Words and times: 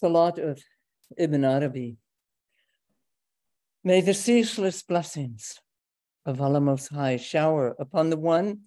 Salat 0.00 0.38
of 0.38 0.62
Ibn 1.18 1.44
Arabi. 1.44 1.98
May 3.84 4.00
the 4.00 4.14
ceaseless 4.14 4.82
blessings 4.82 5.60
of 6.24 6.40
Allah 6.40 6.62
Most 6.62 6.88
High 6.88 7.18
shower 7.18 7.76
upon 7.78 8.08
the 8.08 8.16
one 8.16 8.60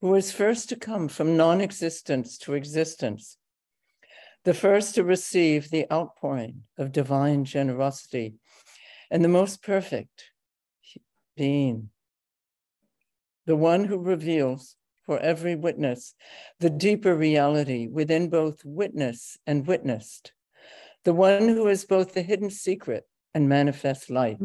who 0.00 0.14
is 0.14 0.32
first 0.32 0.70
to 0.70 0.76
come 0.76 1.08
from 1.08 1.36
non 1.36 1.60
existence 1.60 2.38
to 2.38 2.54
existence, 2.54 3.36
the 4.44 4.54
first 4.54 4.94
to 4.94 5.04
receive 5.04 5.68
the 5.68 5.84
outpouring 5.92 6.62
of 6.78 6.92
divine 6.92 7.44
generosity, 7.44 8.36
and 9.10 9.22
the 9.22 9.28
most 9.28 9.62
perfect 9.62 10.30
being, 11.36 11.90
the 13.44 13.56
one 13.56 13.84
who 13.84 13.98
reveals 13.98 14.76
for 15.04 15.18
every 15.18 15.56
witness 15.56 16.14
the 16.58 16.70
deeper 16.70 17.14
reality 17.14 17.86
within 17.86 18.30
both 18.30 18.64
witness 18.64 19.36
and 19.46 19.66
witnessed, 19.66 20.32
the 21.04 21.14
one 21.14 21.48
who 21.48 21.66
is 21.68 21.84
both 21.84 22.14
the 22.14 22.22
hidden 22.22 22.50
secret 22.50 23.04
and 23.34 23.48
manifest 23.48 24.10
light. 24.10 24.38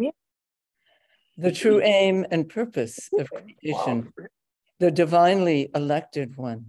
The 1.38 1.52
true 1.52 1.82
aim 1.82 2.26
and 2.32 2.48
purpose 2.48 3.10
of 3.18 3.30
creation, 3.30 4.14
the 4.80 4.92
divinely 4.92 5.70
elected 5.76 6.38
one, 6.38 6.68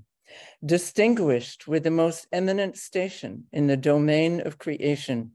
distinguished 0.64 1.68
with 1.68 1.84
the 1.84 1.90
most 1.90 2.26
eminent 2.32 2.76
station 2.76 3.45
in 3.52 3.68
the 3.68 3.76
domain 3.76 4.40
of 4.40 4.59
creation, 4.59 5.32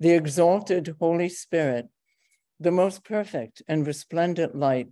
the 0.00 0.10
exalted 0.10 0.96
Holy 0.98 1.28
Spirit, 1.28 1.86
the 2.58 2.72
most 2.72 3.04
perfect 3.04 3.62
and 3.68 3.86
resplendent 3.86 4.56
light, 4.56 4.88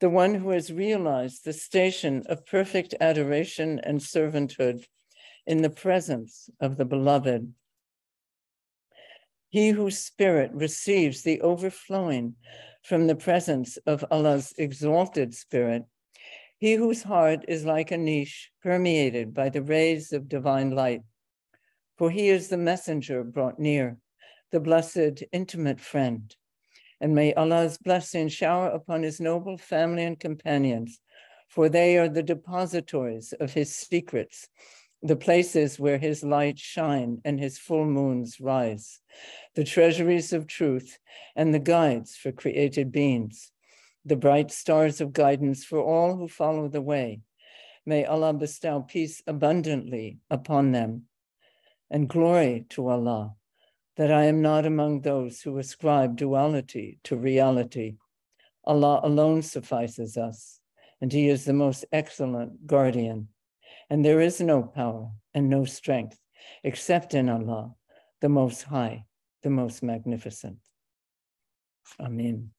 the 0.00 0.10
one 0.10 0.34
who 0.34 0.50
has 0.50 0.72
realized 0.72 1.44
the 1.44 1.52
station 1.52 2.24
of 2.26 2.46
perfect 2.46 2.94
adoration 3.00 3.80
and 3.80 4.00
servanthood 4.00 4.84
in 5.46 5.62
the 5.62 5.70
presence 5.70 6.50
of 6.60 6.76
the 6.76 6.84
beloved. 6.84 7.52
He 9.48 9.70
whose 9.70 9.98
spirit 9.98 10.50
receives 10.52 11.22
the 11.22 11.40
overflowing 11.40 12.34
from 12.82 13.06
the 13.06 13.16
presence 13.16 13.76
of 13.78 14.04
Allah's 14.10 14.52
exalted 14.58 15.34
spirit, 15.34 15.84
he 16.58 16.74
whose 16.74 17.02
heart 17.02 17.44
is 17.48 17.64
like 17.64 17.90
a 17.90 17.96
niche 17.96 18.50
permeated 18.62 19.32
by 19.32 19.48
the 19.48 19.62
rays 19.62 20.12
of 20.12 20.28
divine 20.28 20.70
light. 20.70 21.02
For 21.96 22.10
he 22.10 22.28
is 22.28 22.48
the 22.48 22.56
messenger 22.56 23.24
brought 23.24 23.58
near, 23.58 23.98
the 24.50 24.60
blessed 24.60 25.22
intimate 25.32 25.80
friend 25.80 26.34
and 27.00 27.14
may 27.14 27.32
Allah's 27.34 27.78
blessing 27.78 28.28
shower 28.28 28.68
upon 28.68 29.02
his 29.02 29.20
noble 29.20 29.56
family 29.56 30.04
and 30.04 30.18
companions, 30.18 31.00
for 31.48 31.68
they 31.68 31.96
are 31.96 32.08
the 32.08 32.22
depositories 32.22 33.32
of 33.40 33.52
his 33.52 33.74
secrets, 33.74 34.48
the 35.02 35.16
places 35.16 35.78
where 35.78 35.98
his 35.98 36.24
light 36.24 36.58
shine 36.58 37.20
and 37.24 37.38
his 37.38 37.58
full 37.58 37.84
moons 37.84 38.40
rise, 38.40 39.00
the 39.54 39.64
treasuries 39.64 40.32
of 40.32 40.46
truth 40.46 40.98
and 41.36 41.54
the 41.54 41.58
guides 41.60 42.16
for 42.16 42.32
created 42.32 42.90
beings, 42.90 43.52
the 44.04 44.16
bright 44.16 44.50
stars 44.50 45.00
of 45.00 45.12
guidance 45.12 45.64
for 45.64 45.80
all 45.80 46.16
who 46.16 46.26
follow 46.26 46.68
the 46.68 46.82
way. 46.82 47.20
May 47.86 48.04
Allah 48.04 48.34
bestow 48.34 48.82
peace 48.82 49.22
abundantly 49.26 50.18
upon 50.30 50.72
them 50.72 51.04
and 51.90 52.08
glory 52.08 52.66
to 52.70 52.88
Allah 52.88 53.34
that 53.96 54.12
I 54.12 54.24
am 54.24 54.42
not 54.42 54.64
among 54.64 55.00
those 55.00 55.42
who 55.42 55.58
ascribe 55.58 56.16
duality 56.16 57.00
to 57.04 57.16
reality. 57.16 57.96
Allah 58.64 59.00
alone 59.02 59.42
suffices 59.42 60.16
us, 60.16 60.60
and 61.00 61.12
He 61.12 61.28
is 61.28 61.44
the 61.44 61.52
most 61.52 61.84
excellent 61.90 62.66
guardian. 62.66 63.28
And 63.90 64.04
there 64.04 64.20
is 64.20 64.40
no 64.40 64.62
power 64.62 65.10
and 65.34 65.48
no 65.48 65.64
strength 65.64 66.18
except 66.62 67.14
in 67.14 67.28
Allah, 67.28 67.74
the 68.20 68.28
Most 68.28 68.62
High, 68.62 69.04
the 69.42 69.50
Most 69.50 69.82
Magnificent. 69.82 70.58
Amen. 72.00 72.50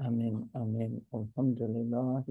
Amen. 0.00 0.48
Amen. 0.54 1.02
Alhamdulillah. 1.12 2.24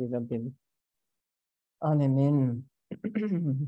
Amen. 1.83 2.63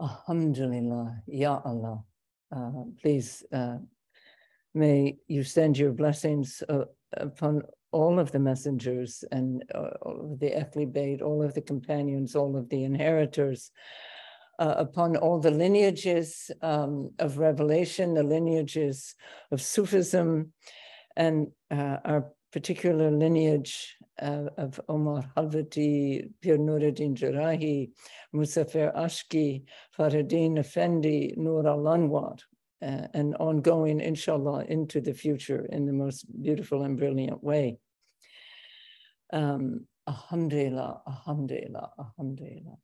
Alhamdulillah, 0.00 1.22
Ya 1.26 1.60
Allah. 1.64 2.02
Uh, 2.50 2.84
please, 3.00 3.44
uh, 3.52 3.76
may 4.74 5.18
you 5.28 5.44
send 5.44 5.76
your 5.78 5.92
blessings 5.92 6.62
uh, 6.68 6.86
upon 7.12 7.62
all 7.92 8.18
of 8.18 8.32
the 8.32 8.38
messengers 8.38 9.24
and 9.32 9.64
uh, 9.74 9.90
all 10.02 10.32
of 10.32 10.40
the 10.40 10.50
Ehli 10.50 10.90
Bayt, 10.90 11.22
all 11.22 11.42
of 11.42 11.54
the 11.54 11.60
companions, 11.60 12.36
all 12.36 12.56
of 12.56 12.68
the 12.68 12.84
inheritors, 12.84 13.70
uh, 14.58 14.74
upon 14.76 15.16
all 15.16 15.40
the 15.40 15.50
lineages 15.50 16.50
um, 16.62 17.10
of 17.18 17.38
revelation, 17.38 18.14
the 18.14 18.22
lineages 18.22 19.14
of 19.50 19.60
Sufism, 19.60 20.52
and 21.16 21.48
uh, 21.70 21.96
our 22.04 22.26
particular 22.52 23.10
lineage 23.10 23.96
uh, 24.20 24.46
of 24.58 24.80
Omar 24.88 25.24
Halvati, 25.36 26.28
Pir 26.42 26.58
Nuruddin 26.58 27.16
Jarahi, 27.16 27.90
Muzaffar 28.34 28.94
Ashki, 28.96 29.64
Faruddin 29.96 30.58
Effendi, 30.58 31.34
Nur 31.36 31.66
al 31.66 31.78
Anwar, 31.84 32.38
uh, 32.82 33.06
and 33.12 33.36
ongoing, 33.36 34.00
inshallah, 34.00 34.64
into 34.68 35.00
the 35.00 35.14
future 35.14 35.66
in 35.66 35.86
the 35.86 35.92
most 35.92 36.24
beautiful 36.42 36.82
and 36.82 36.96
brilliant 36.96 37.42
way. 37.42 37.78
Um, 39.32 39.86
alhamdulillah, 40.08 41.02
alhamdulillah, 41.06 41.90
alhamdulillah. 41.98 42.76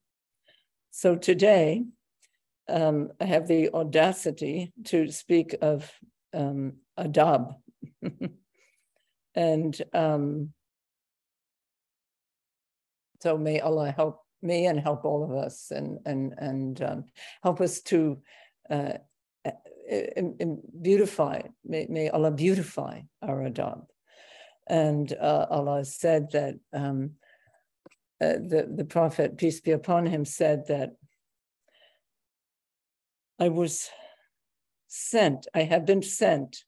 So 0.91 1.17
today, 1.17 1.85
um, 2.69 3.11
I 3.21 3.25
have 3.25 3.47
the 3.47 3.73
audacity 3.73 4.73
to 4.85 5.11
speak 5.11 5.57
of 5.61 5.91
um, 6.35 6.75
adab. 6.99 7.55
and 9.35 9.83
um, 9.93 10.53
so 13.23 13.39
may 13.39 13.61
Allah 13.61 13.91
help 13.91 14.23
me 14.43 14.67
and 14.67 14.79
help 14.79 15.05
all 15.05 15.25
of 15.25 15.33
us 15.33 15.71
and 15.71 15.99
and 16.05 16.35
and 16.39 16.83
um, 16.83 17.05
help 17.43 17.61
us 17.61 17.81
to 17.83 18.19
uh, 18.71 18.93
beautify. 20.83 21.43
May, 21.65 21.87
may, 21.89 22.09
Allah 22.09 22.31
beautify 22.31 23.03
our 23.23 23.49
adab. 23.49 23.87
And 24.69 25.13
uh, 25.13 25.47
Allah 25.51 25.85
said 25.85 26.33
that 26.33 26.55
um, 26.73 27.13
uh, 28.21 28.33
the 28.33 28.69
the 28.75 28.85
Prophet 28.85 29.37
peace 29.37 29.61
be 29.61 29.73
upon 29.73 30.07
him 30.07 30.25
said 30.25 30.67
that 30.69 30.97
I 33.39 33.49
was 33.49 33.91
sent. 34.89 35.47
I 35.55 35.63
have 35.63 35.85
been 35.85 36.03
sent. 36.03 36.65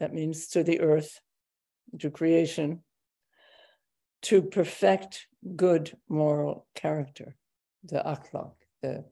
That 0.00 0.12
means 0.12 0.48
to 0.48 0.62
the 0.62 0.80
earth, 0.80 1.20
to 1.98 2.10
creation, 2.10 2.82
to 4.22 4.42
perfect 4.42 5.26
good 5.56 5.96
moral 6.08 6.66
character, 6.74 7.36
the 7.84 8.02
akhlaq. 8.04 8.52
The, 8.82 9.04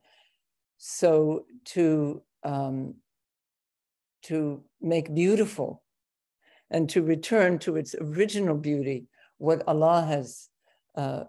so 0.78 1.46
to 1.66 2.22
um, 2.46 2.94
to 4.22 4.62
make 4.80 5.12
beautiful 5.12 5.82
and 6.70 6.88
to 6.90 7.02
return 7.02 7.58
to 7.58 7.76
its 7.76 7.94
original 8.00 8.56
beauty, 8.56 9.06
what 9.38 9.62
Allah 9.66 10.04
has 10.08 10.48
uh, 10.94 11.24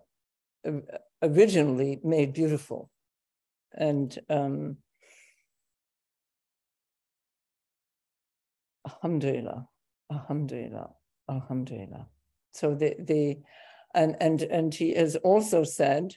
originally 1.22 2.00
made 2.04 2.34
beautiful. 2.34 2.90
And 3.74 4.18
um, 4.30 4.78
Alhamdulillah, 8.88 9.68
Alhamdulillah, 10.12 10.90
Alhamdulillah. 11.30 12.08
So 12.52 12.74
the 12.74 12.96
the 13.00 13.38
and 13.94 14.16
and 14.22 14.42
and 14.44 14.74
he 14.74 14.94
has 14.94 15.16
also 15.18 15.64
said 15.64 16.16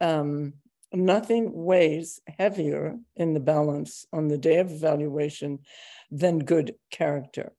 um, 0.00 0.54
nothing 0.92 1.50
weighs 1.52 2.20
heavier 2.38 2.96
in 3.16 3.34
the 3.34 3.40
balance 3.40 4.06
on 4.12 4.28
the 4.28 4.38
day 4.38 4.58
of 4.58 4.70
evaluation 4.70 5.60
than 6.10 6.38
good 6.38 6.74
character. 6.90 7.52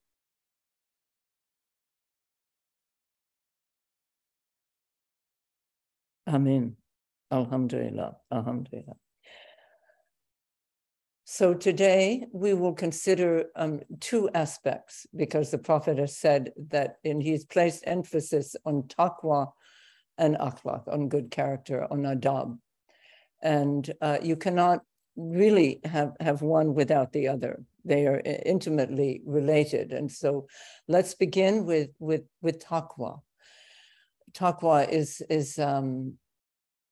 Amen 6.27 6.75
alhamdulillah. 7.31 8.17
Alhamdulillah. 8.31 8.95
So 11.25 11.53
today 11.53 12.25
we 12.33 12.53
will 12.53 12.73
consider 12.73 13.45
um, 13.55 13.81
two 13.99 14.29
aspects 14.33 15.05
because 15.15 15.51
the 15.51 15.59
Prophet 15.59 15.99
has 15.99 16.17
said 16.17 16.51
that, 16.69 16.97
and 17.05 17.21
he's 17.21 17.45
placed 17.45 17.83
emphasis 17.85 18.55
on 18.65 18.83
taqwa 18.83 19.51
and 20.17 20.35
akhlaq, 20.37 20.91
on 20.91 21.07
good 21.07 21.29
character, 21.29 21.87
on 21.91 21.99
adab. 21.99 22.57
And 23.41 23.91
uh, 24.01 24.17
you 24.21 24.35
cannot 24.35 24.81
really 25.15 25.79
have, 25.83 26.13
have 26.19 26.41
one 26.41 26.73
without 26.73 27.11
the 27.11 27.27
other. 27.27 27.61
They 27.85 28.07
are 28.07 28.21
intimately 28.45 29.21
related. 29.25 29.93
And 29.93 30.11
so 30.11 30.47
let's 30.87 31.13
begin 31.13 31.65
with, 31.65 31.89
with, 31.99 32.23
with 32.41 32.63
taqwa. 32.63 33.21
Taqwa 34.33 34.87
is, 34.89 35.21
is 35.29 35.57
um, 35.57 36.15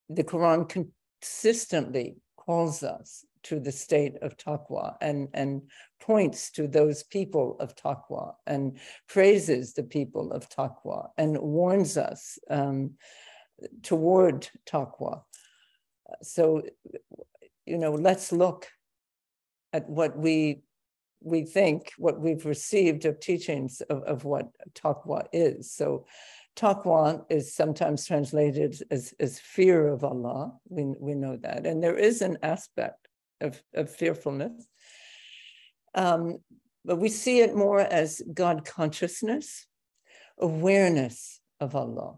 the 0.09 0.23
Quran 0.23 0.67
consistently 0.67 2.15
calls 2.37 2.83
us 2.83 3.25
to 3.43 3.59
the 3.59 3.71
state 3.71 4.15
of 4.21 4.35
taqwa 4.37 4.95
and, 5.01 5.29
and 5.33 5.61
points 6.01 6.51
to 6.51 6.67
those 6.67 7.03
people 7.03 7.55
of 7.59 7.75
taqwa 7.75 8.33
and 8.45 8.77
praises 9.07 9.73
the 9.73 9.83
people 9.83 10.31
of 10.31 10.49
taqwa 10.49 11.09
and 11.17 11.37
warns 11.37 11.97
us 11.97 12.39
um, 12.49 12.91
toward 13.83 14.49
taqwa. 14.65 15.21
So, 16.21 16.63
you 17.65 17.77
know, 17.77 17.93
let's 17.93 18.31
look 18.31 18.67
at 19.73 19.89
what 19.89 20.17
we 20.17 20.61
we 21.21 21.43
think 21.43 21.91
what 21.97 22.19
we've 22.19 22.45
received 22.45 23.05
of 23.05 23.19
teachings 23.19 23.81
of, 23.89 24.03
of 24.03 24.23
what 24.23 24.49
taqwa 24.73 25.25
is. 25.33 25.71
So 25.71 26.05
taqwa 26.55 27.23
is 27.29 27.53
sometimes 27.53 28.05
translated 28.05 28.81
as, 28.91 29.13
as 29.19 29.39
fear 29.39 29.87
of 29.87 30.03
Allah. 30.03 30.53
We, 30.69 30.83
we 30.99 31.15
know 31.15 31.37
that. 31.37 31.65
And 31.65 31.81
there 31.81 31.97
is 31.97 32.21
an 32.21 32.37
aspect 32.43 33.07
of, 33.41 33.61
of 33.73 33.89
fearfulness. 33.89 34.67
Um, 35.95 36.37
but 36.85 36.97
we 36.97 37.09
see 37.09 37.39
it 37.39 37.55
more 37.55 37.81
as 37.81 38.21
God 38.33 38.65
consciousness, 38.65 39.67
awareness 40.39 41.41
of 41.59 41.75
Allah. 41.75 42.17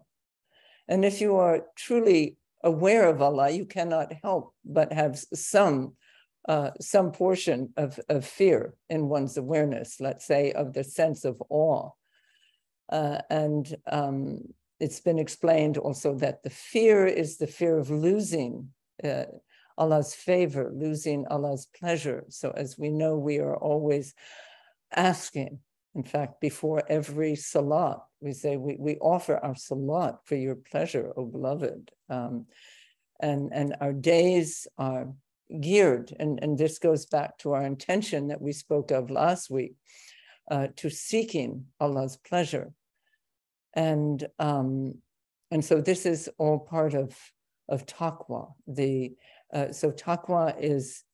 And 0.88 1.04
if 1.04 1.20
you 1.20 1.36
are 1.36 1.62
truly 1.76 2.36
aware 2.62 3.08
of 3.08 3.22
Allah, 3.22 3.50
you 3.50 3.64
cannot 3.64 4.12
help 4.22 4.54
but 4.64 4.92
have 4.92 5.18
some 5.34 5.94
uh, 6.48 6.70
some 6.80 7.12
portion 7.12 7.70
of, 7.76 8.00
of 8.08 8.24
fear 8.24 8.74
in 8.88 9.08
one's 9.08 9.36
awareness, 9.36 10.00
let's 10.00 10.24
say, 10.24 10.52
of 10.52 10.72
the 10.72 10.82
sense 10.82 11.26
of 11.26 11.40
awe. 11.50 11.90
Uh, 12.88 13.18
and 13.28 13.76
um, 13.86 14.38
it's 14.80 15.00
been 15.00 15.18
explained 15.18 15.76
also 15.76 16.14
that 16.14 16.42
the 16.42 16.50
fear 16.50 17.06
is 17.06 17.36
the 17.36 17.46
fear 17.46 17.78
of 17.78 17.90
losing 17.90 18.70
uh, 19.04 19.24
Allah's 19.76 20.14
favor, 20.14 20.72
losing 20.74 21.26
Allah's 21.28 21.66
pleasure. 21.78 22.24
So, 22.28 22.50
as 22.56 22.78
we 22.78 22.90
know, 22.90 23.18
we 23.18 23.38
are 23.38 23.56
always 23.56 24.14
asking. 24.94 25.60
In 25.94 26.04
fact, 26.04 26.40
before 26.40 26.82
every 26.88 27.36
salat, 27.36 27.98
we 28.20 28.32
say, 28.32 28.56
We, 28.56 28.76
we 28.78 28.96
offer 28.96 29.36
our 29.38 29.54
salat 29.54 30.16
for 30.24 30.36
your 30.36 30.56
pleasure, 30.56 31.12
O 31.16 31.24
beloved. 31.24 31.90
Um, 32.08 32.46
and, 33.20 33.50
and 33.52 33.76
our 33.80 33.92
days 33.92 34.66
are 34.78 35.08
geared, 35.60 36.14
and, 36.18 36.42
and 36.42 36.56
this 36.56 36.78
goes 36.78 37.06
back 37.06 37.36
to 37.38 37.52
our 37.52 37.64
intention 37.64 38.28
that 38.28 38.40
we 38.40 38.52
spoke 38.52 38.90
of 38.90 39.10
last 39.10 39.50
week, 39.50 39.74
uh, 40.50 40.68
to 40.76 40.90
seeking 40.90 41.66
Allah's 41.80 42.16
pleasure. 42.16 42.72
And 43.74 44.26
um, 44.38 44.94
and 45.52 45.64
so 45.64 45.80
this 45.80 46.06
is 46.06 46.28
all 46.38 46.58
part 46.58 46.94
of 46.94 47.16
of 47.68 47.86
taqwa. 47.86 48.52
The 48.66 49.12
uh, 49.52 49.72
so 49.72 49.92
taqwa 49.92 50.54
is 50.60 51.04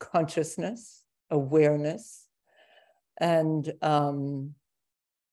consciousness, 0.00 1.04
awareness, 1.30 2.26
and 3.20 3.70
um, 3.82 4.54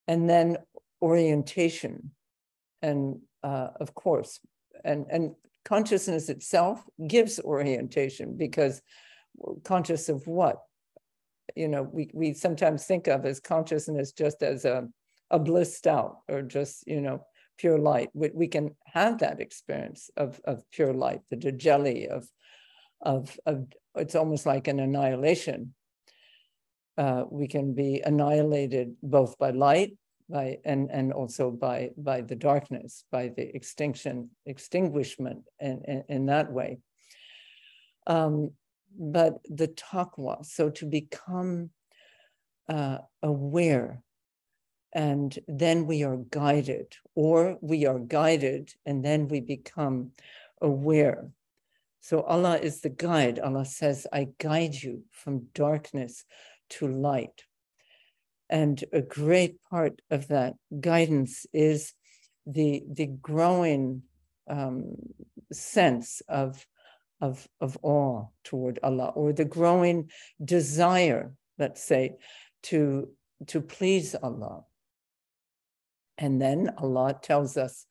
and 0.06 0.28
then 0.28 0.58
orientation, 1.02 2.12
and 2.82 3.20
uh, 3.42 3.68
of 3.80 3.94
course, 3.94 4.40
and 4.84 5.06
and 5.10 5.34
consciousness 5.64 6.28
itself 6.28 6.82
gives 7.06 7.38
orientation 7.40 8.36
because 8.36 8.82
conscious 9.64 10.08
of 10.08 10.26
what? 10.26 10.58
You 11.56 11.68
know 11.68 11.82
we, 11.82 12.10
we 12.14 12.32
sometimes 12.34 12.84
think 12.84 13.08
of 13.08 13.26
as 13.26 13.40
consciousness 13.40 14.12
just 14.12 14.42
as 14.42 14.64
a, 14.64 14.88
a 15.30 15.38
blissed 15.38 15.86
out 15.86 16.18
or 16.28 16.42
just 16.42 16.86
you 16.86 17.00
know 17.00 17.24
pure 17.58 17.78
light. 17.78 18.10
We, 18.14 18.30
we 18.32 18.48
can 18.48 18.74
have 18.86 19.18
that 19.18 19.40
experience 19.40 20.10
of, 20.16 20.40
of 20.44 20.62
pure 20.70 20.94
light 20.94 21.20
the 21.30 21.52
jelly 21.52 22.08
of, 22.08 22.26
of 23.02 23.38
of 23.44 23.66
it's 23.96 24.14
almost 24.14 24.46
like 24.46 24.68
an 24.68 24.80
annihilation. 24.80 25.74
Uh, 26.96 27.24
we 27.30 27.48
can 27.48 27.74
be 27.74 28.02
annihilated 28.04 28.94
both 29.02 29.38
by 29.38 29.50
light 29.50 29.96
by 30.30 30.58
and 30.64 30.90
and 30.90 31.12
also 31.12 31.50
by 31.50 31.90
by 31.96 32.20
the 32.20 32.36
darkness 32.36 33.04
by 33.10 33.28
the 33.28 33.54
extinction 33.54 34.30
extinguishment 34.46 35.44
in, 35.60 35.82
in, 35.86 36.04
in 36.08 36.26
that 36.26 36.52
way. 36.52 36.78
Um, 38.06 38.52
but 38.98 39.38
the 39.44 39.68
taqwa 39.68 40.44
so 40.44 40.70
to 40.70 40.86
become 40.86 41.70
uh, 42.68 42.98
aware 43.22 44.02
and 44.92 45.38
then 45.46 45.86
we 45.86 46.02
are 46.02 46.16
guided 46.16 46.96
or 47.14 47.56
we 47.60 47.86
are 47.86 47.98
guided 47.98 48.72
and 48.86 49.04
then 49.04 49.28
we 49.28 49.40
become 49.40 50.10
aware. 50.60 51.30
So 52.00 52.22
allah 52.22 52.58
is 52.58 52.80
the 52.80 52.88
guide. 52.88 53.38
Allah 53.38 53.64
says 53.64 54.06
i 54.12 54.28
guide 54.38 54.74
you 54.74 55.04
from 55.10 55.46
darkness 55.54 56.24
to 56.70 56.88
light 56.88 57.44
and 58.50 58.84
a 58.92 59.00
great 59.00 59.62
part 59.70 60.02
of 60.10 60.28
that 60.28 60.54
guidance 60.80 61.46
is 61.52 61.94
the, 62.46 62.82
the 62.90 63.06
growing 63.06 64.02
um, 64.48 64.96
sense 65.52 66.20
of, 66.28 66.66
of, 67.20 67.46
of 67.60 67.78
awe 67.82 68.26
toward 68.42 68.80
Allah, 68.82 69.12
or 69.14 69.32
the 69.32 69.44
growing 69.44 70.10
desire, 70.44 71.32
let's 71.58 71.82
say, 71.82 72.16
to, 72.64 73.08
to 73.46 73.60
please 73.60 74.16
Allah. 74.20 74.64
And 76.18 76.42
then 76.42 76.74
Allah 76.76 77.18
tells 77.22 77.56
us 77.56 77.86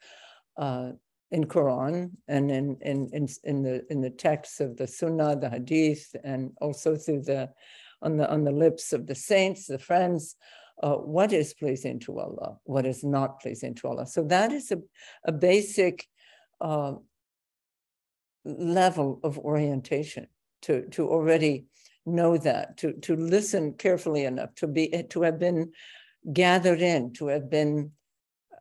uh, 0.57 0.91
in 1.31 1.45
Quran 1.45 2.11
and 2.27 2.51
in, 2.51 2.77
in, 2.81 3.09
in, 3.13 3.27
in, 3.45 3.63
the, 3.63 3.85
in 3.89 4.01
the 4.01 4.09
texts 4.09 4.59
of 4.59 4.75
the 4.75 4.87
Sunnah, 4.87 5.39
the 5.39 5.49
Hadith, 5.49 6.15
and 6.23 6.51
also 6.59 6.97
through 6.97 7.21
the 7.21 7.49
on 8.01 8.17
the 8.17 8.29
on 8.31 8.43
the 8.43 8.51
lips 8.51 8.93
of 8.93 9.07
the 9.07 9.15
saints, 9.15 9.67
the 9.67 9.79
friends, 9.79 10.35
uh, 10.81 10.95
what 10.95 11.33
is 11.33 11.53
pleasing 11.53 11.99
to 11.99 12.19
Allah, 12.19 12.57
what 12.63 12.85
is 12.85 13.03
not 13.03 13.41
pleasing 13.41 13.75
to 13.75 13.87
Allah. 13.87 14.07
So 14.07 14.23
that 14.25 14.51
is 14.51 14.71
a, 14.71 14.79
a 15.25 15.31
basic 15.31 16.07
uh, 16.61 16.93
level 18.45 19.19
of 19.23 19.37
orientation 19.37 20.27
to, 20.63 20.87
to 20.89 21.07
already 21.09 21.65
know 22.05 22.37
that, 22.37 22.77
to, 22.77 22.93
to 22.93 23.15
listen 23.15 23.73
carefully 23.73 24.25
enough, 24.25 24.55
to 24.55 24.67
be 24.67 25.03
to 25.09 25.21
have 25.21 25.39
been 25.39 25.71
gathered 26.33 26.81
in, 26.81 27.13
to 27.13 27.27
have 27.27 27.49
been 27.49 27.91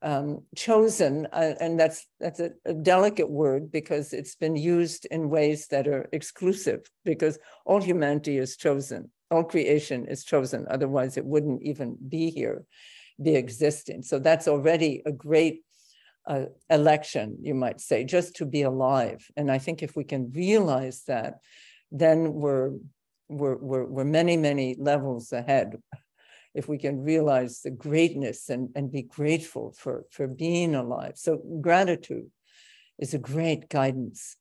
um, 0.02 0.44
chosen, 0.54 1.26
uh, 1.32 1.54
and 1.60 1.78
that's 1.78 2.06
that's 2.20 2.38
a, 2.38 2.50
a, 2.64 2.72
delicate 2.72 3.28
word 3.28 3.72
because 3.72 4.12
it's 4.12 4.36
been 4.36 4.54
used 4.54 5.06
in 5.06 5.28
ways 5.28 5.66
that 5.68 5.88
are 5.88 6.08
exclusive. 6.12 6.88
Because 7.04 7.36
all 7.66 7.80
humanity 7.80 8.38
is 8.38 8.56
chosen, 8.56 9.10
all 9.30 9.44
creation 9.44 10.06
is 10.06 10.24
chosen. 10.24 10.66
Otherwise, 10.70 11.16
it 11.16 11.24
wouldn't 11.24 11.62
even 11.62 11.96
be 12.08 12.30
here, 12.30 12.64
be 13.22 13.34
existing. 13.34 14.02
So 14.02 14.18
that's 14.18 14.48
already 14.48 15.02
a 15.04 15.12
great 15.12 15.62
uh, 16.26 16.46
election, 16.68 17.38
you 17.40 17.54
might 17.54 17.80
say, 17.80 18.04
just 18.04 18.36
to 18.36 18.46
be 18.46 18.62
alive. 18.62 19.26
And 19.36 19.50
I 19.50 19.58
think 19.58 19.82
if 19.82 19.96
we 19.96 20.04
can 20.04 20.32
realize 20.32 21.02
that, 21.06 21.40
then 21.90 22.34
we're 22.34 22.72
we're 23.28 23.56
we're, 23.56 23.84
we're 23.84 24.04
many 24.04 24.36
many 24.36 24.76
levels 24.78 25.32
ahead 25.32 25.76
if 26.54 26.68
we 26.68 26.78
can 26.78 27.04
realize 27.04 27.60
the 27.60 27.70
greatness 27.70 28.48
and, 28.48 28.70
and 28.74 28.90
be 28.90 29.02
grateful 29.02 29.72
for, 29.78 30.04
for 30.10 30.26
being 30.26 30.74
alive. 30.74 31.12
So 31.14 31.40
gratitude 31.60 32.30
is 32.98 33.14
a 33.14 33.18
great 33.18 33.68
guidance. 33.68 34.36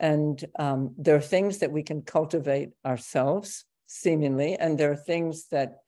And 0.00 0.42
um, 0.58 0.94
there 0.96 1.16
are 1.16 1.20
things 1.20 1.58
that 1.58 1.72
we 1.72 1.82
can 1.82 2.02
cultivate 2.02 2.70
ourselves, 2.86 3.64
seemingly, 3.88 4.54
and 4.54 4.78
there 4.78 4.92
are 4.92 4.96
things 4.96 5.48
that 5.48 5.78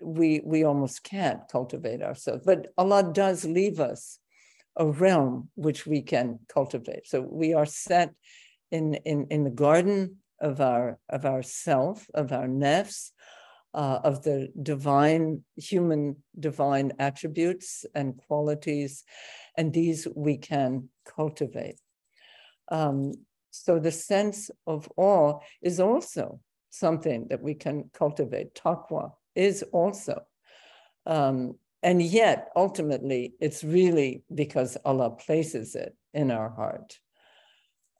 we 0.00 0.40
we 0.44 0.64
almost 0.64 1.04
can't 1.04 1.46
cultivate 1.48 2.02
ourselves. 2.02 2.42
But 2.46 2.68
Allah 2.78 3.12
does 3.12 3.44
leave 3.44 3.80
us 3.80 4.18
a 4.76 4.86
realm 4.86 5.50
which 5.56 5.86
we 5.86 6.00
can 6.00 6.38
cultivate. 6.48 7.06
So 7.06 7.20
we 7.20 7.52
are 7.52 7.66
set 7.66 8.14
in 8.70 8.94
in, 8.94 9.26
in 9.30 9.44
the 9.44 9.50
garden 9.50 10.16
of 10.40 10.60
our 10.60 10.98
of 11.08 11.26
ourself, 11.26 12.08
of 12.14 12.32
our 12.32 12.46
nafs, 12.46 13.10
uh, 13.74 13.98
of 14.02 14.22
the 14.22 14.48
divine, 14.62 15.44
human 15.56 16.16
divine 16.38 16.92
attributes 16.98 17.84
and 17.94 18.16
qualities, 18.16 19.04
and 19.56 19.72
these 19.72 20.08
we 20.14 20.38
can 20.38 20.88
cultivate. 21.04 21.78
Um, 22.70 23.12
so 23.50 23.80
the 23.80 23.92
sense 23.92 24.50
of 24.66 24.88
awe 24.96 25.40
is 25.60 25.80
also 25.80 26.40
something 26.70 27.26
that 27.28 27.42
we 27.42 27.54
can 27.54 27.90
cultivate. 27.92 28.54
Taqwa 28.54 29.12
is 29.34 29.62
also. 29.72 30.22
Um, 31.06 31.56
and 31.82 32.02
yet, 32.02 32.50
ultimately, 32.56 33.34
it's 33.40 33.64
really 33.64 34.22
because 34.34 34.76
Allah 34.84 35.10
places 35.10 35.74
it 35.74 35.96
in 36.12 36.30
our 36.30 36.50
heart. 36.50 36.98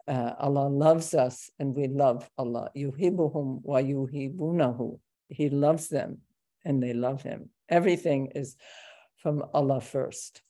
Uh, 0.06 0.34
Allah 0.38 0.68
loves 0.68 1.14
us 1.14 1.50
and 1.58 1.74
we 1.74 1.86
love 1.88 2.28
Allah. 2.36 2.70
Yuhibuhum 2.76 3.60
wa 3.62 3.78
yuhibunahu 3.78 4.98
he 5.30 5.48
loves 5.48 5.88
them 5.88 6.18
and 6.64 6.82
they 6.82 6.92
love 6.92 7.22
him. 7.22 7.50
Everything 7.68 8.32
is 8.34 8.56
from 9.16 9.44
Allah 9.54 9.80
first. 9.80 10.42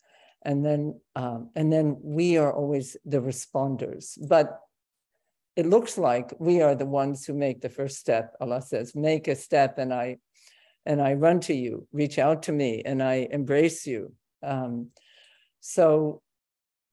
And 0.43 0.65
then, 0.65 0.99
um, 1.15 1.51
and 1.55 1.71
then 1.71 1.99
we 2.03 2.39
are 2.39 2.53
always 2.53 2.97
the 3.05 3.21
responders. 3.21 4.19
But 4.27 4.59
it 5.57 5.67
looks 5.67 5.99
like 5.99 6.33
we 6.39 6.63
are 6.63 6.75
the 6.75 6.87
ones 6.87 7.25
who 7.25 7.35
make 7.35 7.61
the 7.61 7.69
first 7.69 7.99
step. 7.99 8.35
Allah 8.41 8.63
says, 8.63 8.95
make 8.95 9.29
a 9.29 9.35
step 9.35 9.79
and 9.79 9.93
I 9.93 10.19
and 10.87 11.03
I 11.03 11.15
run 11.15 11.41
to 11.41 11.55
you, 11.55 11.87
reach 11.93 12.19
out 12.19 12.45
to 12.45 12.53
me, 12.53 12.83
and 12.85 13.03
I 13.03 13.29
embrace 13.31 13.87
you. 13.87 14.15
Um, 14.43 14.89
so 15.61 16.23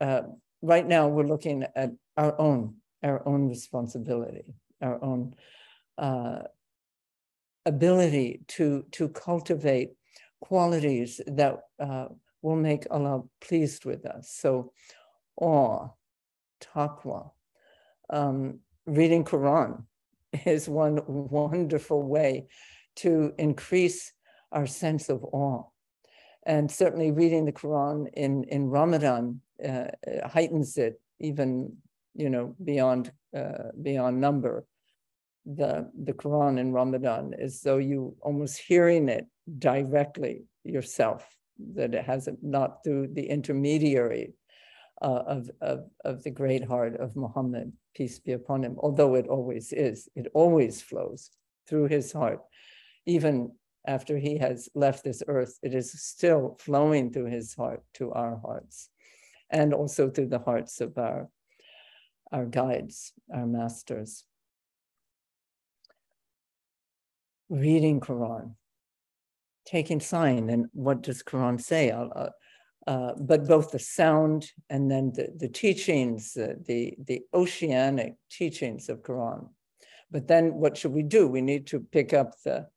uh, 0.02 0.24
right 0.62 0.86
now 0.86 1.08
we're 1.08 1.28
looking 1.28 1.66
at 1.76 1.92
our 2.18 2.40
own, 2.40 2.76
our 3.02 3.26
own 3.28 3.48
responsibility, 3.48 4.44
our 4.82 5.02
own 5.02 5.36
uh, 5.98 6.40
ability 7.66 8.42
to, 8.50 8.86
to 8.92 9.08
cultivate 9.10 9.92
qualities 10.42 11.22
that 11.26 11.60
uh, 11.80 12.08
will 12.42 12.56
make 12.58 12.88
Allah 12.92 13.24
pleased 13.40 13.86
with 13.86 14.06
us. 14.06 14.32
So 14.38 14.74
awe, 15.40 15.88
taqwa, 16.62 17.32
um, 18.10 18.60
reading 18.86 19.24
Quran 19.24 19.84
is 20.46 20.68
one 20.70 21.02
wonderful 21.08 22.04
way 22.04 22.48
to 22.98 23.34
increase 23.38 24.14
our 24.52 24.68
sense 24.68 25.10
of 25.10 25.24
awe. 25.24 25.64
And 26.46 26.72
certainly 26.72 27.12
reading 27.12 27.46
the 27.46 27.52
Quran 27.52 28.08
in, 28.14 28.46
in 28.46 28.70
Ramadan 28.70 29.42
uh, 29.66 29.88
heightens 30.26 30.78
it 30.78 31.00
even, 31.20 31.76
you 32.14 32.30
know, 32.30 32.56
beyond, 32.64 33.12
uh, 33.36 33.72
beyond 33.82 34.22
number. 34.22 34.66
The, 35.46 35.90
the 36.04 36.14
Quran 36.14 36.60
in 36.60 36.74
Ramadan 36.74 37.34
is 37.38 37.62
though 37.62 37.78
you 37.78 38.16
almost 38.22 38.60
hearing 38.60 39.10
it 39.10 39.26
directly 39.60 40.46
yourself, 40.64 41.26
that 41.74 41.94
it 41.94 42.06
has 42.06 42.30
not 42.42 42.84
through 42.84 43.10
the 43.14 43.26
intermediary 43.26 44.34
uh, 45.02 45.24
of, 45.28 45.50
of, 45.62 45.86
of 46.04 46.24
the 46.24 46.32
great 46.32 46.64
heart 46.64 46.96
of 46.96 47.16
Muhammad, 47.16 47.72
peace 47.96 48.20
be 48.20 48.32
upon 48.32 48.64
him, 48.64 48.76
although 48.80 49.16
it 49.16 49.28
always 49.28 49.74
is, 49.74 50.10
it 50.16 50.28
always 50.34 50.82
flows 50.82 51.32
through 51.68 51.88
his 51.88 52.12
heart. 52.12 52.40
Even 53.06 53.52
after 53.86 54.18
he 54.18 54.38
has 54.38 54.70
left 54.76 55.04
this 55.04 55.24
earth, 55.28 55.58
it 55.64 55.74
is 55.74 55.92
still 56.02 56.58
flowing 56.60 57.12
through 57.12 57.32
his 57.32 57.54
heart 57.56 57.84
to 57.94 58.12
our 58.12 58.38
hearts 58.38 58.90
and 59.50 59.74
also 59.74 60.10
through 60.10 60.28
the 60.28 60.40
hearts 60.40 60.82
of 60.82 60.98
our, 60.98 61.30
our 62.32 62.46
guides, 62.46 63.14
our 63.34 63.46
masters. 63.46 64.26
Reading 67.50 68.02
Quran, 68.02 68.56
taking 69.66 70.02
sign, 70.02 70.50
and 70.50 70.66
what 70.74 71.02
does 71.02 71.24
Quran 71.24 71.62
say? 71.62 71.92
Uh, 71.92 72.30
uh, 72.88 73.12
but 73.20 73.48
both 73.48 73.72
the 73.72 73.80
sound 73.80 74.52
and 74.70 74.90
then 74.90 75.12
the, 75.14 75.28
the 75.36 75.50
teachings, 75.50 76.34
the, 76.34 76.96
the 77.10 77.22
oceanic 77.34 78.16
teachings 78.32 78.90
of 78.90 79.04
Quran. 79.04 79.50
But 80.10 80.28
then 80.28 80.54
what 80.56 80.78
should 80.78 80.94
we 80.94 81.04
do? 81.04 81.28
We 81.28 81.42
need 81.42 81.68
to 81.68 81.80
pick 81.80 82.14
up 82.14 82.32
the 82.44 82.68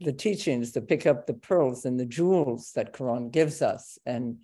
the 0.00 0.12
teachings, 0.12 0.72
to 0.72 0.80
pick 0.80 1.06
up 1.06 1.26
the 1.26 1.34
pearls 1.34 1.84
and 1.84 2.00
the 2.00 2.06
jewels 2.06 2.72
that 2.74 2.94
Quran 2.94 3.30
gives 3.30 3.60
us 3.60 3.98
and, 4.06 4.38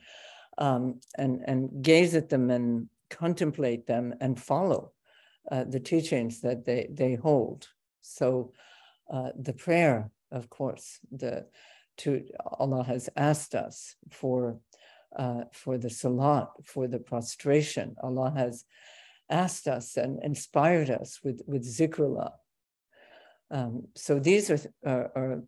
um, 0.58 1.00
and, 1.16 1.42
and 1.46 1.82
gaze 1.82 2.14
at 2.14 2.28
them 2.28 2.50
and 2.50 2.88
contemplate 3.08 3.86
them 3.86 4.14
and 4.20 4.38
follow 4.38 4.92
uh, 5.50 5.64
the 5.64 5.80
teachings 5.80 6.42
that 6.42 6.66
they, 6.66 6.88
they 6.90 7.14
hold. 7.14 7.68
So 8.02 8.52
uh, 9.10 9.30
the 9.34 9.54
prayer, 9.54 10.10
of 10.30 10.50
course, 10.50 10.98
the, 11.10 11.46
to 11.98 12.22
Allah 12.58 12.84
has 12.84 13.08
asked 13.16 13.54
us 13.54 13.96
for, 14.10 14.58
uh, 15.16 15.44
for 15.52 15.78
the 15.78 15.90
salat, 15.90 16.48
for 16.64 16.86
the 16.86 16.98
prostration. 16.98 17.96
Allah 18.02 18.32
has 18.36 18.64
asked 19.28 19.66
us 19.66 19.96
and 19.96 20.22
inspired 20.22 20.90
us 20.90 21.20
with, 21.24 21.40
with 21.46 21.64
zikrullah, 21.64 22.32
um, 23.50 23.86
so 23.94 24.18
these 24.18 24.50
are, 24.50 24.58
are, 24.84 25.12
are, 25.14 25.42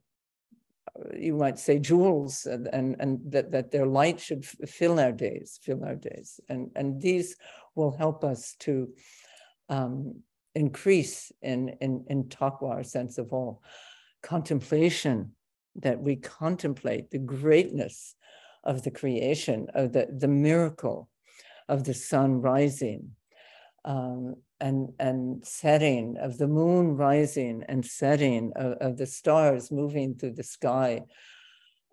you 1.17 1.35
might 1.35 1.59
say, 1.59 1.79
jewels, 1.79 2.47
and, 2.47 2.69
and, 2.73 2.97
and 3.01 3.21
that, 3.33 3.51
that 3.51 3.71
their 3.71 3.87
light 3.87 4.21
should 4.21 4.45
fill 4.47 5.01
our 5.01 5.13
days, 5.13 5.59
fill 5.63 5.85
our 5.85 5.97
days. 5.97 6.41
And, 6.49 6.71
and 6.77 7.01
these 7.01 7.37
will 7.75 7.97
help 7.97 8.25
us 8.25 8.55
to 8.61 8.89
um, 9.69 10.23
increase 10.55 11.33
in, 11.43 11.71
in, 11.81 12.05
in 12.09 12.25
taqwa, 12.25 12.71
our 12.71 12.83
sense 12.83 13.19
of 13.19 13.33
all 13.33 13.63
contemplation, 14.23 15.33
that 15.77 16.01
we 16.01 16.17
contemplate 16.17 17.11
the 17.11 17.19
greatness 17.19 18.17
of 18.65 18.83
the 18.83 18.91
creation, 18.91 19.69
of 19.75 19.93
the, 19.93 20.09
the 20.11 20.29
miracle 20.29 21.09
of 21.69 21.85
the 21.85 21.95
sun 21.95 22.41
rising, 22.41 23.11
um, 23.85 24.37
and, 24.61 24.93
and 24.99 25.47
setting 25.47 26.17
of 26.19 26.37
the 26.39 26.49
moon 26.49 26.97
rising 26.97 27.65
and 27.69 27.85
setting 27.85 28.53
of, 28.57 28.73
of 28.81 28.97
the 28.97 29.07
stars 29.07 29.71
moving 29.71 30.15
through 30.15 30.33
the 30.33 30.43
sky 30.43 31.03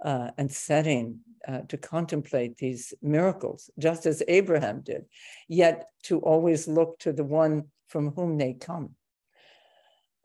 uh, 0.04 0.30
and 0.38 0.52
setting 0.52 1.20
uh, 1.48 1.60
to 1.70 1.78
contemplate 1.78 2.58
these 2.58 2.94
miracles, 3.02 3.70
just 3.78 4.06
as 4.06 4.24
Abraham 4.28 4.82
did, 4.82 5.06
yet 5.48 5.86
to 6.04 6.20
always 6.20 6.68
look 6.68 6.98
to 7.00 7.14
the 7.14 7.24
one 7.24 7.66
from 7.88 8.12
whom 8.12 8.38
they 8.38 8.54
come. 8.54 8.96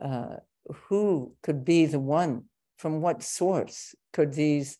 Uh, 0.02 0.36
who 0.88 1.34
could 1.42 1.64
be 1.64 1.86
the 1.86 2.00
one? 2.00 2.44
From 2.78 3.02
what 3.02 3.22
source 3.22 3.94
could 4.14 4.32
these 4.32 4.78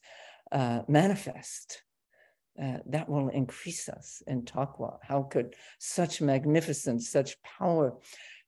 uh, 0.53 0.83
manifest? 0.89 1.83
uh, 2.61 2.79
that 2.87 3.09
will 3.09 3.29
increase 3.29 3.89
us 3.89 4.23
in 4.27 4.43
taqwa. 4.43 4.99
How 5.03 5.23
could 5.23 5.55
such 5.79 6.21
magnificence, 6.21 7.09
such 7.09 7.41
power 7.43 7.95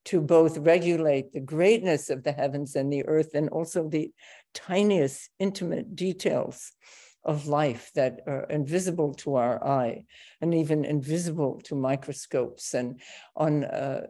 to 0.07 0.21
both 0.21 0.59
regulate 0.59 1.33
the 1.33 1.41
greatness 1.41 2.11
of 2.11 2.25
the 2.25 2.33
heavens 2.33 2.75
and 2.75 2.93
the 2.93 3.07
earth 3.07 3.35
and 3.35 3.49
also 3.51 3.89
the 3.89 4.11
tiniest 4.53 5.31
intimate 5.39 5.95
details 5.95 6.73
of 7.25 7.47
life 7.47 7.93
that 7.95 8.19
are 8.27 8.45
invisible 8.51 9.15
to 9.15 9.37
our 9.37 9.65
eye 9.65 10.05
and 10.41 10.55
even 10.55 10.85
invisible 10.85 11.61
to 11.63 11.77
microscopes 11.77 12.75
and 12.75 13.01
on 13.37 13.63
uh, 13.65 14.05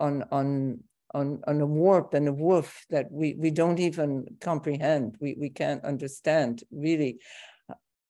on 0.00 0.24
on 0.32 0.80
on, 1.14 1.40
on 1.46 1.60
a 1.60 1.66
warp 1.66 2.14
and 2.14 2.28
a 2.28 2.32
woof 2.32 2.84
that 2.90 3.10
we, 3.10 3.34
we 3.34 3.50
don't 3.50 3.78
even 3.78 4.26
comprehend, 4.40 5.16
we, 5.20 5.36
we 5.38 5.48
can't 5.48 5.84
understand 5.84 6.62
really 6.70 7.18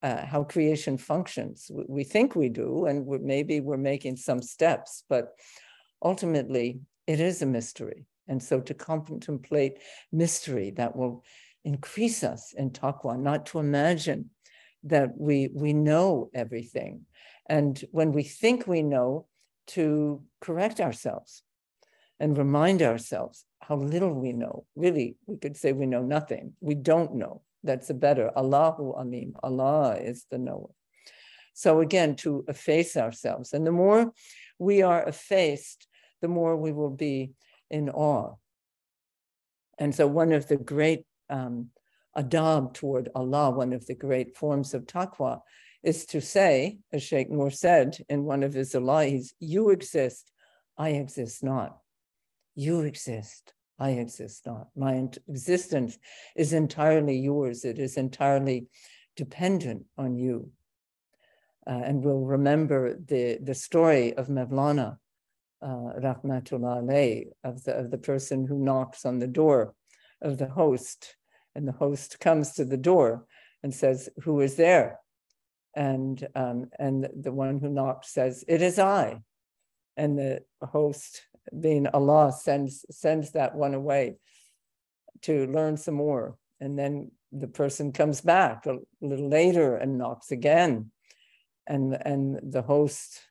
uh, 0.03 0.25
how 0.25 0.43
creation 0.43 0.97
functions. 0.97 1.71
We 1.87 2.03
think 2.03 2.35
we 2.35 2.49
do, 2.49 2.85
and 2.85 3.05
we're, 3.05 3.19
maybe 3.19 3.61
we're 3.61 3.77
making 3.77 4.17
some 4.17 4.41
steps, 4.41 5.03
but 5.09 5.29
ultimately 6.03 6.79
it 7.07 7.19
is 7.19 7.41
a 7.41 7.45
mystery. 7.45 8.05
And 8.27 8.41
so 8.41 8.59
to 8.59 8.73
contemplate 8.73 9.79
mystery 10.11 10.71
that 10.71 10.95
will 10.95 11.23
increase 11.63 12.23
us 12.23 12.53
in 12.57 12.71
taqwa, 12.71 13.17
not 13.17 13.45
to 13.47 13.59
imagine 13.59 14.31
that 14.83 15.09
we, 15.17 15.49
we 15.53 15.73
know 15.73 16.29
everything. 16.33 17.01
And 17.47 17.83
when 17.91 18.11
we 18.11 18.23
think 18.23 18.67
we 18.67 18.81
know, 18.81 19.27
to 19.67 20.21
correct 20.41 20.79
ourselves 20.79 21.41
and 22.19 22.37
remind 22.37 22.81
ourselves 22.81 23.45
how 23.59 23.75
little 23.75 24.13
we 24.13 24.31
know. 24.31 24.65
Really, 24.75 25.17
we 25.25 25.37
could 25.37 25.57
say 25.57 25.73
we 25.73 25.85
know 25.85 26.03
nothing. 26.03 26.53
We 26.61 26.75
don't 26.75 27.15
know. 27.15 27.41
That's 27.63 27.89
a 27.89 27.95
better. 27.95 28.31
Allahu 28.37 28.93
Alim. 28.93 29.33
Allah 29.43 29.97
is 29.97 30.25
the 30.29 30.37
knower. 30.37 30.69
So 31.53 31.79
again, 31.79 32.15
to 32.17 32.45
efface 32.47 32.95
ourselves. 32.95 33.53
And 33.53 33.65
the 33.65 33.71
more 33.71 34.13
we 34.59 34.81
are 34.81 35.03
effaced, 35.07 35.87
the 36.21 36.27
more 36.27 36.55
we 36.55 36.71
will 36.71 36.91
be 36.91 37.31
in 37.69 37.89
awe. 37.89 38.35
And 39.79 39.93
so 39.93 40.07
one 40.07 40.31
of 40.31 40.47
the 40.47 40.57
great 40.57 41.05
um, 41.29 41.69
adab 42.15 42.73
toward 42.73 43.09
Allah, 43.15 43.51
one 43.51 43.73
of 43.73 43.85
the 43.85 43.95
great 43.95 44.37
forms 44.37 44.73
of 44.73 44.85
taqwa, 44.85 45.41
is 45.83 46.05
to 46.07 46.21
say, 46.21 46.79
as 46.91 47.03
Sheikh 47.03 47.29
Noor 47.29 47.51
said 47.51 47.97
in 48.09 48.23
one 48.23 48.43
of 48.43 48.53
his 48.53 48.73
ilahis, 48.73 49.33
you 49.39 49.69
exist, 49.69 50.31
I 50.77 50.89
exist 50.89 51.43
not. 51.43 51.77
You 52.55 52.81
exist. 52.81 53.53
I 53.77 53.91
exist 53.91 54.45
not. 54.45 54.69
My 54.75 55.07
existence 55.27 55.97
is 56.35 56.53
entirely 56.53 57.17
yours. 57.17 57.65
It 57.65 57.77
is 57.77 57.97
entirely 57.97 58.67
dependent 59.17 59.85
on 59.97 60.15
you. 60.15 60.49
Uh, 61.67 61.81
and 61.83 62.03
we'll 62.03 62.21
remember 62.21 62.95
the, 62.95 63.39
the 63.41 63.55
story 63.55 64.13
of 64.15 64.27
Mevlana, 64.27 64.97
uh, 65.61 65.65
Rahmatullah 65.99 66.83
alayh, 66.83 67.25
of 67.43 67.63
the, 67.63 67.73
of 67.73 67.91
the 67.91 67.97
person 67.97 68.45
who 68.45 68.63
knocks 68.63 69.05
on 69.05 69.19
the 69.19 69.27
door 69.27 69.73
of 70.21 70.37
the 70.37 70.47
host. 70.47 71.15
And 71.55 71.67
the 71.67 71.73
host 71.73 72.19
comes 72.19 72.53
to 72.53 72.65
the 72.65 72.77
door 72.77 73.25
and 73.63 73.73
says, 73.73 74.09
Who 74.23 74.41
is 74.41 74.55
there? 74.55 74.99
And, 75.75 76.25
um, 76.35 76.69
and 76.79 77.09
the 77.19 77.31
one 77.31 77.59
who 77.59 77.69
knocks 77.69 78.13
says, 78.13 78.45
It 78.47 78.61
is 78.61 78.79
I. 78.79 79.21
And 79.97 80.17
the 80.17 80.41
host 80.61 81.21
being 81.59 81.87
Allah 81.87 82.31
sends 82.31 82.85
sends 82.91 83.31
that 83.31 83.55
one 83.55 83.73
away 83.73 84.17
to 85.23 85.47
learn 85.47 85.77
some 85.77 85.95
more. 85.95 86.37
And 86.59 86.77
then 86.77 87.11
the 87.31 87.47
person 87.47 87.91
comes 87.91 88.21
back 88.21 88.65
a 88.65 88.77
little 89.01 89.29
later 89.29 89.75
and 89.75 89.97
knocks 89.97 90.31
again. 90.31 90.91
And, 91.67 91.97
and 92.05 92.39
the 92.53 92.61
host 92.61 93.21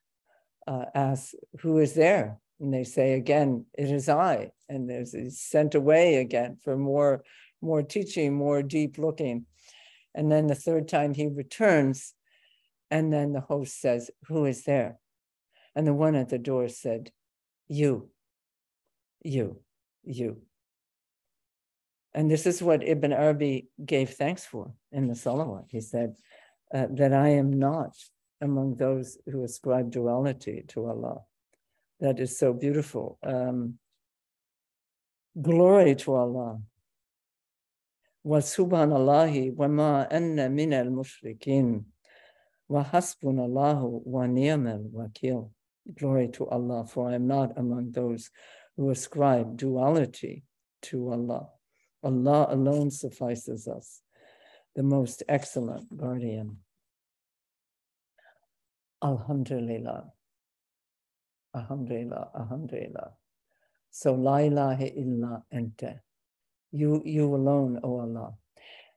uh, 0.66 0.87
asks, 0.94 1.35
Who 1.61 1.78
is 1.78 1.94
there? 1.94 2.38
And 2.61 2.73
they 2.73 2.85
say 2.85 3.14
again, 3.14 3.66
it 3.76 3.90
is 3.90 4.09
I. 4.09 4.52
And 4.68 4.88
there's 4.88 5.14
sent 5.38 5.75
away 5.75 6.16
again 6.16 6.59
for 6.62 6.76
more, 6.76 7.25
more 7.61 7.83
teaching, 7.83 8.35
more 8.35 8.62
deep 8.62 8.99
looking. 8.99 9.47
And 10.14 10.30
then 10.30 10.47
the 10.47 10.54
third 10.54 10.88
time 10.88 11.14
he 11.14 11.26
returns, 11.26 12.14
and 12.90 13.12
then 13.12 13.33
the 13.33 13.40
host 13.40 13.80
says, 13.80 14.11
Who 14.28 14.44
is 14.44 14.64
there? 14.64 14.99
And 15.75 15.87
the 15.87 15.94
one 15.94 16.14
at 16.14 16.28
the 16.28 16.38
door 16.38 16.68
said, 16.68 17.11
You, 17.68 18.11
you, 19.23 19.61
you. 20.04 20.42
And 22.14 22.30
this 22.30 22.47
is 22.47 22.62
what 22.62 22.87
Ibn 22.87 23.12
Arabi 23.12 23.68
gave 23.85 24.11
thanks 24.11 24.44
for 24.44 24.73
in 24.92 25.09
the 25.09 25.14
Salawat. 25.14 25.64
He 25.68 25.80
said, 25.80 26.14
uh, 26.73 26.87
That 26.90 27.12
I 27.12 27.30
am 27.30 27.59
not 27.59 27.97
among 28.40 28.76
those 28.76 29.18
who 29.26 29.42
ascribe 29.42 29.90
duality 29.90 30.64
to 30.68 30.87
Allah. 30.87 31.23
That 32.00 32.21
is 32.21 32.38
so 32.38 32.52
beautiful. 32.52 33.18
Um, 33.23 33.78
glory 35.40 35.94
to 35.97 36.14
Allah. 36.14 36.61
Wa 38.23 38.38
subhanallahi 38.38 39.54
wa 39.54 39.68
ma 39.68 40.06
anna 40.11 40.49
min 40.49 40.73
al 40.73 40.87
mushrikin 40.87 41.85
wa 42.68 42.85
Glory 45.92 46.28
to 46.28 46.48
Allah, 46.48 46.86
for 46.86 47.10
I 47.10 47.14
am 47.14 47.26
not 47.26 47.58
among 47.58 47.92
those 47.92 48.30
who 48.76 48.90
ascribe 48.90 49.56
duality 49.56 50.44
to 50.82 51.12
Allah. 51.12 51.48
Allah 52.02 52.46
alone 52.50 52.90
suffices 52.90 53.68
us, 53.68 54.00
the 54.74 54.82
most 54.82 55.22
excellent 55.28 55.94
guardian. 55.96 56.58
Alhamdulillah. 59.02 60.04
Alhamdulillah, 61.54 62.30
Alhamdulillah. 62.34 63.12
So 63.90 64.14
la 64.14 64.38
ilaha 64.38 64.86
illa 64.86 65.44
ente. 65.52 66.00
You, 66.72 67.02
you 67.04 67.32
alone, 67.32 67.78
O 67.84 68.00
Allah. 68.00 68.34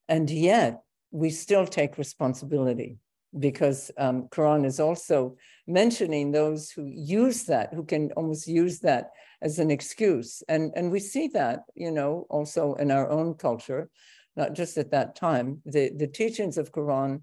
And 0.10 0.29
yet 0.29 0.82
we 1.12 1.29
still 1.29 1.67
take 1.67 1.98
responsibility 1.98 2.98
because 3.39 3.91
um, 3.98 4.27
Quran 4.29 4.65
is 4.65 4.79
also 4.79 5.36
mentioning 5.67 6.32
those 6.32 6.72
who 6.72 6.86
use 6.86 7.44
that, 7.44 7.74
who 7.74 7.84
can 7.84 8.12
almost 8.13 8.48
use 8.48 8.79
that 8.79 9.12
as 9.41 9.60
an 9.60 9.70
excuse. 9.70 10.44
And, 10.48 10.72
and 10.75 10.91
we 10.91 11.00
see 11.00 11.27
that, 11.29 11.63
you 11.75 11.91
know, 11.91 12.25
also 12.29 12.75
in 12.75 12.91
our 12.91 13.10
own 13.10 13.36
culture, 13.36 13.89
not 14.36 14.53
just 14.53 14.77
at 14.77 14.91
that 14.91 15.15
time. 15.15 15.62
The, 15.65 15.91
the 15.96 16.08
teachings 16.08 16.58
of 16.58 16.72
Quran 16.72 17.22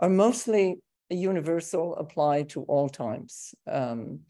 are 0.00 0.08
mostly 0.10 0.76
universal, 1.10 1.96
apply 1.96 2.42
to 2.42 2.62
all 2.62 2.88
times. 2.88 3.54
Um, 3.70 4.20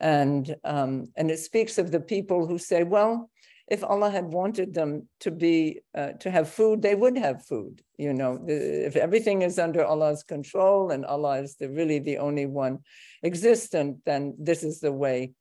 and, 0.00 0.54
um, 0.64 1.08
and 1.16 1.30
it 1.30 1.38
speaks 1.38 1.78
of 1.78 1.90
the 1.90 2.00
people 2.00 2.46
who 2.46 2.58
say, 2.58 2.84
well, 2.84 3.30
if 3.70 3.84
Allah 3.84 4.10
had 4.10 4.24
wanted 4.24 4.72
them 4.72 5.08
to 5.20 5.30
be 5.30 5.80
uh, 5.94 6.12
to 6.20 6.30
have 6.30 6.48
food, 6.48 6.80
they 6.80 6.94
would 6.94 7.18
have 7.18 7.44
food. 7.44 7.82
You 7.98 8.14
know, 8.14 8.40
if 8.46 8.96
everything 8.96 9.42
is 9.42 9.58
under 9.58 9.84
Allah's 9.84 10.22
control 10.22 10.90
and 10.90 11.04
Allah 11.04 11.42
is 11.42 11.56
the, 11.56 11.68
really 11.68 11.98
the 11.98 12.18
only 12.18 12.46
one 12.46 12.78
existent, 13.22 13.98
then 14.06 14.34
this 14.38 14.62
is 14.62 14.80
the 14.80 14.92
way 14.92 15.32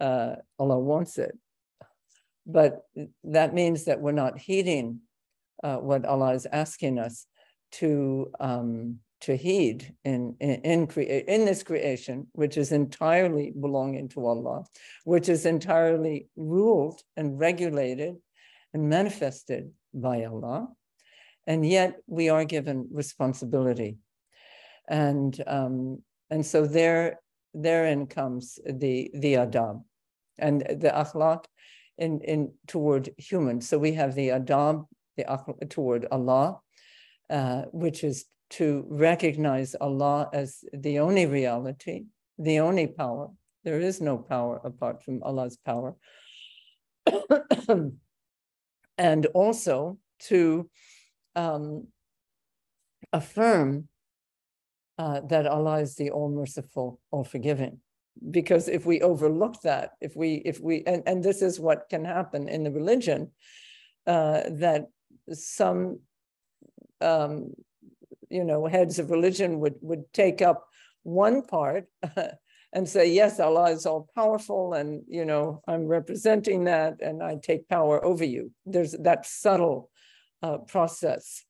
uh, 0.00 0.36
Allah 0.58 0.78
wants 0.78 1.18
it. 1.18 1.38
But 2.46 2.80
that 3.22 3.54
means 3.54 3.84
that 3.84 4.00
we're 4.00 4.12
not 4.12 4.38
heeding 4.38 5.00
uh, 5.62 5.76
what 5.76 6.04
Allah 6.04 6.34
is 6.34 6.46
asking 6.50 6.98
us 6.98 7.26
to 7.72 8.32
um, 8.40 8.98
to 9.20 9.36
heed 9.36 9.94
in 10.04 10.36
in 10.40 10.60
in, 10.62 10.86
crea- 10.86 11.24
in 11.28 11.44
this 11.44 11.62
creation, 11.62 12.26
which 12.32 12.56
is 12.56 12.72
entirely 12.72 13.52
belonging 13.58 14.08
to 14.10 14.26
Allah, 14.26 14.64
which 15.04 15.28
is 15.28 15.46
entirely 15.46 16.28
ruled 16.36 17.02
and 17.16 17.38
regulated 17.38 18.16
and 18.72 18.88
manifested 18.88 19.72
by 19.92 20.24
Allah, 20.24 20.68
and 21.46 21.66
yet 21.66 21.96
we 22.06 22.28
are 22.28 22.44
given 22.44 22.88
responsibility, 22.92 23.98
and 24.88 25.42
um, 25.46 26.02
and 26.30 26.44
so 26.44 26.66
there 26.66 27.20
therein 27.52 28.06
comes 28.06 28.58
the 28.64 29.10
the 29.14 29.34
adab, 29.34 29.82
and 30.38 30.60
the 30.62 30.90
akhlaq 30.90 31.44
in 31.98 32.20
in 32.20 32.52
toward 32.66 33.10
humans. 33.18 33.68
So 33.68 33.78
we 33.78 33.92
have 33.92 34.14
the 34.14 34.28
adab, 34.28 34.86
the 35.16 35.24
akhlaq 35.24 35.68
toward 35.68 36.06
Allah, 36.10 36.60
uh, 37.28 37.62
which 37.72 38.02
is 38.04 38.24
to 38.50 38.84
recognize 38.88 39.74
Allah 39.80 40.28
as 40.32 40.64
the 40.72 40.98
only 40.98 41.26
reality, 41.26 42.04
the 42.38 42.60
only 42.60 42.86
power. 42.86 43.28
There 43.64 43.80
is 43.80 44.00
no 44.00 44.18
power 44.18 44.60
apart 44.64 45.02
from 45.02 45.22
Allah's 45.22 45.56
power. 45.56 45.94
and 48.98 49.26
also 49.26 49.98
to 50.28 50.68
um, 51.36 51.86
affirm 53.12 53.88
uh, 54.98 55.20
that 55.20 55.46
Allah 55.46 55.80
is 55.80 55.94
the 55.94 56.10
all 56.10 56.30
merciful, 56.30 57.00
all 57.10 57.24
forgiving. 57.24 57.80
Because 58.30 58.68
if 58.68 58.84
we 58.84 59.00
overlook 59.00 59.62
that, 59.62 59.92
if 60.00 60.14
we, 60.14 60.42
if 60.44 60.60
we, 60.60 60.82
and, 60.86 61.02
and 61.06 61.22
this 61.24 61.40
is 61.40 61.58
what 61.58 61.88
can 61.88 62.04
happen 62.04 62.48
in 62.48 62.64
the 62.64 62.70
religion, 62.70 63.30
uh, 64.06 64.42
that 64.50 64.88
some 65.32 66.00
um, 67.00 67.54
you 68.30 68.44
know, 68.44 68.66
heads 68.66 68.98
of 68.98 69.10
religion 69.10 69.60
would, 69.60 69.74
would 69.82 70.12
take 70.12 70.40
up 70.40 70.66
one 71.02 71.42
part 71.42 71.86
and 72.72 72.88
say, 72.88 73.10
yes, 73.10 73.40
Allah 73.40 73.70
is 73.70 73.86
all 73.86 74.08
powerful 74.14 74.74
and, 74.74 75.02
you 75.08 75.24
know, 75.24 75.60
I'm 75.66 75.86
representing 75.86 76.64
that 76.64 77.00
and 77.00 77.22
I 77.22 77.36
take 77.42 77.68
power 77.68 78.04
over 78.04 78.24
you. 78.24 78.52
There's 78.64 78.92
that 78.92 79.26
subtle 79.26 79.90
uh, 80.42 80.58
process. 80.58 81.44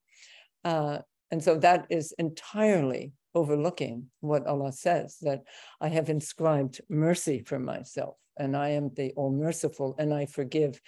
Uh, 0.64 0.98
and 1.30 1.42
so 1.42 1.56
that 1.58 1.86
is 1.90 2.12
entirely 2.18 3.12
overlooking 3.34 4.06
what 4.20 4.46
Allah 4.46 4.72
says, 4.72 5.18
that 5.22 5.42
I 5.80 5.88
have 5.88 6.08
inscribed 6.08 6.80
mercy 6.88 7.42
for 7.46 7.58
myself 7.58 8.16
and 8.36 8.56
I 8.56 8.70
am 8.70 8.90
the 8.94 9.12
all 9.16 9.30
merciful 9.30 9.94
and 9.98 10.12
I 10.12 10.26
forgive 10.26 10.80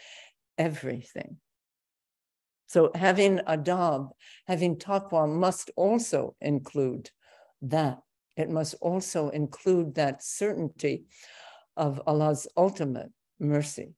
everything. 0.58 1.36
So 2.72 2.90
having 2.94 3.36
adab, 3.40 4.12
having 4.46 4.76
taqwa 4.76 5.28
must 5.28 5.70
also 5.76 6.34
include 6.40 7.10
that. 7.60 7.98
It 8.34 8.48
must 8.48 8.76
also 8.80 9.28
include 9.28 9.96
that 9.96 10.24
certainty 10.24 11.04
of 11.76 12.00
Allah's 12.06 12.48
ultimate 12.56 13.12
mercy. 13.38 13.92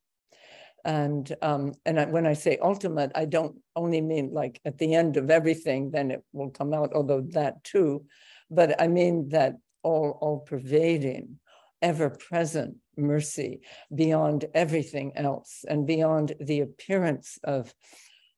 And 0.85 1.33
um, 1.41 1.75
and 1.87 2.13
when 2.13 2.27
I 2.27 2.33
say 2.33 2.59
ultimate, 2.61 3.13
I 3.15 3.27
don't 3.27 3.55
only 3.77 4.01
mean 4.01 4.33
like 4.33 4.61
at 4.65 4.79
the 4.79 4.93
end 4.97 5.17
of 5.19 5.31
everything, 5.31 5.93
then 5.93 6.11
it 6.11 6.25
will 6.33 6.51
come 6.51 6.75
out, 6.75 6.95
although 6.95 7.25
that 7.31 7.63
too, 7.63 8.05
but 8.51 8.83
I 8.83 8.89
mean 8.89 9.29
that 9.29 9.55
all 9.85 10.19
all 10.21 10.41
pervading, 10.41 11.39
ever 11.81 12.11
present 12.11 12.79
mercy 12.97 13.61
beyond 13.95 14.47
everything 14.53 15.13
else 15.15 15.65
and 15.69 15.87
beyond 15.87 16.35
the 16.41 16.59
appearance 16.59 17.39
of 17.45 17.73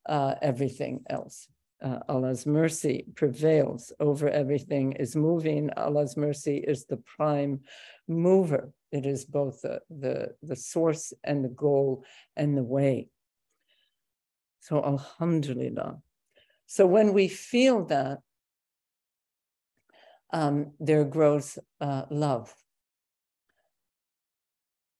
uh, 0.08 0.34
everything 0.42 1.04
else. 1.08 1.48
Uh, 1.82 1.98
Allah's 2.08 2.46
mercy 2.46 3.04
prevails 3.14 3.92
over 4.00 4.28
everything, 4.28 4.92
is 4.92 5.14
moving. 5.14 5.70
Allah's 5.76 6.16
mercy 6.16 6.56
is 6.56 6.86
the 6.86 6.96
prime 6.96 7.60
mover. 8.08 8.72
It 8.92 9.04
is 9.04 9.26
both 9.26 9.60
the, 9.62 9.80
the, 9.90 10.34
the 10.42 10.56
source 10.56 11.12
and 11.22 11.44
the 11.44 11.50
goal 11.50 12.04
and 12.34 12.56
the 12.56 12.62
way. 12.62 13.08
So, 14.60 14.82
Alhamdulillah. 14.82 15.98
So, 16.66 16.86
when 16.86 17.12
we 17.12 17.28
feel 17.28 17.84
that, 17.86 18.20
um, 20.32 20.72
there 20.80 21.04
grows 21.04 21.58
uh, 21.80 22.02
love. 22.10 22.54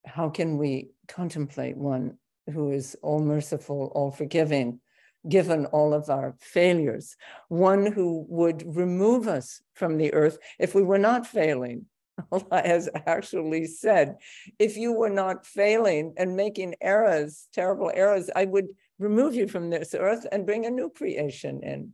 How 0.04 0.28
can 0.28 0.56
we 0.56 0.90
contemplate 1.08 1.76
one 1.76 2.18
who 2.52 2.70
is 2.70 2.96
all 3.02 3.20
merciful, 3.20 3.90
all 3.94 4.10
forgiving, 4.10 4.80
given 5.28 5.66
all 5.66 5.92
of 5.92 6.08
our 6.08 6.34
failures, 6.40 7.16
one 7.48 7.86
who 7.86 8.24
would 8.28 8.62
remove 8.76 9.28
us 9.28 9.62
from 9.74 9.98
the 9.98 10.12
earth 10.14 10.38
if 10.58 10.74
we 10.74 10.82
were 10.82 10.98
not 10.98 11.26
failing. 11.26 11.86
Allah 12.32 12.62
has 12.64 12.88
actually 13.06 13.66
said, 13.66 14.16
if 14.58 14.76
you 14.76 14.92
were 14.92 15.10
not 15.10 15.44
failing 15.44 16.14
and 16.16 16.36
making 16.36 16.74
errors, 16.80 17.48
terrible 17.52 17.90
errors, 17.94 18.30
I 18.34 18.44
would 18.44 18.68
remove 18.98 19.34
you 19.34 19.46
from 19.48 19.70
this 19.70 19.94
earth 19.94 20.26
and 20.32 20.46
bring 20.46 20.64
a 20.64 20.70
new 20.70 20.90
creation 20.90 21.62
in. 21.62 21.92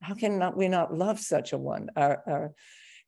How 0.00 0.14
can 0.14 0.38
not, 0.38 0.56
we 0.56 0.68
not 0.68 0.94
love 0.94 1.18
such 1.18 1.52
a 1.52 1.58
one? 1.58 1.90
Our, 1.96 2.22
our 2.26 2.52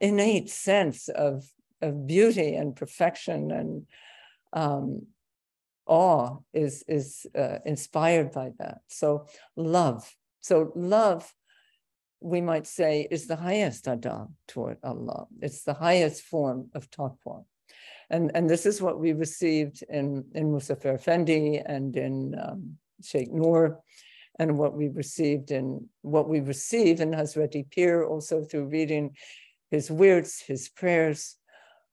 innate 0.00 0.50
sense 0.50 1.08
of, 1.08 1.44
of 1.80 2.06
beauty 2.06 2.54
and 2.54 2.74
perfection 2.74 3.50
and 3.50 3.86
um, 4.52 5.06
awe 5.86 6.38
is 6.52 6.84
is 6.88 7.26
uh, 7.36 7.58
inspired 7.64 8.32
by 8.32 8.52
that. 8.58 8.78
So 8.88 9.26
love. 9.56 10.10
So 10.40 10.72
love, 10.74 11.32
we 12.20 12.40
might 12.40 12.66
say, 12.66 13.08
is 13.10 13.26
the 13.26 13.36
highest 13.36 13.86
adab 13.86 14.28
toward 14.46 14.78
Allah. 14.82 15.26
It's 15.40 15.62
the 15.64 15.74
highest 15.74 16.22
form 16.22 16.70
of 16.74 16.90
taqwa. 16.90 17.44
and, 18.10 18.30
and 18.34 18.48
this 18.48 18.66
is 18.66 18.82
what 18.82 18.98
we 19.00 19.12
received 19.12 19.82
in, 19.88 20.24
in 20.34 20.52
Muzaffar 20.52 20.94
Effendi 20.94 21.62
and 21.64 21.96
in 21.96 22.34
um, 22.38 22.76
Sheikh 23.02 23.32
Noor, 23.32 23.80
and 24.38 24.58
what 24.58 24.74
we 24.74 24.88
received 24.88 25.50
in 25.50 25.88
what 26.02 26.28
we 26.28 26.40
receive 26.40 27.00
in 27.00 27.12
Hazreti 27.12 27.66
Pir, 27.74 28.04
also 28.04 28.44
through 28.44 28.66
reading 28.66 29.16
his 29.70 29.90
words, 29.90 30.42
his 30.46 30.68
prayers. 30.68 31.36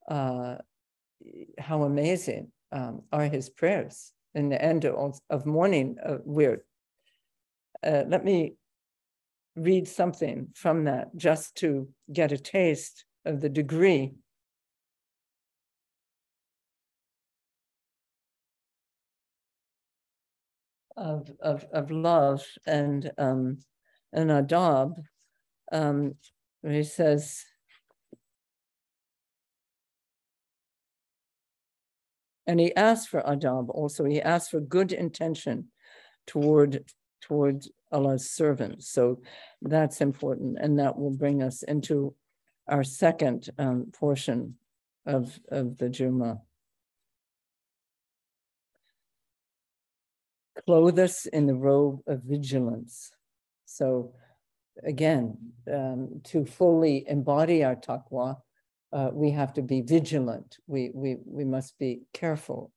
Uh, 0.08 0.56
how 1.58 1.84
amazing 1.84 2.50
um, 2.72 3.02
are 3.12 3.26
his 3.26 3.48
prayers 3.48 4.12
in 4.34 4.48
the 4.48 4.60
end 4.60 4.84
of, 4.84 5.20
of 5.30 5.46
morning 5.46 5.96
uh, 6.04 6.16
wird. 6.24 6.60
Uh, 7.84 8.04
let 8.06 8.24
me 8.24 8.56
read 9.56 9.86
something 9.86 10.48
from 10.54 10.84
that 10.84 11.14
just 11.16 11.54
to 11.56 11.88
get 12.12 12.32
a 12.32 12.38
taste 12.38 13.04
of 13.24 13.40
the 13.40 13.48
degree 13.48 14.12
of, 20.96 21.30
of, 21.40 21.66
of 21.72 21.90
love 21.90 22.44
and 22.66 23.10
um, 23.18 23.58
an 24.12 24.28
adab. 24.28 24.94
Um, 25.70 26.14
he 26.66 26.84
says, 26.84 27.44
and 32.46 32.58
he 32.60 32.74
asked 32.74 33.08
for 33.08 33.22
adab 33.22 33.68
also. 33.68 34.04
He 34.04 34.20
asked 34.20 34.50
for 34.50 34.60
good 34.60 34.92
intention 34.92 35.68
toward 36.26 36.84
toward 37.20 37.64
Allah's 37.92 38.30
servants. 38.30 38.88
So 38.90 39.20
that's 39.60 40.00
important, 40.00 40.58
and 40.60 40.78
that 40.78 40.98
will 40.98 41.12
bring 41.12 41.42
us 41.42 41.62
into 41.62 42.14
our 42.68 42.84
second 42.84 43.50
um, 43.58 43.92
portion 43.92 44.56
of 45.06 45.38
of 45.50 45.78
the 45.78 45.88
Juma. 45.88 46.40
Clothe 50.66 50.98
us 50.98 51.26
in 51.26 51.46
the 51.46 51.54
robe 51.54 52.00
of 52.06 52.22
vigilance. 52.22 53.10
So 53.64 54.14
again, 54.84 55.38
um, 55.72 56.20
to 56.24 56.44
fully 56.44 57.04
embody 57.08 57.64
our 57.64 57.76
taqwa, 57.76 58.36
uh, 58.92 59.10
we 59.12 59.30
have 59.30 59.52
to 59.54 59.62
be 59.62 59.80
vigilant. 59.80 60.58
We, 60.66 60.90
we, 60.94 61.16
we 61.24 61.44
must 61.44 61.78
be 61.78 62.02
careful. 62.12 62.72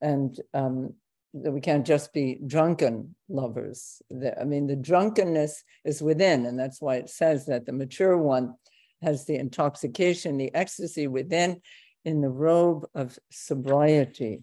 And 0.00 0.38
um, 0.52 0.94
we 1.32 1.60
can't 1.60 1.86
just 1.86 2.12
be 2.12 2.38
drunken 2.46 3.14
lovers. 3.28 4.02
The, 4.10 4.38
I 4.40 4.44
mean, 4.44 4.66
the 4.66 4.76
drunkenness 4.76 5.62
is 5.84 6.02
within, 6.02 6.46
and 6.46 6.58
that's 6.58 6.80
why 6.80 6.96
it 6.96 7.08
says 7.08 7.46
that 7.46 7.64
the 7.64 7.72
mature 7.72 8.18
one 8.18 8.54
has 9.02 9.24
the 9.24 9.36
intoxication, 9.36 10.36
the 10.36 10.54
ecstasy 10.54 11.06
within 11.06 11.60
in 12.04 12.20
the 12.20 12.28
robe 12.28 12.84
of 12.94 13.18
sobriety. 13.30 14.42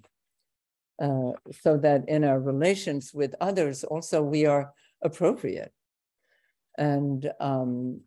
Uh, 1.01 1.31
so 1.61 1.77
that 1.77 2.09
in 2.09 2.25
our 2.25 2.41
relations 2.41 3.13
with 3.13 3.33
others 3.39 3.85
also 3.85 4.21
we 4.21 4.45
are 4.45 4.73
appropriate. 5.01 5.71
And 6.77 7.29
um, 7.39 8.01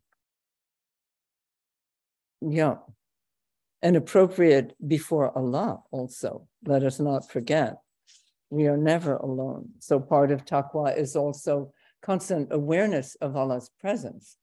yeah, 2.43 2.77
and 3.83 3.97
appropriate 3.97 4.75
before 4.87 5.37
Allah 5.37 5.83
also. 5.91 6.47
Let 6.65 6.85
us 6.85 7.01
not 7.01 7.31
forget, 7.31 7.79
we 8.51 8.67
are 8.67 8.77
never 8.77 9.17
alone. 9.17 9.71
So 9.81 9.99
part 9.99 10.31
of 10.31 10.45
taqwa 10.45 10.97
is 10.97 11.17
also 11.17 11.73
constant 12.03 12.49
awareness 12.53 13.17
of 13.21 13.37
Allah's 13.37 13.71
presence. 13.81 14.37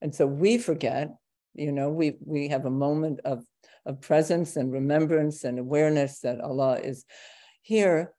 And 0.00 0.14
so 0.14 0.26
we 0.26 0.58
forget, 0.58 1.14
you 1.54 1.72
know, 1.72 1.90
we, 1.90 2.16
we 2.24 2.48
have 2.48 2.66
a 2.66 2.70
moment 2.70 3.20
of, 3.24 3.44
of 3.86 4.00
presence 4.00 4.56
and 4.56 4.72
remembrance 4.72 5.44
and 5.44 5.58
awareness 5.58 6.20
that 6.20 6.40
Allah 6.40 6.78
is 6.78 7.04
here. 7.62 8.12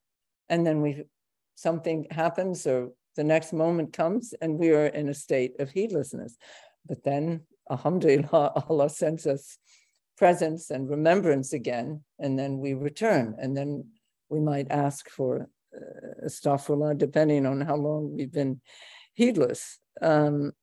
And 0.50 0.66
then 0.66 0.82
we 0.82 1.04
something 1.56 2.08
happens 2.10 2.66
or 2.66 2.92
the 3.16 3.24
next 3.24 3.54
moment 3.54 3.94
comes 3.94 4.34
and 4.42 4.58
we 4.58 4.72
are 4.72 4.88
in 4.88 5.10
a 5.10 5.14
state 5.14 5.60
of 5.60 5.70
heedlessness. 5.70 6.36
But 6.86 7.04
then, 7.04 7.42
alhamdulillah, 7.70 8.64
Allah 8.70 8.90
sends 8.90 9.28
us 9.28 9.58
presence 10.18 10.70
and 10.70 10.90
remembrance 10.90 11.54
again, 11.54 12.04
and 12.20 12.38
then 12.38 12.58
we 12.60 12.74
return. 12.74 13.36
And 13.40 13.56
then 13.56 13.86
we 14.30 14.40
might 14.40 14.72
ask 14.72 15.10
for 15.10 15.50
uh, 15.76 16.94
depending 16.98 17.46
on 17.46 17.62
how 17.62 17.76
long 17.76 18.16
we've 18.16 18.32
been 18.32 18.62
heedless. 19.14 19.80
Um, 20.02 20.54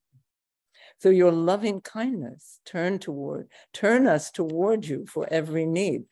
so 0.98 1.08
your 1.08 1.32
loving 1.32 1.80
kindness 1.80 2.60
turn 2.66 2.98
toward, 2.98 3.48
turn 3.72 4.06
us 4.06 4.30
toward 4.30 4.84
you 4.86 5.06
for 5.06 5.26
every 5.30 5.64
need. 5.64 6.02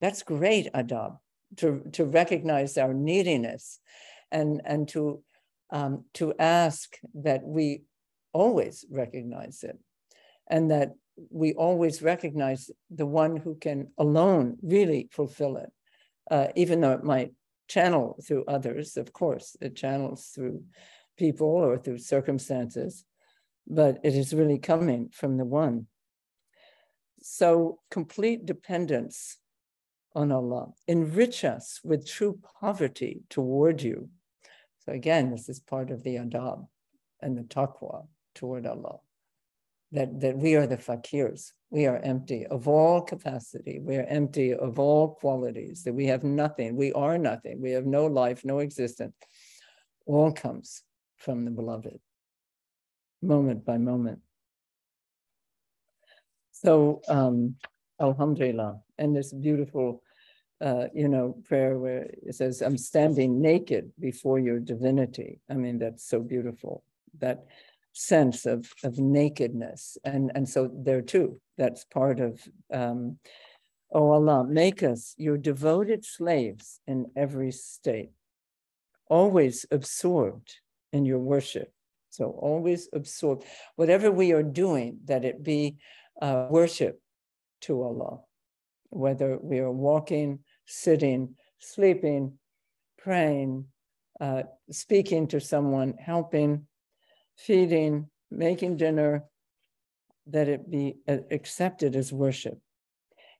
That's 0.00 0.22
great, 0.22 0.72
Adab, 0.74 1.18
to, 1.58 1.82
to 1.92 2.04
recognize 2.04 2.76
our 2.76 2.92
neediness 2.92 3.78
and, 4.32 4.60
and 4.64 4.88
to, 4.88 5.22
um, 5.70 6.04
to 6.14 6.34
ask 6.38 6.96
that 7.14 7.42
we 7.44 7.82
always 8.32 8.84
recognize 8.90 9.62
it 9.62 9.78
and 10.50 10.70
that 10.70 10.90
we 11.30 11.54
always 11.54 12.02
recognize 12.02 12.70
the 12.90 13.06
one 13.06 13.36
who 13.36 13.54
can 13.56 13.88
alone 13.98 14.56
really 14.62 15.08
fulfill 15.12 15.56
it, 15.56 15.72
uh, 16.30 16.48
even 16.54 16.80
though 16.80 16.92
it 16.92 17.04
might 17.04 17.32
channel 17.68 18.18
through 18.26 18.44
others. 18.46 18.96
Of 18.96 19.12
course, 19.12 19.56
it 19.60 19.76
channels 19.76 20.30
through 20.34 20.62
people 21.16 21.48
or 21.48 21.78
through 21.78 21.98
circumstances, 21.98 23.04
but 23.66 23.98
it 24.04 24.14
is 24.14 24.34
really 24.34 24.58
coming 24.58 25.08
from 25.12 25.36
the 25.36 25.44
one. 25.44 25.86
So, 27.22 27.80
complete 27.90 28.46
dependence 28.46 29.38
on 30.14 30.30
Allah. 30.30 30.68
Enrich 30.86 31.44
us 31.44 31.80
with 31.82 32.08
true 32.08 32.38
poverty 32.60 33.22
toward 33.30 33.82
you. 33.82 34.10
So, 34.84 34.92
again, 34.92 35.30
this 35.30 35.48
is 35.48 35.58
part 35.58 35.90
of 35.90 36.04
the 36.04 36.16
adab 36.16 36.68
and 37.20 37.36
the 37.36 37.42
taqwa 37.42 38.06
toward 38.34 38.66
Allah 38.66 38.98
that, 39.92 40.20
that 40.20 40.36
we 40.36 40.56
are 40.56 40.66
the 40.66 40.76
fakirs. 40.76 41.52
We 41.70 41.86
are 41.86 41.98
empty 41.98 42.46
of 42.46 42.68
all 42.68 43.00
capacity. 43.00 43.80
We 43.80 43.96
are 43.96 44.04
empty 44.04 44.54
of 44.54 44.78
all 44.78 45.14
qualities, 45.14 45.82
that 45.84 45.92
we 45.94 46.06
have 46.06 46.24
nothing. 46.24 46.76
We 46.76 46.92
are 46.92 47.18
nothing. 47.18 47.60
We 47.60 47.72
have 47.72 47.86
no 47.86 48.06
life, 48.06 48.44
no 48.44 48.60
existence. 48.60 49.14
All 50.06 50.32
comes 50.32 50.82
from 51.16 51.44
the 51.44 51.50
beloved, 51.50 51.98
moment 53.22 53.64
by 53.64 53.78
moment. 53.78 54.20
So, 56.52 57.02
um, 57.08 57.56
Alhamdulillah. 58.00 58.80
And 58.98 59.14
this 59.14 59.32
beautiful, 59.32 60.02
uh, 60.60 60.86
you 60.94 61.08
know, 61.08 61.36
prayer 61.44 61.78
where 61.78 62.08
it 62.22 62.34
says, 62.34 62.62
I'm 62.62 62.78
standing 62.78 63.40
naked 63.40 63.92
before 63.98 64.38
your 64.38 64.58
divinity. 64.58 65.40
I 65.50 65.54
mean, 65.54 65.78
that's 65.78 66.08
so 66.08 66.20
beautiful. 66.20 66.82
That 67.18 67.46
sense 67.96 68.44
of, 68.44 68.70
of 68.84 68.98
nakedness. 68.98 69.96
And, 70.04 70.30
and 70.34 70.46
so 70.46 70.70
there 70.72 71.00
too, 71.00 71.40
that's 71.56 71.84
part 71.84 72.20
of, 72.20 72.40
um, 72.72 73.18
oh 73.90 74.10
Allah, 74.10 74.44
make 74.46 74.82
us 74.82 75.14
your 75.16 75.38
devoted 75.38 76.04
slaves 76.04 76.80
in 76.86 77.06
every 77.16 77.52
state, 77.52 78.10
always 79.08 79.64
absorbed 79.70 80.56
in 80.92 81.06
your 81.06 81.20
worship. 81.20 81.72
So 82.10 82.30
always 82.30 82.88
absorbed, 82.92 83.44
whatever 83.76 84.10
we 84.10 84.32
are 84.32 84.42
doing, 84.42 84.98
that 85.06 85.24
it 85.24 85.42
be 85.42 85.76
uh, 86.20 86.48
worship 86.50 87.00
to 87.62 87.82
Allah, 87.82 88.20
whether 88.90 89.38
we 89.38 89.58
are 89.58 89.72
walking, 89.72 90.40
sitting, 90.66 91.34
sleeping, 91.58 92.34
praying, 92.98 93.66
uh, 94.20 94.42
speaking 94.70 95.28
to 95.28 95.40
someone, 95.40 95.94
helping, 95.98 96.66
feeding, 97.36 98.08
making 98.30 98.76
dinner, 98.76 99.24
that 100.26 100.48
it 100.48 100.70
be 100.70 100.96
uh, 101.08 101.18
accepted 101.30 101.94
as 101.94 102.12
worship. 102.12 102.58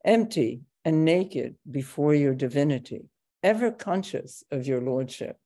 Empty 0.05 0.63
and 0.85 1.05
naked 1.05 1.57
before 1.69 2.15
your 2.15 2.35
divinity, 2.35 3.09
ever 3.43 3.73
conscious 3.73 4.45
of 4.53 4.67
your 4.67 4.81
lordship. 4.81 5.37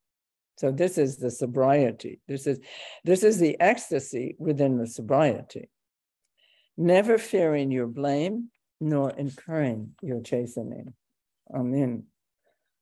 So 0.58 0.70
this 0.70 0.98
is 0.98 1.16
the 1.16 1.30
sobriety. 1.30 2.20
This 2.28 2.46
is 2.46 2.60
this 3.02 3.22
is 3.22 3.38
the 3.38 3.58
ecstasy 3.58 4.36
within 4.38 4.76
the 4.76 4.86
sobriety. 4.86 5.70
Never 6.76 7.16
fearing 7.16 7.70
your 7.70 7.86
blame, 7.86 8.50
nor 8.78 9.10
incurring 9.10 9.92
your 10.02 10.20
chastening. 10.20 10.92
Amen. 11.54 12.04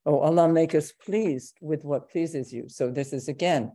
Oh, 0.05 0.19
Allah, 0.19 0.49
make 0.49 0.75
us 0.75 0.91
pleased 0.91 1.59
with 1.61 1.85
what 1.85 2.11
pleases 2.11 2.53
you. 2.53 2.69
So 2.69 2.91
this 2.91 3.13
is 3.13 3.29
again 3.29 3.73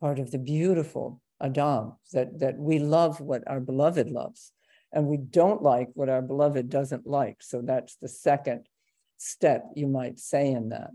part 0.00 0.20
of 0.20 0.30
the 0.30 0.38
beautiful 0.38 1.20
adab, 1.42 1.96
that, 2.12 2.38
that 2.40 2.58
we 2.58 2.78
love 2.78 3.20
what 3.20 3.42
our 3.46 3.60
beloved 3.60 4.10
loves 4.10 4.52
and 4.92 5.06
we 5.06 5.16
don't 5.16 5.62
like 5.62 5.88
what 5.94 6.08
our 6.08 6.22
beloved 6.22 6.68
doesn't 6.68 7.06
like. 7.06 7.42
So 7.42 7.62
that's 7.62 7.96
the 7.96 8.08
second 8.08 8.66
step, 9.16 9.64
you 9.74 9.86
might 9.86 10.18
say, 10.18 10.50
in 10.50 10.70
that. 10.70 10.90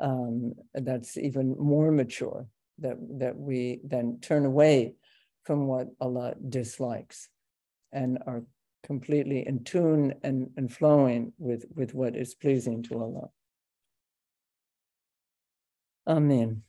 Um, 0.00 0.54
that's 0.74 1.16
even 1.16 1.56
more 1.58 1.90
mature, 1.92 2.46
that, 2.78 2.96
that 3.18 3.36
we 3.36 3.80
then 3.84 4.18
turn 4.20 4.44
away 4.44 4.94
from 5.44 5.66
what 5.66 5.88
Allah 6.00 6.34
dislikes 6.48 7.28
and 7.92 8.18
are 8.26 8.42
completely 8.82 9.46
in 9.46 9.64
tune 9.64 10.14
and, 10.22 10.50
and 10.56 10.72
flowing 10.72 11.32
with, 11.38 11.64
with 11.74 11.94
what 11.94 12.16
is 12.16 12.34
pleasing 12.34 12.82
to 12.84 13.00
Allah. 13.00 13.28
Amen. 16.06 16.62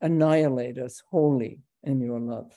Annihilate 0.00 0.78
us 0.78 1.02
wholly 1.10 1.58
in 1.84 2.00
your 2.00 2.20
love 2.20 2.52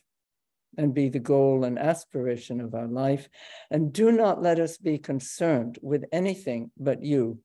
and 0.78 0.94
be 0.94 1.10
the 1.10 1.20
goal 1.20 1.64
and 1.64 1.80
aspiration 1.80 2.60
of 2.60 2.74
our 2.74 2.88
life. 2.88 3.30
And 3.72 3.94
do 3.94 4.12
not 4.12 4.42
let 4.42 4.60
us 4.60 4.78
be 4.78 4.98
concerned 4.98 5.80
with 5.82 6.06
anything 6.12 6.72
but 6.78 7.04
you. 7.04 7.40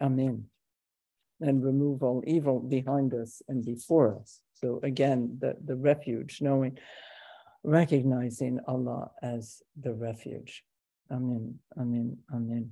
Amen. 0.00 0.44
And 1.40 1.64
remove 1.64 2.02
all 2.02 2.22
evil 2.26 2.60
behind 2.60 3.14
us 3.14 3.42
and 3.48 3.64
before 3.64 4.16
us. 4.20 4.40
So 4.54 4.78
again, 4.82 5.38
the, 5.40 5.56
the 5.64 5.76
refuge, 5.76 6.38
knowing, 6.40 6.78
recognizing 7.64 8.60
Allah 8.66 9.10
as 9.22 9.60
the 9.80 9.92
refuge. 9.92 10.62
Amen, 11.10 11.58
amen, 11.78 12.18
amen. 12.32 12.70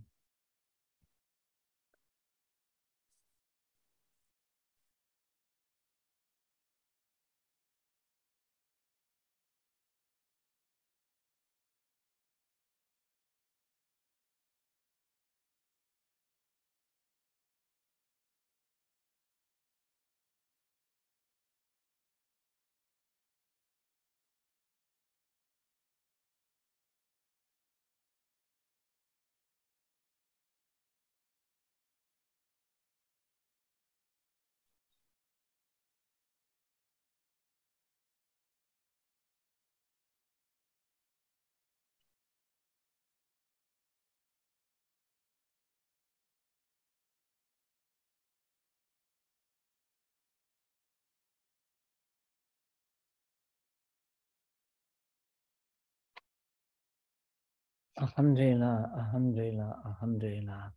Alhamdulillah, 58.01 58.91
Alhamdulillah, 58.97 59.77
Alhamdulillah. 59.85 60.73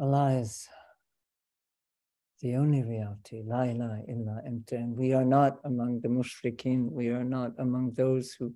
Allah 0.00 0.32
is 0.38 0.68
the 2.40 2.54
only 2.54 2.84
reality, 2.84 3.42
La 3.44 3.62
ilaha 3.62 4.02
illa 4.08 4.40
anta. 4.46 4.74
And 4.74 4.96
we 4.96 5.14
are 5.14 5.24
not 5.24 5.58
among 5.64 6.00
the 6.00 6.08
mushrikeen, 6.08 6.92
we 6.92 7.08
are 7.08 7.24
not 7.24 7.52
among 7.58 7.94
those 7.94 8.34
who 8.38 8.54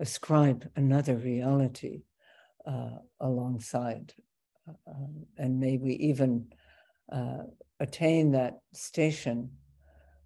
ascribe 0.00 0.66
another 0.76 1.16
reality 1.16 2.04
uh, 2.66 2.96
alongside. 3.20 4.14
Uh, 4.66 5.08
and 5.36 5.60
may 5.60 5.76
we 5.76 5.92
even 5.94 6.46
uh, 7.12 7.42
attain 7.80 8.30
that 8.30 8.60
station 8.72 9.50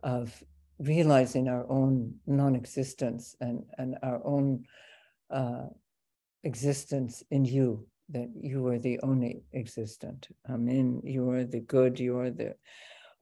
of 0.04 0.44
realizing 0.78 1.48
our 1.48 1.66
own 1.70 2.14
non-existence 2.26 3.36
and, 3.40 3.64
and 3.78 3.96
our 4.02 4.20
own 4.24 4.64
uh, 5.30 5.66
existence 6.44 7.22
in 7.30 7.44
you, 7.44 7.86
that 8.10 8.28
you 8.40 8.66
are 8.68 8.78
the 8.78 9.00
only 9.00 9.42
existent. 9.52 10.28
Amen. 10.48 11.00
You 11.04 11.30
are 11.30 11.44
the 11.44 11.60
good, 11.60 11.98
you 11.98 12.18
are 12.18 12.30
the 12.30 12.54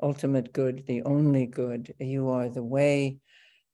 ultimate 0.02 0.52
good, 0.52 0.84
the 0.86 1.02
only 1.02 1.46
good. 1.46 1.94
You 1.98 2.28
are 2.30 2.48
the 2.48 2.62
way, 2.62 3.18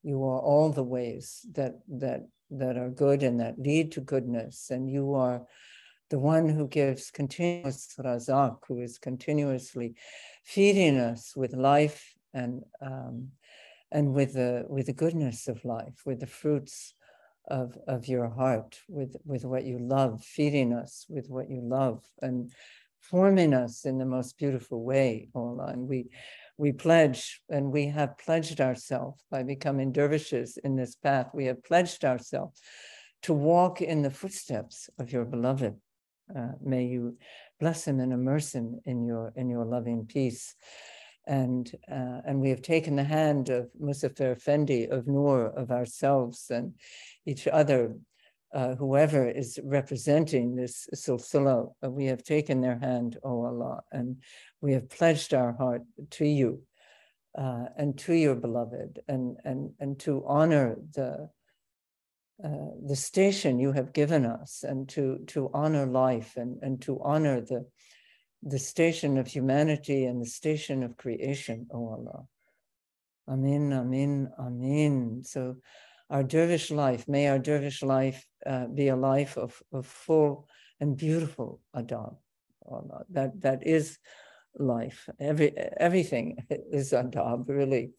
you 0.03 0.23
are 0.25 0.41
all 0.41 0.71
the 0.71 0.85
ways 0.85 1.45
that 1.53 1.81
that 1.89 2.29
that 2.51 2.77
are 2.77 2.91
good 2.91 3.23
and 3.23 3.41
that 3.41 3.59
lead 3.59 3.93
to 3.93 4.01
goodness. 4.01 4.71
And 4.71 4.91
you 4.91 5.15
are 5.15 5.43
the 6.11 6.19
one 6.19 6.49
who 6.49 6.67
gives 6.67 7.11
continuous 7.11 7.95
razak, 7.99 8.59
who 8.67 8.81
is 8.81 8.99
continuously 8.99 9.95
feeding 10.45 10.99
us 10.99 11.35
with 11.37 11.55
life 11.55 12.13
and 12.35 12.63
um, 12.81 13.29
and 13.93 14.15
with 14.15 14.35
the 14.35 14.65
with 14.69 14.87
the 14.87 14.93
goodness 14.93 15.49
of 15.49 15.65
life, 15.65 16.03
with 16.05 16.21
the 16.21 16.27
fruits 16.27 16.95
of 17.49 17.77
of 17.87 18.07
your 18.07 18.29
heart, 18.29 18.79
with 18.89 19.17
with 19.25 19.45
what 19.45 19.65
you 19.65 19.79
love, 19.79 20.23
feeding 20.23 20.73
us 20.73 21.07
with 21.09 21.29
what 21.29 21.51
you 21.51 21.61
love, 21.63 22.03
and 22.23 22.53
forming 23.01 23.55
us 23.55 23.85
in 23.85 23.99
the 23.99 24.05
most 24.05 24.39
beautiful 24.39 24.85
way, 24.85 25.29
Ola. 25.35 25.67
And 25.67 25.89
we 25.89 26.11
we 26.57 26.73
pledge, 26.73 27.41
and 27.49 27.73
we 27.73 27.87
have 27.87 28.19
pledged 28.19 28.61
ourselves 28.61 29.25
by 29.31 29.43
becoming 29.43 29.93
dervishes 29.93 30.59
in 30.63 30.77
this 30.77 30.95
path. 30.95 31.29
We 31.33 31.47
have 31.47 31.65
pledged 31.65 32.05
ourselves 32.05 32.61
to 33.23 33.33
walk 33.33 33.81
in 33.83 34.03
the 34.03 34.11
footsteps 34.11 34.89
of 34.99 35.13
your 35.13 35.25
beloved. 35.25 35.75
Uh, 36.35 36.53
may 36.63 36.85
you 36.85 37.17
bless 37.59 37.87
him 37.87 37.99
and 37.99 38.13
immerse 38.13 38.55
him 38.55 38.79
in 38.85 39.05
your 39.05 39.33
in 39.35 39.51
your 39.51 39.65
loving 39.65 40.07
peace 40.07 40.55
and 41.27 41.71
uh, 41.91 42.21
and 42.27 42.41
we 42.41 42.51
have 42.51 42.63
taken 42.63 42.97
the 42.97 43.05
hand 43.05 43.49
of 43.49 43.71
Muzaffar 43.81 44.33
Effendi, 44.33 44.87
of 44.87 45.07
Noor, 45.07 45.47
of 45.47 45.71
ourselves 45.71 46.51
and 46.51 46.75
each 47.27 47.47
other, 47.47 47.95
uh, 48.53 48.75
whoever 48.75 49.29
is 49.29 49.59
representing 49.63 50.57
this 50.57 50.89
silsila, 50.95 51.73
uh, 51.85 51.91
we 51.91 52.07
have 52.07 52.23
taken 52.23 52.61
their 52.61 52.79
hand, 52.79 53.19
O 53.23 53.45
Allah, 53.45 53.83
and 53.93 54.17
we 54.61 54.73
have 54.73 54.89
pledged 54.89 55.35
our 55.35 55.53
heart 55.53 55.83
to 56.11 56.27
you 56.27 56.63
uh, 57.39 57.67
and 57.77 57.99
to 57.99 58.15
your 58.15 58.35
beloved, 58.35 59.01
and 59.07 59.37
and 59.45 59.73
and 59.81 59.99
to 60.01 60.25
honor 60.27 60.77
the. 60.95 61.29
Uh, 62.43 62.73
the 62.87 62.97
station 62.97 63.59
you 63.59 63.71
have 63.71 63.93
given 63.93 64.25
us, 64.25 64.65
and 64.67 64.89
to 64.89 65.19
to 65.27 65.51
honor 65.53 65.85
life, 65.85 66.39
and 66.39 66.57
and 66.63 66.81
to 66.81 66.99
honor 67.03 67.43
the 67.43 67.67
the 68.43 68.59
station 68.59 69.19
of 69.19 69.27
humanity 69.27 70.05
and 70.05 70.21
the 70.21 70.27
station 70.27 70.83
of 70.83 70.97
creation, 70.97 71.67
O 71.73 71.89
Allah. 71.89 72.25
Amin, 73.29 73.73
amin, 73.73 74.31
amin. 74.39 75.23
So 75.25 75.57
our 76.09 76.23
dervish 76.23 76.71
life, 76.71 77.07
may 77.07 77.29
our 77.29 77.39
dervish 77.39 77.83
life 77.83 78.27
uh, 78.47 78.67
be 78.67 78.89
a 78.89 78.97
life 78.97 79.37
of, 79.37 79.63
of 79.73 79.87
full 79.87 80.49
and 80.81 80.97
beautiful 80.97 81.61
adab. 81.77 82.17
Allah. 82.67 83.05
That, 83.11 83.41
that 83.43 83.67
is 83.67 83.99
life. 84.59 85.09
Every, 85.19 85.57
everything 85.57 86.39
is 86.51 86.93
adab, 86.93 87.49
really. 87.49 87.91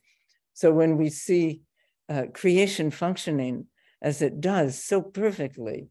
So 0.53 0.71
when 0.71 0.97
we 0.97 1.09
see 1.09 1.61
uh, 2.09 2.23
creation 2.33 2.91
functioning 2.91 3.67
as 4.01 4.21
it 4.21 4.41
does 4.41 4.83
so 4.83 5.01
perfectly, 5.01 5.87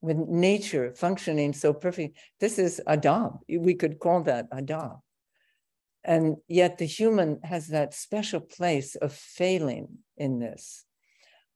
with 0.00 0.16
nature 0.16 0.92
functioning 0.94 1.52
so 1.52 1.72
perfect. 1.72 2.16
This 2.40 2.58
is 2.58 2.80
adab. 2.86 3.40
We 3.48 3.74
could 3.74 3.98
call 3.98 4.22
that 4.22 4.50
adab. 4.50 5.00
And 6.04 6.36
yet 6.48 6.78
the 6.78 6.86
human 6.86 7.40
has 7.42 7.68
that 7.68 7.92
special 7.94 8.40
place 8.40 8.94
of 8.96 9.12
failing 9.12 9.98
in 10.16 10.38
this, 10.38 10.84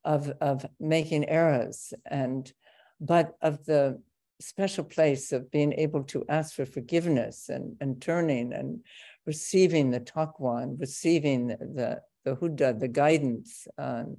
of, 0.04 0.30
of 0.40 0.66
making 0.78 1.28
errors, 1.28 1.94
and 2.04 2.52
but 3.00 3.34
of 3.40 3.64
the 3.64 4.00
special 4.40 4.84
place 4.84 5.32
of 5.32 5.50
being 5.50 5.72
able 5.74 6.02
to 6.04 6.24
ask 6.28 6.54
for 6.54 6.66
forgiveness 6.66 7.48
and, 7.48 7.76
and 7.80 8.02
turning 8.02 8.52
and 8.52 8.80
receiving 9.26 9.90
the 9.90 10.00
taqwa 10.00 10.62
and 10.62 10.78
receiving 10.78 11.48
the, 11.48 12.00
the 12.24 12.36
huda, 12.36 12.78
the 12.78 12.88
guidance. 12.88 13.66
Um, 13.78 14.18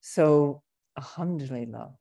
so, 0.00 0.62
alhamdulillah, 0.98 1.92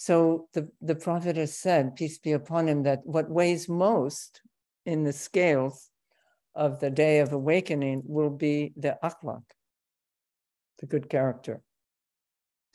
so 0.00 0.46
the, 0.54 0.68
the 0.80 0.94
prophet 0.94 1.36
has 1.36 1.58
said, 1.58 1.96
peace 1.96 2.18
be 2.18 2.30
upon 2.30 2.68
him, 2.68 2.84
that 2.84 3.00
what 3.02 3.28
weighs 3.28 3.68
most 3.68 4.40
in 4.86 5.02
the 5.02 5.12
scales 5.12 5.90
of 6.54 6.78
the 6.78 6.88
day 6.88 7.18
of 7.18 7.32
awakening 7.32 8.02
will 8.04 8.30
be 8.30 8.72
the 8.76 8.96
akhlaq, 9.02 9.42
the 10.78 10.86
good 10.86 11.10
character. 11.10 11.62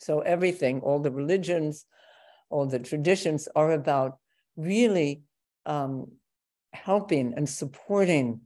So 0.00 0.20
everything, 0.20 0.82
all 0.82 1.00
the 1.00 1.10
religions, 1.10 1.86
all 2.50 2.66
the 2.66 2.78
traditions 2.78 3.48
are 3.56 3.72
about 3.72 4.18
really 4.58 5.22
um, 5.64 6.08
helping 6.74 7.32
and 7.38 7.48
supporting 7.48 8.42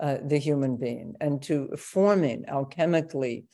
uh, 0.00 0.16
the 0.24 0.38
human 0.38 0.78
being 0.78 1.16
and 1.20 1.42
to 1.42 1.68
forming 1.76 2.44
alchemically, 2.50 3.44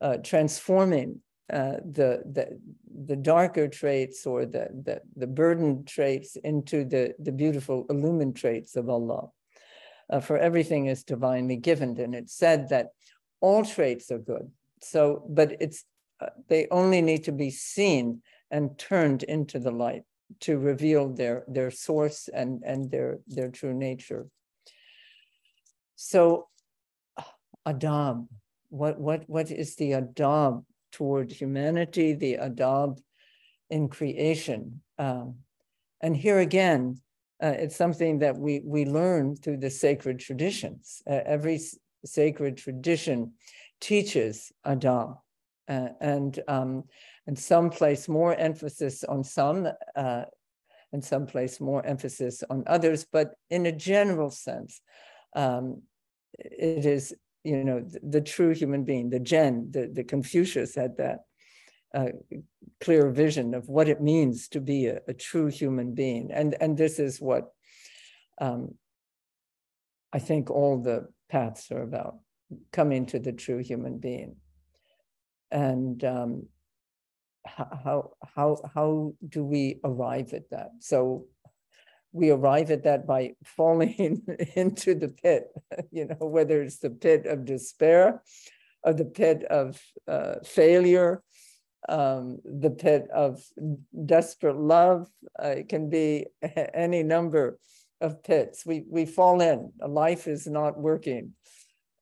uh, 0.00 0.16
transforming 0.24 1.20
uh, 1.52 1.76
the, 1.84 2.22
the 2.24 2.58
the 3.06 3.16
darker 3.16 3.68
traits 3.68 4.26
or 4.26 4.46
the 4.46 4.68
the, 4.84 5.00
the 5.16 5.26
burdened 5.26 5.86
traits 5.86 6.36
into 6.36 6.84
the 6.84 7.14
the 7.18 7.32
beautiful 7.32 7.84
illumined 7.90 8.36
traits 8.36 8.76
of 8.76 8.88
Allah. 8.88 9.28
Uh, 10.10 10.20
for 10.20 10.38
everything 10.38 10.86
is 10.86 11.02
divinely 11.02 11.56
given, 11.56 11.98
and 11.98 12.14
it's 12.14 12.34
said 12.34 12.68
that 12.68 12.88
all 13.40 13.64
traits 13.64 14.10
are 14.10 14.18
good. 14.18 14.50
So, 14.82 15.24
but 15.28 15.56
it's 15.60 15.84
uh, 16.20 16.28
they 16.48 16.66
only 16.70 17.02
need 17.02 17.24
to 17.24 17.32
be 17.32 17.50
seen 17.50 18.22
and 18.50 18.78
turned 18.78 19.22
into 19.22 19.58
the 19.58 19.70
light 19.70 20.04
to 20.40 20.58
reveal 20.58 21.08
their 21.08 21.44
their 21.46 21.70
source 21.70 22.28
and 22.28 22.62
and 22.64 22.90
their 22.90 23.18
their 23.26 23.50
true 23.50 23.74
nature. 23.74 24.26
So, 25.96 26.48
adab, 27.66 28.28
what 28.70 28.98
what 28.98 29.24
what 29.28 29.50
is 29.50 29.76
the 29.76 29.92
adab 29.92 30.64
toward 30.94 31.32
humanity? 31.32 32.14
The 32.14 32.34
adab 32.48 32.98
in 33.68 33.88
creation, 33.88 34.80
um, 34.98 35.26
and 36.00 36.16
here 36.16 36.38
again, 36.38 37.00
uh, 37.42 37.54
it's 37.62 37.76
something 37.76 38.20
that 38.20 38.36
we 38.38 38.60
we 38.64 38.84
learn 38.84 39.36
through 39.36 39.58
the 39.58 39.70
sacred 39.70 40.20
traditions. 40.20 41.02
Uh, 41.10 41.20
every 41.36 41.58
sacred 42.04 42.56
tradition 42.56 43.32
teaches 43.80 44.52
adab, 44.64 45.18
uh, 45.68 45.88
and 46.00 46.40
um, 46.46 46.84
and 47.26 47.38
some 47.38 47.70
place 47.70 48.08
more 48.08 48.34
emphasis 48.36 49.04
on 49.04 49.24
some, 49.24 49.68
uh, 49.96 50.24
and 50.92 51.04
some 51.04 51.26
place 51.26 51.60
more 51.60 51.84
emphasis 51.84 52.44
on 52.48 52.62
others. 52.66 53.06
But 53.12 53.34
in 53.50 53.66
a 53.66 53.72
general 53.72 54.30
sense, 54.30 54.80
um, 55.34 55.82
it 56.38 56.86
is 56.86 57.14
you 57.44 57.64
know 57.64 57.80
the, 57.80 58.00
the, 58.02 58.20
true 58.20 58.54
human 58.54 58.84
being, 58.84 59.10
the 59.10 59.24
Zen. 59.26 59.70
The, 59.70 59.90
the 59.92 60.04
Confucius 60.04 60.74
had 60.74 60.96
that 60.96 61.20
uh, 61.94 62.08
clear 62.82 63.10
vision 63.10 63.54
of 63.54 63.68
what 63.68 63.88
it 63.88 64.00
means 64.00 64.48
to 64.48 64.60
be 64.60 64.86
a, 64.86 65.00
a 65.06 65.14
true 65.14 65.46
human 65.46 65.94
being, 65.94 66.30
and 66.32 66.56
and 66.60 66.76
this 66.76 66.98
is 66.98 67.20
what 67.20 67.52
um, 68.40 68.74
I 70.12 70.18
think 70.18 70.50
all 70.50 70.82
the 70.82 71.08
paths 71.30 71.70
are 71.70 71.82
about 71.82 72.16
coming 72.72 73.06
to 73.06 73.18
the 73.18 73.32
true 73.32 73.58
human 73.58 73.98
being 73.98 74.36
and 75.54 76.04
um, 76.04 76.46
how 77.46 78.10
how 78.34 78.58
how 78.74 79.14
do 79.26 79.44
we 79.44 79.80
arrive 79.84 80.34
at 80.34 80.50
that? 80.50 80.72
So 80.80 81.26
we 82.14 82.30
arrive 82.30 82.70
at 82.70 82.84
that 82.84 83.06
by 83.06 83.32
falling 83.44 84.22
into 84.54 84.94
the 84.94 85.08
pit, 85.08 85.48
you 85.90 86.06
know, 86.06 86.26
whether 86.26 86.62
it's 86.62 86.78
the 86.78 86.90
pit 86.90 87.26
of 87.26 87.44
despair, 87.44 88.22
or 88.84 88.94
the 88.94 89.04
pit 89.04 89.42
of 89.44 89.80
uh, 90.06 90.36
failure, 90.44 91.22
um, 91.88 92.38
the 92.44 92.70
pit 92.70 93.08
of 93.12 93.42
desperate 94.06 94.56
love. 94.56 95.08
Uh, 95.42 95.48
it 95.48 95.68
can 95.68 95.90
be 95.90 96.26
any 96.74 97.02
number 97.02 97.58
of 98.00 98.22
pits. 98.22 98.64
We 98.64 98.84
we 98.88 99.06
fall 99.06 99.40
in. 99.40 99.72
Life 99.84 100.28
is 100.28 100.46
not 100.46 100.78
working 100.78 101.32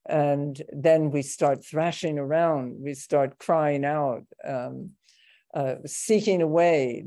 and 0.07 0.61
then 0.73 1.11
we 1.11 1.23
start 1.23 1.65
thrashing 1.65 2.19
around 2.19 2.75
we 2.81 2.93
start 2.93 3.39
crying 3.39 3.85
out 3.85 4.25
um, 4.45 4.91
uh, 5.55 5.77
seeking 5.87 6.41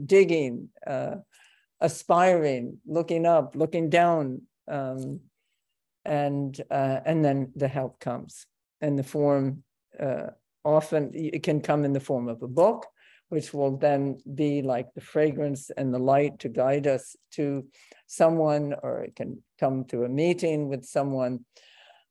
digging 0.05 0.69
uh, 0.87 1.15
aspiring 1.81 2.77
looking 2.85 3.25
up 3.25 3.55
looking 3.55 3.89
down 3.89 4.41
um, 4.67 5.19
and 6.03 6.61
uh, 6.71 6.99
and 7.05 7.23
then 7.23 7.51
the 7.55 7.67
help 7.67 7.99
comes 7.99 8.45
in 8.81 8.95
the 8.95 9.03
form 9.03 9.63
uh, 9.99 10.27
often 10.63 11.11
it 11.13 11.43
can 11.43 11.61
come 11.61 11.85
in 11.85 11.93
the 11.93 11.99
form 11.99 12.27
of 12.27 12.41
a 12.41 12.47
book 12.47 12.85
which 13.29 13.53
will 13.53 13.75
then 13.77 14.17
be 14.35 14.61
like 14.61 14.93
the 14.93 15.01
fragrance 15.01 15.71
and 15.75 15.93
the 15.93 15.99
light 15.99 16.39
to 16.39 16.47
guide 16.47 16.87
us 16.87 17.15
to 17.31 17.65
someone 18.07 18.73
or 18.83 19.03
it 19.03 19.15
can 19.15 19.41
come 19.59 19.83
to 19.83 20.03
a 20.03 20.09
meeting 20.09 20.69
with 20.69 20.85
someone 20.85 21.39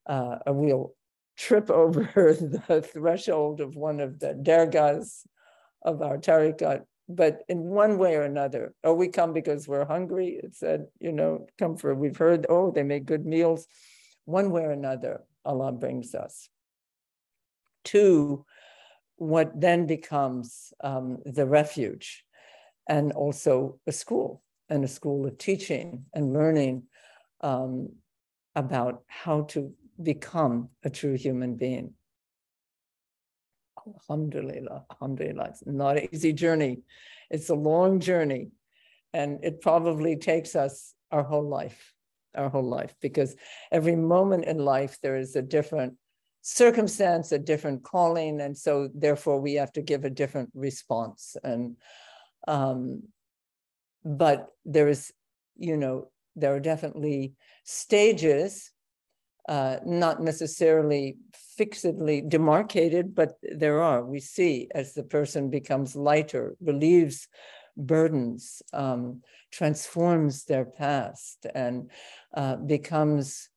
uh, 0.06 0.36
we'll 0.46 0.94
trip 1.36 1.70
over 1.82 2.02
the 2.34 2.82
threshold 2.82 3.60
of 3.60 3.76
one 3.76 4.00
of 4.00 4.18
the 4.18 4.34
dergahs 4.34 5.26
of 5.82 6.02
our 6.02 6.18
tariqat. 6.18 6.82
But 7.08 7.42
in 7.48 7.58
one 7.58 7.98
way 7.98 8.16
or 8.16 8.22
another, 8.22 8.74
oh, 8.82 8.94
we 8.94 9.08
come 9.08 9.32
because 9.32 9.68
we're 9.68 9.84
hungry. 9.84 10.40
It 10.42 10.56
said, 10.56 10.86
you 11.00 11.12
know, 11.12 11.46
come 11.58 11.76
for, 11.76 11.94
we've 11.94 12.16
heard, 12.16 12.46
oh, 12.48 12.70
they 12.70 12.82
make 12.82 13.04
good 13.04 13.26
meals. 13.26 13.66
One 14.24 14.50
way 14.50 14.62
or 14.62 14.70
another, 14.70 15.22
Allah 15.44 15.72
brings 15.72 16.14
us 16.14 16.48
to 17.84 18.46
what 19.16 19.52
then 19.58 19.86
becomes 19.86 20.72
um, 20.82 21.18
the 21.24 21.46
refuge 21.46 22.24
and 22.88 23.12
also 23.12 23.78
a 23.86 23.92
school 23.92 24.42
and 24.68 24.84
a 24.84 24.88
school 24.88 25.26
of 25.26 25.38
teaching 25.38 26.06
and 26.14 26.32
learning 26.32 26.84
um, 27.42 27.90
about 28.54 29.02
how 29.06 29.42
to 29.42 29.72
become 30.02 30.70
a 30.82 30.90
true 30.90 31.14
human 31.14 31.54
being. 31.54 31.92
Alhamdulillah, 33.86 34.84
alhamdulillah. 34.90 35.48
It's 35.50 35.62
not 35.66 35.98
an 35.98 36.08
easy 36.12 36.32
journey. 36.32 36.82
It's 37.30 37.50
a 37.50 37.54
long 37.54 38.00
journey. 38.00 38.50
And 39.12 39.44
it 39.44 39.60
probably 39.60 40.16
takes 40.16 40.56
us 40.56 40.94
our 41.10 41.22
whole 41.22 41.48
life, 41.48 41.92
our 42.34 42.48
whole 42.48 42.68
life, 42.68 42.94
because 43.00 43.36
every 43.70 43.94
moment 43.94 44.44
in 44.46 44.58
life 44.58 44.98
there 45.02 45.16
is 45.16 45.36
a 45.36 45.42
different 45.42 45.94
circumstance, 46.42 47.32
a 47.32 47.38
different 47.38 47.84
calling. 47.84 48.40
And 48.40 48.56
so 48.56 48.88
therefore 48.94 49.40
we 49.40 49.54
have 49.54 49.72
to 49.72 49.82
give 49.82 50.04
a 50.04 50.10
different 50.10 50.50
response. 50.54 51.36
And 51.44 51.76
um, 52.48 53.02
but 54.04 54.48
there 54.64 54.88
is, 54.88 55.12
you 55.56 55.76
know, 55.76 56.08
there 56.36 56.54
are 56.54 56.60
definitely 56.60 57.34
stages 57.64 58.70
uh, 59.48 59.76
not 59.84 60.22
necessarily 60.22 61.16
fixedly 61.56 62.20
demarcated, 62.20 63.14
but 63.14 63.38
there 63.42 63.82
are. 63.82 64.04
We 64.04 64.20
see 64.20 64.68
as 64.74 64.94
the 64.94 65.02
person 65.02 65.50
becomes 65.50 65.96
lighter, 65.96 66.56
relieves 66.60 67.28
burdens, 67.76 68.62
um, 68.72 69.22
transforms 69.50 70.44
their 70.44 70.64
past, 70.64 71.46
and 71.54 71.90
uh, 72.34 72.56
becomes 72.56 73.48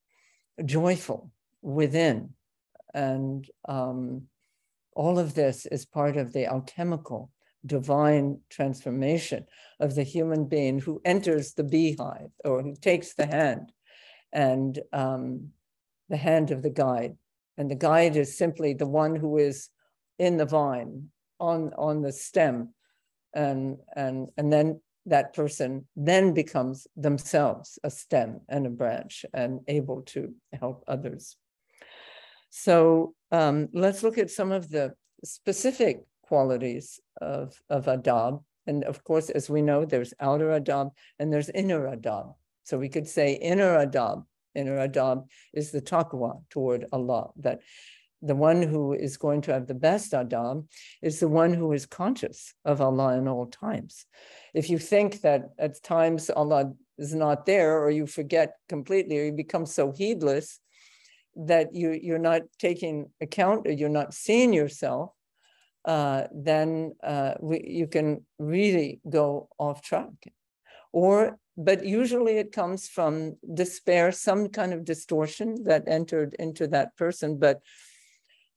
joyful 0.66 1.32
within. 1.62 2.30
And 2.94 3.48
um, 3.68 4.24
all 4.96 5.20
of 5.20 5.34
this 5.36 5.66
is 5.66 5.86
part 5.86 6.18
of 6.18 6.34
the 6.34 6.48
alchemical 6.48 7.32
divine 7.66 8.40
transformation 8.50 9.46
of 9.80 9.96
the 9.96 10.04
human 10.04 10.46
being 10.46 10.80
who 10.80 11.02
enters 11.06 11.54
the 11.54 11.64
beehive 11.64 12.32
or 12.44 12.62
who 12.62 12.76
takes 12.76 13.14
the 13.14 13.26
hand 13.26 13.72
and 14.32 14.80
um, 14.94 15.50
the 16.10 16.18
hand 16.18 16.52
of 16.52 16.62
the 16.62 16.70
guide. 16.70 17.18
And 17.58 17.70
the 17.72 17.76
guide 17.76 18.16
is 18.16 18.38
simply 18.38 18.74
the 18.74 18.88
one 18.88 19.16
who 19.16 19.38
is 19.38 19.70
in 20.20 20.38
the 20.38 20.46
vine, 20.46 21.10
on, 21.40 21.74
on 21.78 22.02
the 22.02 22.12
stem. 22.12 22.74
And, 23.34 23.78
and, 23.96 24.30
and 24.38 24.52
then 24.52 24.82
that 25.08 25.34
person 25.34 25.88
then 25.96 26.34
becomes 26.34 26.88
themselves 26.96 27.80
a 27.84 27.90
stem 27.90 28.42
and 28.50 28.68
a 28.68 28.70
branch 28.70 29.26
and 29.34 29.62
able 29.68 30.02
to 30.04 30.34
help 30.60 30.84
others. 30.88 31.38
So 32.50 33.14
um, 33.32 33.70
let's 33.74 34.04
look 34.04 34.18
at 34.18 34.32
some 34.32 34.52
of 34.52 34.70
the 34.70 34.94
specific 35.24 36.04
qualities 36.24 37.00
of, 37.22 37.60
of 37.70 37.86
adab. 37.86 38.44
And 38.68 38.84
of 38.84 39.04
course, 39.04 39.30
as 39.30 39.50
we 39.50 39.62
know, 39.62 39.86
there's 39.86 40.14
outer 40.20 40.50
adab 40.60 40.92
and 41.20 41.32
there's 41.32 41.50
inner 41.50 41.88
adab. 41.88 42.36
So 42.64 42.78
we 42.78 42.90
could 42.90 43.08
say 43.08 43.34
inner 43.34 43.78
adab 43.78 44.26
inner 44.60 44.78
adab 44.88 45.18
is 45.54 45.72
the 45.72 45.82
taqwa 45.82 46.32
toward 46.50 46.86
Allah, 46.92 47.24
that 47.46 47.60
the 48.22 48.36
one 48.36 48.62
who 48.72 48.94
is 48.94 49.18
going 49.18 49.42
to 49.42 49.54
have 49.54 49.68
the 49.68 49.82
best 49.90 50.12
adab 50.14 50.66
is 51.02 51.20
the 51.20 51.28
one 51.28 51.54
who 51.54 51.72
is 51.78 51.86
conscious 51.86 52.54
of 52.66 52.82
Allah 52.82 53.18
in 53.20 53.28
all 53.28 53.46
times. 53.46 53.94
If 54.54 54.70
you 54.72 54.80
think 54.80 55.22
that 55.22 55.42
at 55.60 55.84
times 55.84 56.30
Allah 56.30 56.74
is 56.98 57.14
not 57.14 57.46
there, 57.46 57.72
or 57.84 57.90
you 57.92 58.08
forget 58.08 58.50
completely, 58.68 59.20
or 59.20 59.26
you 59.26 59.34
become 59.34 59.66
so 59.66 59.92
heedless 59.92 60.60
that 61.36 61.76
you, 61.80 61.92
you're 61.92 62.28
not 62.32 62.42
taking 62.58 63.12
account 63.22 63.68
or 63.68 63.72
you're 63.72 63.98
not 64.02 64.14
seeing 64.14 64.52
yourself, 64.54 65.12
uh, 65.86 66.24
then 66.34 66.94
uh, 67.04 67.34
we, 67.40 67.64
you 67.66 67.88
can 67.88 68.26
really 68.40 69.00
go 69.08 69.48
off 69.60 69.82
track. 69.82 70.18
Or 70.92 71.38
but 71.58 71.84
usually 71.84 72.38
it 72.38 72.52
comes 72.52 72.88
from 72.88 73.36
despair, 73.54 74.12
some 74.12 74.48
kind 74.50 74.74
of 74.74 74.86
distortion 74.86 75.64
that 75.64 75.88
entered 75.88 76.36
into 76.38 76.68
that 76.68 76.96
person. 76.96 77.40
But 77.40 77.62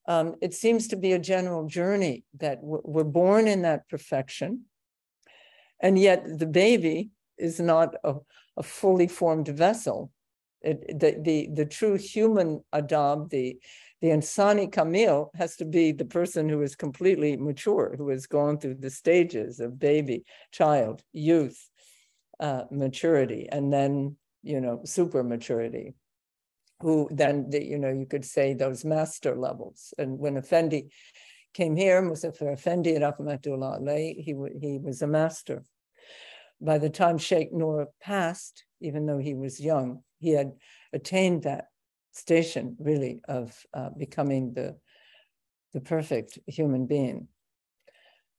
um, 0.07 0.35
it 0.43 0.53
seems 0.53 0.89
to 0.89 0.97
be 0.97 1.13
a 1.13 1.19
general 1.19 1.67
journey 1.67 2.25
that 2.39 2.59
we're 2.63 3.05
born 3.05 3.49
in 3.49 3.63
that 3.63 3.89
perfection. 3.89 4.67
And 5.81 5.99
yet 5.99 6.39
the 6.39 6.47
baby 6.47 7.11
is 7.39 7.59
not 7.59 7.95
a, 8.05 8.17
a 8.59 8.63
fully 8.63 9.09
formed 9.09 9.49
vessel. 9.49 10.11
It, 10.61 11.01
the, 11.01 11.17
the, 11.23 11.49
the 11.55 11.65
true 11.65 11.97
human 11.97 12.63
adab, 12.75 13.31
the, 13.31 13.59
the 14.03 14.09
Insani 14.09 14.71
Kamil, 14.71 15.31
has 15.37 15.57
to 15.57 15.65
be 15.65 15.93
the 15.93 16.05
person 16.05 16.51
who 16.51 16.61
is 16.61 16.77
completely 16.77 17.39
mature, 17.39 17.95
who 17.97 18.11
has 18.11 18.27
gone 18.27 18.59
through 18.59 18.75
the 18.75 18.91
stages 18.91 19.59
of 19.59 19.79
baby, 19.79 20.25
child, 20.53 21.03
youth, 21.15 21.71
uh, 22.41 22.65
maturity 22.71 23.49
and 23.51 23.73
then 23.73 24.17
you 24.43 24.61
know 24.61 24.81
super 24.85 25.23
maturity 25.23 25.95
who 26.81 27.09
then 27.13 27.51
the, 27.51 27.63
you 27.63 27.79
know 27.79 27.91
you 27.91 28.07
could 28.07 28.25
say 28.25 28.55
those 28.55 28.85
master 28.85 29.37
levels 29.37 29.93
and 29.99 30.19
when 30.19 30.37
Effendi 30.37 30.91
came 31.55 31.77
here, 31.77 32.03
Muzaffar 32.03 32.53
Effendi 32.53 32.95
Rahmatullah 32.95 33.81
alayhi, 33.81 34.23
he, 34.23 34.35
he 34.61 34.79
was 34.79 35.03
a 35.03 35.07
master. 35.07 35.65
By 36.61 36.79
the 36.79 36.91
time 36.91 37.19
Sheikh 37.19 37.53
Nur 37.53 37.89
passed, 38.01 38.65
even 38.81 39.07
though 39.07 39.19
he 39.19 39.35
was 39.35 39.61
young, 39.61 40.03
he 40.19 40.31
had 40.31 40.53
attained 40.93 41.43
that 41.43 41.67
station 42.13 42.77
really 42.79 43.21
of 43.29 43.57
uh, 43.73 43.91
becoming 43.97 44.53
the, 44.53 44.77
the 45.73 45.81
perfect 45.81 46.39
human 46.47 46.87
being. 46.87 47.29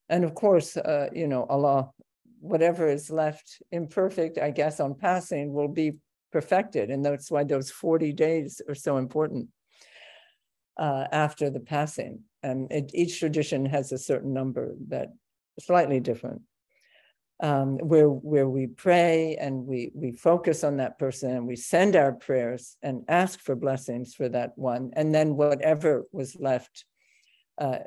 And 0.10 0.24
of 0.24 0.36
course, 0.36 0.78
uh, 0.78 1.10
you 1.14 1.28
know, 1.28 1.45
Allah, 1.45 1.91
whatever 2.41 2.89
is 2.89 3.09
left 3.09 3.61
imperfect, 3.71 4.37
I 4.37 4.51
guess, 4.51 4.79
on 4.79 4.95
passing 4.95 5.53
will 5.53 5.67
be 5.67 5.93
perfected. 6.31 6.89
And 6.89 7.05
that's 7.05 7.29
why 7.29 7.43
those 7.43 7.69
40 7.71 8.13
days 8.13 8.61
are 8.67 8.75
so 8.75 8.97
important 8.97 9.49
uh, 10.77 11.05
after 11.11 11.49
the 11.49 11.59
passing. 11.59 12.21
And 12.43 12.71
it, 12.71 12.91
each 12.93 13.19
tradition 13.19 13.65
has 13.65 13.91
a 13.91 13.97
certain 13.97 14.33
number 14.33 14.73
that 14.89 15.09
slightly 15.59 15.99
different. 15.99 16.41
Um, 17.43 17.79
where 17.79 18.07
where 18.07 18.47
we 18.47 18.67
pray 18.67 19.35
and 19.41 19.65
we 19.65 19.91
we 19.95 20.11
focus 20.11 20.63
on 20.63 20.77
that 20.77 20.99
person 20.99 21.31
and 21.31 21.47
we 21.47 21.55
send 21.55 21.95
our 21.95 22.11
prayers 22.11 22.77
and 22.83 23.03
ask 23.07 23.39
for 23.39 23.55
blessings 23.55 24.13
for 24.13 24.29
that 24.29 24.51
one, 24.57 24.91
and 24.95 25.11
then 25.11 25.35
whatever 25.35 26.05
was 26.11 26.37
left 26.39 26.85
uh, 27.57 27.79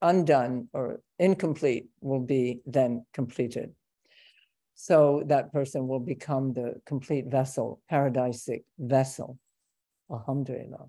undone 0.00 0.68
or 0.72 1.00
incomplete 1.18 1.88
will 2.00 2.20
be 2.20 2.60
then 2.66 3.04
completed. 3.12 3.72
So 4.74 5.22
that 5.26 5.52
person 5.52 5.86
will 5.86 6.00
become 6.00 6.52
the 6.52 6.80
complete 6.86 7.26
vessel, 7.26 7.80
paradisic 7.90 8.64
vessel. 8.78 9.38
Alhamdulillah 10.10 10.88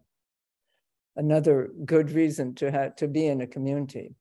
another 1.15 1.71
good 1.85 2.11
reason 2.11 2.55
to 2.55 2.71
have 2.71 2.95
to 2.97 3.07
be 3.07 3.27
in 3.27 3.41
a 3.41 3.47
community. 3.47 4.15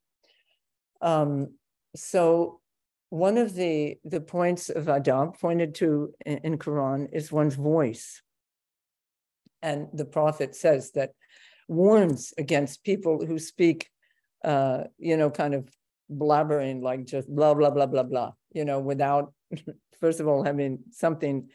Um, 1.01 1.55
so 1.97 2.61
one 3.11 3.37
of 3.39 3.55
the 3.55 3.99
the 4.05 4.21
points 4.21 4.71
of 4.71 4.87
adab 4.87 5.39
pointed 5.39 5.75
to 5.77 6.15
in, 6.25 6.39
in 6.39 6.59
Quran 6.59 7.09
is 7.13 7.33
one's 7.33 7.57
voice, 7.57 8.23
and 9.63 9.89
the 9.93 10.05
Prophet 10.05 10.55
says 10.55 10.93
that 10.93 11.11
warns 11.69 12.33
against 12.39 12.85
people 12.85 13.25
who 13.25 13.39
speak, 13.39 13.89
uh, 14.45 14.85
you 14.99 15.17
know, 15.17 15.31
kind 15.31 15.55
of 15.55 15.69
blabbering 16.11 16.83
like 16.83 17.05
just 17.05 17.29
blah 17.29 17.55
blah 17.55 17.71
blah 17.71 17.87
blah 17.87 18.03
blah, 18.03 18.33
you 18.53 18.65
know, 18.65 18.81
without 18.81 19.33
first 20.01 20.21
of 20.21 20.29
all 20.29 20.43
having 20.43 20.81
something 20.91 21.49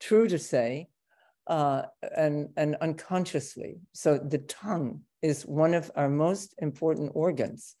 true 0.00 0.28
to 0.28 0.38
say 0.38 0.88
uh, 1.46 1.82
and, 2.16 2.50
and 2.56 2.76
unconsciously. 2.80 3.80
So 3.92 4.18
the 4.18 4.38
tongue 4.38 5.02
is 5.20 5.42
one 5.44 5.74
of 5.74 5.90
our 5.96 6.08
most 6.08 6.54
important 6.58 7.12
organs 7.14 7.76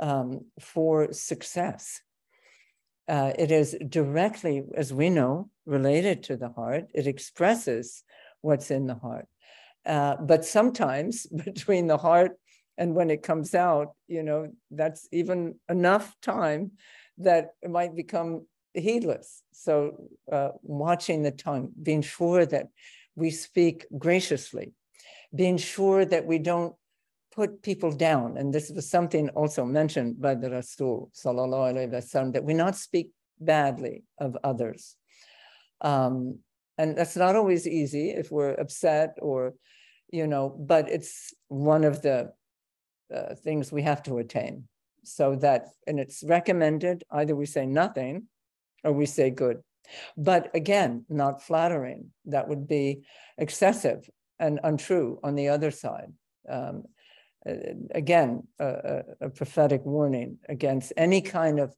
um, 0.00 0.46
for 0.58 1.12
success. 1.12 2.00
Uh, 3.06 3.32
it 3.38 3.50
is 3.50 3.76
directly, 3.88 4.64
as 4.74 4.92
we 4.92 5.10
know, 5.10 5.50
related 5.66 6.22
to 6.24 6.36
the 6.36 6.48
heart. 6.48 6.86
It 6.94 7.06
expresses 7.06 8.02
what's 8.40 8.70
in 8.70 8.86
the 8.86 8.94
heart. 8.94 9.28
Uh, 9.84 10.16
but 10.16 10.44
sometimes 10.44 11.26
between 11.44 11.86
the 11.86 11.98
heart 11.98 12.32
and 12.76 12.94
when 12.94 13.10
it 13.10 13.22
comes 13.22 13.54
out, 13.54 13.94
you 14.08 14.22
know, 14.22 14.50
that's 14.70 15.08
even 15.12 15.56
enough 15.68 16.14
time 16.20 16.72
that 17.18 17.50
it 17.62 17.70
might 17.70 17.94
become 17.94 18.46
heedless. 18.74 19.42
So, 19.52 20.08
uh, 20.30 20.50
watching 20.62 21.22
the 21.22 21.30
tongue, 21.30 21.70
being 21.80 22.02
sure 22.02 22.44
that 22.46 22.68
we 23.14 23.30
speak 23.30 23.86
graciously, 23.96 24.72
being 25.34 25.56
sure 25.56 26.04
that 26.04 26.26
we 26.26 26.38
don't 26.38 26.74
put 27.34 27.62
people 27.62 27.90
down. 27.90 28.36
And 28.36 28.52
this 28.52 28.70
was 28.70 28.88
something 28.88 29.28
also 29.30 29.64
mentioned 29.64 30.20
by 30.20 30.34
the 30.34 30.50
Rasul, 30.50 31.10
wasallam, 31.14 32.32
that 32.32 32.44
we 32.44 32.54
not 32.54 32.76
speak 32.76 33.10
badly 33.40 34.04
of 34.18 34.36
others. 34.44 34.96
Um, 35.80 36.38
and 36.78 36.96
that's 36.96 37.16
not 37.16 37.36
always 37.36 37.66
easy 37.66 38.10
if 38.10 38.30
we're 38.30 38.54
upset 38.54 39.16
or, 39.20 39.54
you 40.10 40.26
know, 40.26 40.48
but 40.48 40.88
it's 40.88 41.34
one 41.48 41.84
of 41.84 42.02
the 42.02 42.32
uh, 43.12 43.34
things 43.34 43.72
we 43.72 43.82
have 43.82 44.02
to 44.04 44.18
attain. 44.18 44.68
So 45.04 45.36
that, 45.36 45.68
and 45.86 46.00
it's 46.00 46.22
recommended 46.24 47.04
either 47.10 47.34
we 47.34 47.46
say 47.46 47.66
nothing 47.66 48.24
or 48.82 48.92
we 48.92 49.06
say 49.06 49.30
good. 49.30 49.62
But 50.16 50.50
again, 50.54 51.04
not 51.08 51.42
flattering. 51.42 52.10
That 52.26 52.48
would 52.48 52.66
be 52.66 53.04
excessive 53.36 54.08
and 54.38 54.60
untrue 54.62 55.20
on 55.22 55.34
the 55.34 55.48
other 55.48 55.70
side. 55.70 56.12
Um, 56.48 56.84
again, 57.94 58.46
a, 58.58 59.02
a, 59.20 59.30
prophetic 59.30 59.84
warning 59.84 60.38
against 60.48 60.92
any 60.96 61.20
kind 61.20 61.60
of, 61.60 61.74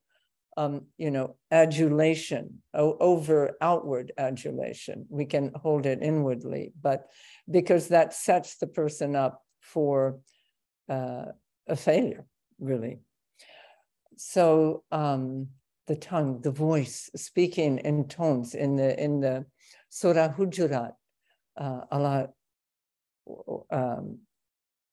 um, 0.57 0.87
you 0.97 1.11
know, 1.11 1.37
adulation, 1.51 2.63
over 2.73 3.57
outward 3.61 4.13
adulation. 4.17 5.07
We 5.09 5.27
can 5.27 5.53
hold 5.55 5.87
it 5.87 6.03
inwardly, 6.03 6.73
but 6.81 7.07
because 7.51 7.89
that 7.89 8.15
sets 8.15 8.59
the 8.59 8.69
person 8.69 9.17
up 9.17 9.43
for 9.61 10.21
uh, 10.89 11.27
a 11.67 11.77
failure, 11.77 12.27
really. 12.59 12.99
So, 14.17 14.85
um, 14.91 15.49
the 15.87 15.97
tongue, 15.97 16.41
the 16.41 16.51
voice, 16.51 17.11
speaking 17.15 17.79
in 17.79 18.09
tones 18.09 18.55
in 18.55 18.77
the 18.77 19.01
in 19.03 19.21
the 19.21 19.47
Surah 19.89 20.33
Hujurat, 20.33 20.93
uh, 21.57 21.81
Allah, 21.91 22.29
um, 23.71 24.19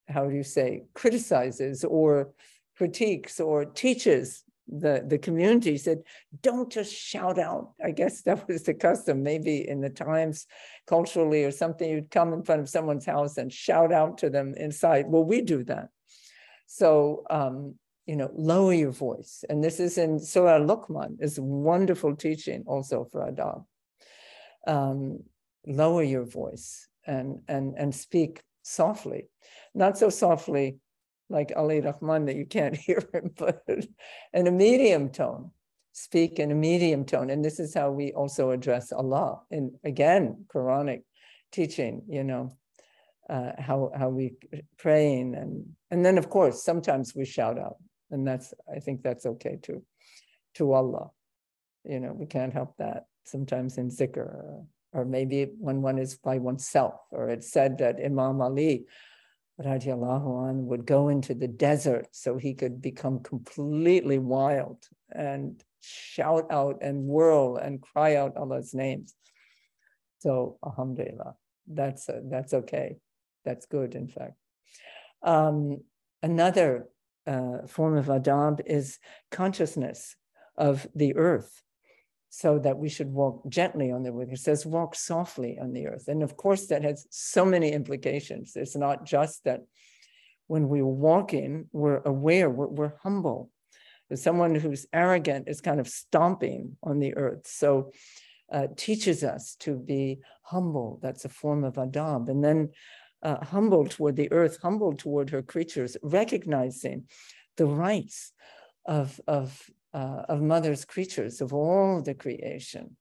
how 0.07 0.25
do 0.25 0.35
you 0.35 0.43
say, 0.43 0.83
criticizes 0.93 1.83
or 1.83 2.33
critiques 2.77 3.39
or 3.39 3.65
teaches 3.65 4.43
the, 4.67 5.03
the 5.05 5.17
community 5.17 5.77
said, 5.77 6.03
don't 6.41 6.71
just 6.71 6.93
shout 6.93 7.37
out. 7.37 7.73
I 7.83 7.91
guess 7.91 8.21
that 8.23 8.47
was 8.47 8.63
the 8.63 8.73
custom, 8.73 9.23
maybe 9.23 9.67
in 9.67 9.81
the 9.81 9.89
times 9.89 10.47
culturally 10.87 11.43
or 11.43 11.51
something, 11.51 11.89
you'd 11.89 12.11
come 12.11 12.33
in 12.33 12.43
front 12.43 12.61
of 12.61 12.69
someone's 12.69 13.05
house 13.05 13.37
and 13.37 13.51
shout 13.51 13.91
out 13.91 14.19
to 14.19 14.29
them 14.29 14.53
inside. 14.55 15.05
Well, 15.07 15.25
we 15.25 15.41
do 15.41 15.63
that. 15.65 15.89
So 16.65 17.23
um, 17.29 17.75
you 18.05 18.15
know, 18.15 18.29
lower 18.33 18.73
your 18.73 18.91
voice. 18.91 19.43
And 19.49 19.63
this 19.63 19.79
is 19.79 19.97
in 19.97 20.19
Surah 20.19 20.59
Luqman, 20.59 21.17
is 21.21 21.39
wonderful 21.39 22.15
teaching 22.15 22.63
also 22.67 23.07
for 23.11 23.31
adab. 23.31 23.65
Um, 24.67 25.23
lower 25.65 26.03
your 26.03 26.25
voice 26.25 26.87
and, 27.05 27.39
and, 27.47 27.75
and 27.77 27.95
speak 27.95 28.41
softly, 28.61 29.29
not 29.73 29.97
so 29.97 30.09
softly 30.09 30.77
like 31.29 31.53
Ali 31.55 31.81
Rahman 31.81 32.25
that 32.25 32.35
you 32.35 32.45
can't 32.45 32.75
hear 32.87 33.03
him, 33.13 33.31
but 33.37 33.63
in 34.33 34.47
a 34.47 34.51
medium 34.51 35.09
tone. 35.09 35.51
Speak 35.95 36.39
in 36.39 36.51
a 36.51 36.55
medium 36.55 37.05
tone. 37.05 37.29
And 37.29 37.45
this 37.45 37.59
is 37.59 37.75
how 37.75 37.91
we 37.91 38.13
also 38.13 38.49
address 38.49 38.91
Allah. 38.91 39.41
And 39.51 39.73
again, 39.83 40.45
Quranic 40.51 41.03
teaching, 41.51 42.01
you 42.09 42.23
know, 42.23 42.57
uh, 43.29 43.51
how 43.57 43.91
how 43.95 44.09
we 44.09 44.33
praying 44.77 45.35
and 45.35 45.65
and 45.91 46.05
then 46.05 46.17
of 46.17 46.29
course 46.29 46.63
sometimes 46.63 47.15
we 47.15 47.23
shout 47.25 47.57
out 47.57 47.77
and 48.11 48.27
that's 48.27 48.53
i 48.73 48.79
think 48.79 49.01
that's 49.01 49.25
okay 49.25 49.57
too 49.61 49.81
to 50.53 50.73
allah 50.73 51.09
you 51.85 51.99
know 51.99 52.11
we 52.11 52.25
can't 52.25 52.53
help 52.53 52.75
that 52.77 53.05
sometimes 53.23 53.77
in 53.77 53.89
zikr 53.89 54.17
or, 54.17 54.65
or 54.91 55.05
maybe 55.05 55.47
when 55.57 55.81
one 55.81 55.97
is 55.97 56.15
by 56.17 56.37
oneself 56.37 56.95
or 57.11 57.29
it's 57.29 57.51
said 57.51 57.77
that 57.77 57.95
imam 58.03 58.41
ali 58.41 58.85
radiallahu 59.61 60.49
an, 60.49 60.65
would 60.67 60.85
go 60.85 61.09
into 61.09 61.33
the 61.33 61.47
desert 61.47 62.07
so 62.11 62.37
he 62.37 62.53
could 62.53 62.81
become 62.81 63.19
completely 63.19 64.17
wild 64.17 64.83
and 65.11 65.63
shout 65.81 66.51
out 66.51 66.79
and 66.81 67.05
whirl 67.05 67.57
and 67.57 67.81
cry 67.81 68.15
out 68.15 68.37
Allah's 68.37 68.73
names. 68.73 69.15
So, 70.19 70.57
alhamdulillah, 70.65 71.35
that's, 71.67 72.09
uh, 72.09 72.21
that's 72.29 72.53
okay. 72.53 72.97
That's 73.45 73.65
good, 73.65 73.93
in 73.95 74.07
fact. 74.07 74.35
Um, 75.21 75.81
another 76.21 76.87
uh, 77.27 77.67
form 77.67 77.97
of 77.97 78.05
adab 78.05 78.61
is 78.65 78.99
consciousness 79.31 80.15
of 80.57 80.87
the 80.95 81.15
earth 81.15 81.62
so 82.35 82.57
that 82.57 82.79
we 82.79 82.89
should 82.89 83.13
walk 83.13 83.47
gently 83.47 83.91
on 83.91 84.01
the 84.01 84.09
earth. 84.09 84.31
It 84.31 84.39
says 84.39 84.65
walk 84.65 84.95
softly 84.95 85.59
on 85.61 85.71
the 85.71 85.85
earth. 85.85 86.07
And 86.07 86.23
of 86.23 86.35
course, 86.35 86.65
that 86.65 86.81
has 86.81 87.05
so 87.11 87.45
many 87.45 87.71
implications. 87.71 88.53
It's 88.55 88.75
not 88.75 89.05
just 89.05 89.43
that 89.43 89.61
when 90.47 90.67
we're 90.67 90.83
walking, 90.83 91.69
we're 91.71 92.01
aware, 92.03 92.49
we're, 92.49 92.69
we're 92.69 92.95
humble. 93.03 93.51
someone 94.15 94.55
who's 94.55 94.87
arrogant 94.91 95.47
is 95.47 95.61
kind 95.61 95.79
of 95.79 95.87
stomping 95.87 96.75
on 96.81 96.97
the 96.97 97.15
earth. 97.15 97.45
So 97.45 97.91
uh, 98.51 98.65
teaches 98.75 99.23
us 99.23 99.55
to 99.59 99.75
be 99.75 100.21
humble. 100.41 100.97
That's 101.03 101.25
a 101.25 101.29
form 101.29 101.63
of 101.63 101.75
adab. 101.75 102.29
And 102.29 102.43
then 102.43 102.69
uh, 103.21 103.45
humble 103.45 103.85
toward 103.85 104.15
the 104.15 104.31
earth, 104.31 104.57
humble 104.59 104.95
toward 104.95 105.29
her 105.29 105.43
creatures, 105.43 105.97
recognizing 106.01 107.03
the 107.57 107.67
rights 107.67 108.31
of, 108.87 109.21
of, 109.27 109.69
uh, 109.93 110.23
of 110.29 110.41
mother's 110.41 110.85
creatures, 110.85 111.41
of 111.41 111.53
all 111.53 112.01
the 112.01 112.13
creation. 112.13 112.97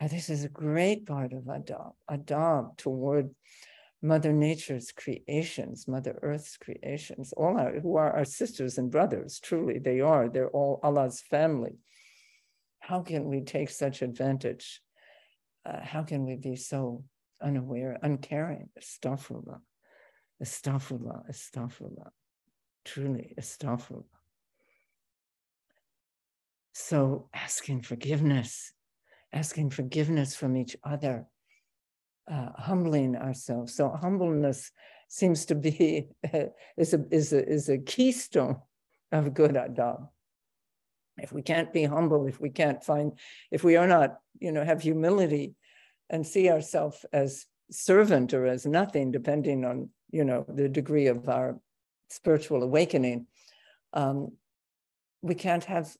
And 0.00 0.10
this 0.10 0.30
is 0.30 0.44
a 0.44 0.48
great 0.48 1.06
part 1.06 1.32
of 1.32 1.44
adab, 1.44 1.92
adab 2.10 2.76
toward 2.76 3.30
Mother 4.04 4.32
Nature's 4.32 4.90
creations, 4.90 5.86
Mother 5.86 6.18
Earth's 6.22 6.56
creations, 6.56 7.32
all 7.36 7.56
our, 7.56 7.78
who 7.78 7.96
are 7.96 8.10
our 8.10 8.24
sisters 8.24 8.78
and 8.78 8.90
brothers, 8.90 9.38
truly 9.38 9.78
they 9.78 10.00
are. 10.00 10.28
They're 10.28 10.50
all 10.50 10.80
Allah's 10.82 11.20
family. 11.20 11.76
How 12.80 13.02
can 13.02 13.26
we 13.26 13.42
take 13.42 13.70
such 13.70 14.02
advantage? 14.02 14.82
Uh, 15.64 15.80
how 15.80 16.02
can 16.02 16.26
we 16.26 16.34
be 16.34 16.56
so 16.56 17.04
unaware, 17.40 17.96
uncaring? 18.02 18.70
Astaghfirullah, 18.76 19.60
astaghfirullah, 20.42 21.30
astaghfirullah, 21.30 22.10
truly 22.84 23.34
astaghfirullah. 23.38 24.21
So 26.72 27.28
asking 27.34 27.82
forgiveness, 27.82 28.72
asking 29.32 29.70
forgiveness 29.70 30.34
from 30.34 30.56
each 30.56 30.76
other, 30.84 31.26
uh, 32.30 32.50
humbling 32.56 33.16
ourselves. 33.16 33.74
So 33.74 33.90
humbleness 33.90 34.70
seems 35.08 35.44
to 35.46 35.54
be 35.54 36.08
is 36.76 36.94
a 36.94 37.04
is 37.10 37.32
a 37.32 37.46
is 37.46 37.68
a 37.68 37.78
keystone 37.78 38.56
of 39.10 39.34
good 39.34 39.52
adab. 39.52 40.08
If 41.18 41.32
we 41.32 41.42
can't 41.42 41.72
be 41.72 41.84
humble, 41.84 42.26
if 42.26 42.40
we 42.40 42.48
can't 42.48 42.82
find, 42.82 43.12
if 43.50 43.62
we 43.62 43.76
are 43.76 43.86
not, 43.86 44.18
you 44.40 44.50
know, 44.50 44.64
have 44.64 44.80
humility 44.80 45.54
and 46.08 46.26
see 46.26 46.48
ourselves 46.50 47.04
as 47.12 47.46
servant 47.70 48.32
or 48.32 48.46
as 48.46 48.64
nothing, 48.64 49.10
depending 49.10 49.64
on, 49.66 49.90
you 50.10 50.24
know, 50.24 50.46
the 50.48 50.68
degree 50.68 51.08
of 51.08 51.28
our 51.28 51.60
spiritual 52.08 52.62
awakening, 52.62 53.26
um, 53.92 54.32
we 55.22 55.34
can't 55.34 55.64
have 55.64 55.96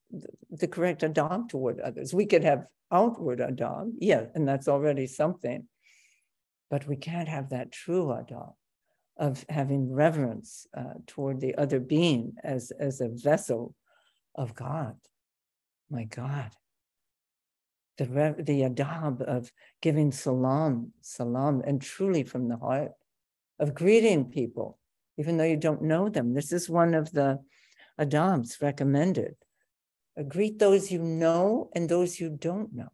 the 0.51 0.66
correct 0.66 1.03
adab 1.03 1.49
toward 1.49 1.81
others. 1.81 2.12
We 2.12 2.27
could 2.27 2.45
have 2.45 2.66
outward 2.91 3.39
adab, 3.39 3.93
yeah, 3.99 4.25
and 4.35 4.47
that's 4.47 4.68
already 4.68 5.07
something. 5.07 5.68
But 6.70 6.87
we 6.89 6.97
can't 6.97 7.29
have 7.29 7.51
that 7.51 7.70
true 7.70 8.07
adab 8.07 8.55
of 9.16 9.45
having 9.49 9.93
reverence 9.93 10.66
uh, 10.77 10.95
toward 11.07 11.41
the 11.41 11.55
other 11.55 11.79
being 11.79 12.35
as, 12.43 12.73
as 12.73 13.01
a 13.01 13.09
vessel 13.09 13.75
of 14.35 14.55
God. 14.55 14.97
My 15.91 16.05
God. 16.05 16.51
The, 17.99 18.07
the 18.39 18.62
adab 18.62 19.20
of 19.23 19.53
giving 19.83 20.11
salam, 20.11 20.93
salam, 21.03 21.62
and 21.64 21.81
truly 21.81 22.25
from 22.25 22.49
the 22.49 22.57
heart, 22.57 22.93
of 23.61 23.75
greeting 23.75 24.25
people, 24.31 24.79
even 25.18 25.37
though 25.37 25.45
you 25.45 25.59
don't 25.59 25.83
know 25.83 26.09
them. 26.09 26.35
This 26.35 26.53
is 26.53 26.68
one 26.68 26.95
of 26.95 27.12
the 27.12 27.39
adabs 27.99 28.61
recommended. 28.61 29.36
Greet 30.28 30.59
those 30.59 30.90
you 30.90 30.99
know 30.99 31.70
and 31.74 31.88
those 31.88 32.20
you 32.20 32.28
don't 32.28 32.74
know 32.74 32.90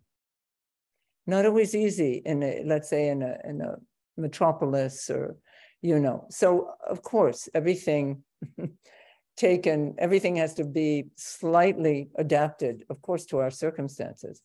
not 1.28 1.44
always 1.44 1.74
easy 1.74 2.22
in 2.24 2.42
a, 2.42 2.62
let's 2.64 2.88
say 2.88 3.08
in 3.08 3.22
a 3.22 3.36
in 3.44 3.60
a 3.60 3.76
metropolis 4.16 5.10
or 5.10 5.36
you 5.82 6.00
know 6.00 6.26
so 6.30 6.70
of 6.88 7.02
course 7.02 7.48
everything 7.54 8.24
taken 9.36 9.94
everything 9.98 10.36
has 10.36 10.54
to 10.54 10.64
be 10.64 11.04
slightly 11.16 12.08
adapted 12.16 12.84
of 12.90 13.00
course 13.02 13.26
to 13.26 13.38
our 13.38 13.50
circumstances 13.50 14.42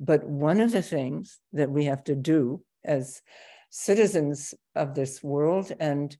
but 0.00 0.24
one 0.24 0.60
of 0.60 0.72
the 0.72 0.82
things 0.82 1.38
that 1.52 1.70
we 1.70 1.84
have 1.84 2.02
to 2.02 2.16
do 2.16 2.60
as 2.84 3.22
citizens 3.70 4.54
of 4.74 4.94
this 4.94 5.22
world 5.22 5.72
and 5.78 6.16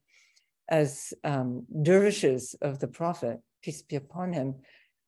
as 0.68 1.12
um, 1.24 1.66
dervishes 1.82 2.54
of 2.62 2.78
the 2.78 2.88
prophet 2.88 3.40
peace 3.64 3.82
be 3.82 3.96
upon 3.96 4.32
him 4.32 4.54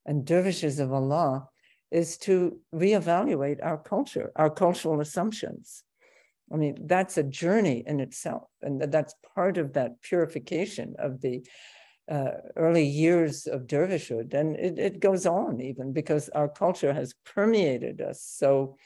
and 0.07 0.25
dervishes 0.25 0.79
of 0.79 0.93
allah 0.93 1.49
is 1.91 2.19
to 2.19 2.59
reevaluate 2.75 3.65
our 3.65 3.79
culture, 3.79 4.33
our 4.37 4.51
cultural 4.51 5.01
assumptions. 5.01 5.85
I 6.53 6.57
mean, 6.57 6.87
that's 6.87 7.17
a 7.17 7.23
journey 7.23 7.85
in 7.87 8.01
itself, 8.01 8.49
and 8.63 8.81
that's 8.81 9.15
part 9.35 9.59
of 9.59 9.73
that 9.75 10.01
purification 10.03 10.95
of 10.99 11.21
the 11.21 11.45
uh, 12.11 12.33
early 12.55 12.85
years 12.85 13.47
of 13.47 13.67
dervishhood. 13.67 14.33
And 14.33 14.55
it, 14.57 14.79
it 14.79 15.01
goes 15.01 15.27
on 15.27 15.61
even 15.61 15.93
because 15.93 16.29
our 16.31 16.49
culture 16.49 16.93
has 16.93 17.15
permeated 17.25 18.01
us 18.01 18.23
so 18.23 18.77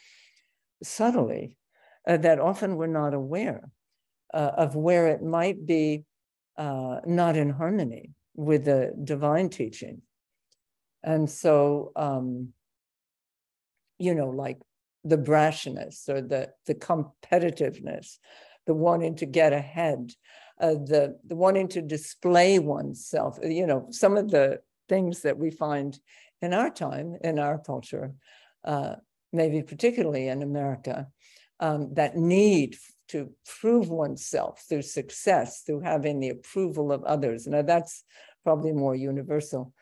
subtly 0.81 1.57
uh, 2.07 2.17
that 2.17 2.39
often 2.39 2.77
we're 2.77 2.87
not 2.87 3.13
aware 3.13 3.69
uh, 4.33 4.51
of 4.57 4.75
where 4.75 5.07
it 5.07 5.21
might 5.21 5.65
be 5.65 6.03
uh, 6.57 6.99
not 7.05 7.37
in 7.37 7.51
harmony 7.51 8.11
with 8.35 8.65
the 8.65 8.93
divine 9.03 9.49
teaching. 9.49 10.01
And 11.03 11.29
so, 11.29 11.91
um, 11.95 12.53
you 13.97 14.15
know, 14.15 14.29
like 14.29 14.59
the 15.03 15.17
brashness 15.17 16.07
or 16.07 16.21
the, 16.21 16.49
the 16.67 16.75
competitiveness, 16.75 18.17
the 18.67 18.73
wanting 18.73 19.15
to 19.15 19.25
get 19.25 19.53
ahead, 19.53 20.11
uh, 20.59 20.73
the, 20.73 21.17
the 21.27 21.35
wanting 21.35 21.67
to 21.69 21.81
display 21.81 22.59
oneself, 22.59 23.39
you 23.43 23.65
know, 23.65 23.87
some 23.89 24.15
of 24.17 24.29
the 24.29 24.61
things 24.87 25.21
that 25.21 25.37
we 25.37 25.49
find 25.49 25.99
in 26.41 26.53
our 26.53 26.69
time, 26.69 27.15
in 27.21 27.39
our 27.39 27.57
culture, 27.57 28.13
uh, 28.63 28.95
maybe 29.33 29.61
particularly 29.63 30.27
in 30.27 30.43
America, 30.43 31.07
um, 31.59 31.93
that 31.93 32.15
need 32.15 32.75
to 33.11 33.31
prove 33.59 33.89
oneself 33.89 34.63
through 34.67 34.81
success, 34.81 35.61
through 35.61 35.81
having 35.81 36.19
the 36.19 36.29
approval 36.29 36.91
of 36.91 37.03
others. 37.03 37.47
Now, 37.47 37.61
that's 37.61 38.03
probably 38.43 38.71
more 38.71 38.95
universal. 38.95 39.73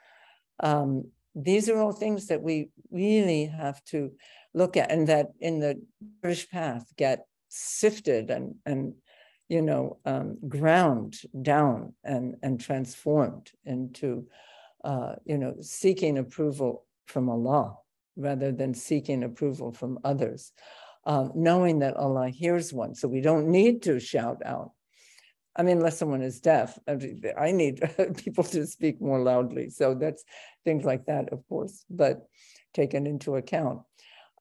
Um, 0.62 1.12
these 1.36 1.70
are 1.70 1.80
all 1.80 1.92
things 1.92 2.28
that 2.28 2.42
we 2.42 2.70
really 2.92 3.46
have 3.46 3.84
to 3.86 4.12
look 4.54 4.76
at 4.78 4.92
and 4.92 5.08
that 5.08 5.28
in 5.40 5.60
the 5.60 5.82
dervish 6.22 6.50
path 6.50 6.92
get 6.98 7.26
sifted 7.50 8.30
and 8.32 8.56
and 8.66 8.94
you 9.48 9.62
know 9.62 9.98
um, 10.06 10.38
ground 10.48 11.16
down 11.42 11.94
and 12.04 12.36
and 12.42 12.60
transformed 12.60 13.52
into 13.66 14.28
uh, 14.84 15.16
you 15.26 15.38
know 15.38 15.56
seeking 15.62 16.18
approval 16.18 16.86
from 17.06 17.30
Allah 17.30 17.78
rather 18.16 18.52
than 18.52 18.74
seeking 18.74 19.24
approval 19.24 19.72
from 19.72 20.00
others 20.04 20.52
um, 21.06 21.32
knowing 21.36 21.80
that 21.80 21.97
Allah 21.97 22.30
hears 22.30 22.74
one 22.74 22.95
so 22.95 23.08
we 23.08 23.22
don't 23.22 23.47
need 23.47 23.84
to 23.84 24.00
shout 24.00 24.41
out 24.45 24.72
I 25.56 25.64
mean, 25.64 25.78
unless 25.78 25.97
someone 25.97 26.22
is 26.22 26.39
deaf, 26.39 26.80
I 27.38 27.52
need 27.52 27.82
people 28.24 28.45
to 28.45 28.66
speak 28.66 29.02
more 29.02 29.20
loudly. 29.20 29.70
So 29.70 29.93
that's 29.93 30.24
things 30.64 30.86
like 30.86 31.06
that, 31.08 31.34
of 31.34 31.45
course, 31.50 31.84
but 31.89 32.28
taken 32.74 33.06
into 33.06 33.36
account. 33.36 33.82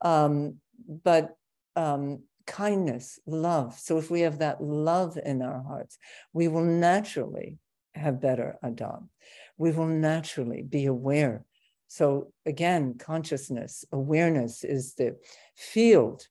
Um, 0.00 0.58
but 0.86 1.36
um, 1.74 2.22
kindness, 2.46 3.18
love. 3.26 3.78
So 3.78 3.98
if 3.98 4.12
we 4.12 4.20
have 4.20 4.38
that 4.38 4.62
love 4.62 5.18
in 5.22 5.42
our 5.42 5.60
hearts, 5.62 5.98
we 6.32 6.46
will 6.46 6.64
naturally 6.64 7.58
have 7.96 8.20
better 8.20 8.56
adab. 8.62 9.08
We 9.56 9.72
will 9.72 9.86
naturally 9.86 10.62
be 10.62 10.86
aware. 10.86 11.44
So 11.88 12.32
again, 12.46 12.94
consciousness, 12.96 13.84
awareness 13.90 14.62
is 14.62 14.94
the 14.94 15.16
field, 15.56 16.28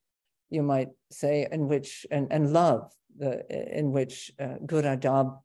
you 0.50 0.64
might 0.64 0.89
say, 1.12 1.48
in 1.52 1.68
which, 1.68 2.06
and, 2.12 2.28
and 2.32 2.54
love 2.54 2.91
the 3.18 3.43
in 3.78 3.91
which 3.91 4.32
uh, 4.39 4.56
good 4.66 4.86
adab 4.86 5.39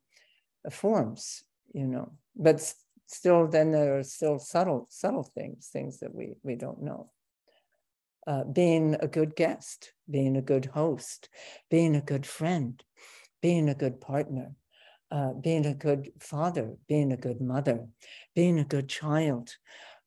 forms, 0.71 1.43
you 1.73 1.87
know. 1.87 2.13
But 2.35 2.61
still, 3.07 3.47
then 3.47 3.71
there 3.71 3.97
are 3.97 4.03
still 4.03 4.39
subtle 4.39 4.87
subtle 4.89 5.23
things, 5.23 5.69
things 5.71 5.99
that 5.99 6.13
we 6.13 6.35
we 6.43 6.55
don't 6.55 6.81
know. 6.81 7.11
Uh, 8.25 8.43
being 8.45 8.95
a 9.01 9.07
good 9.07 9.35
guest, 9.35 9.91
being 10.09 10.37
a 10.37 10.41
good 10.41 10.65
host, 10.65 11.29
being 11.69 11.95
a 11.95 12.01
good 12.01 12.25
friend, 12.25 12.81
being 13.41 13.67
a 13.67 13.75
good 13.75 13.99
partner, 13.99 14.53
uh, 15.11 15.33
being 15.33 15.65
a 15.65 15.73
good 15.73 16.09
father, 16.19 16.75
being 16.87 17.11
a 17.11 17.17
good 17.17 17.41
mother, 17.41 17.85
being 18.33 18.59
a 18.59 18.63
good 18.63 18.87
child, 18.87 19.57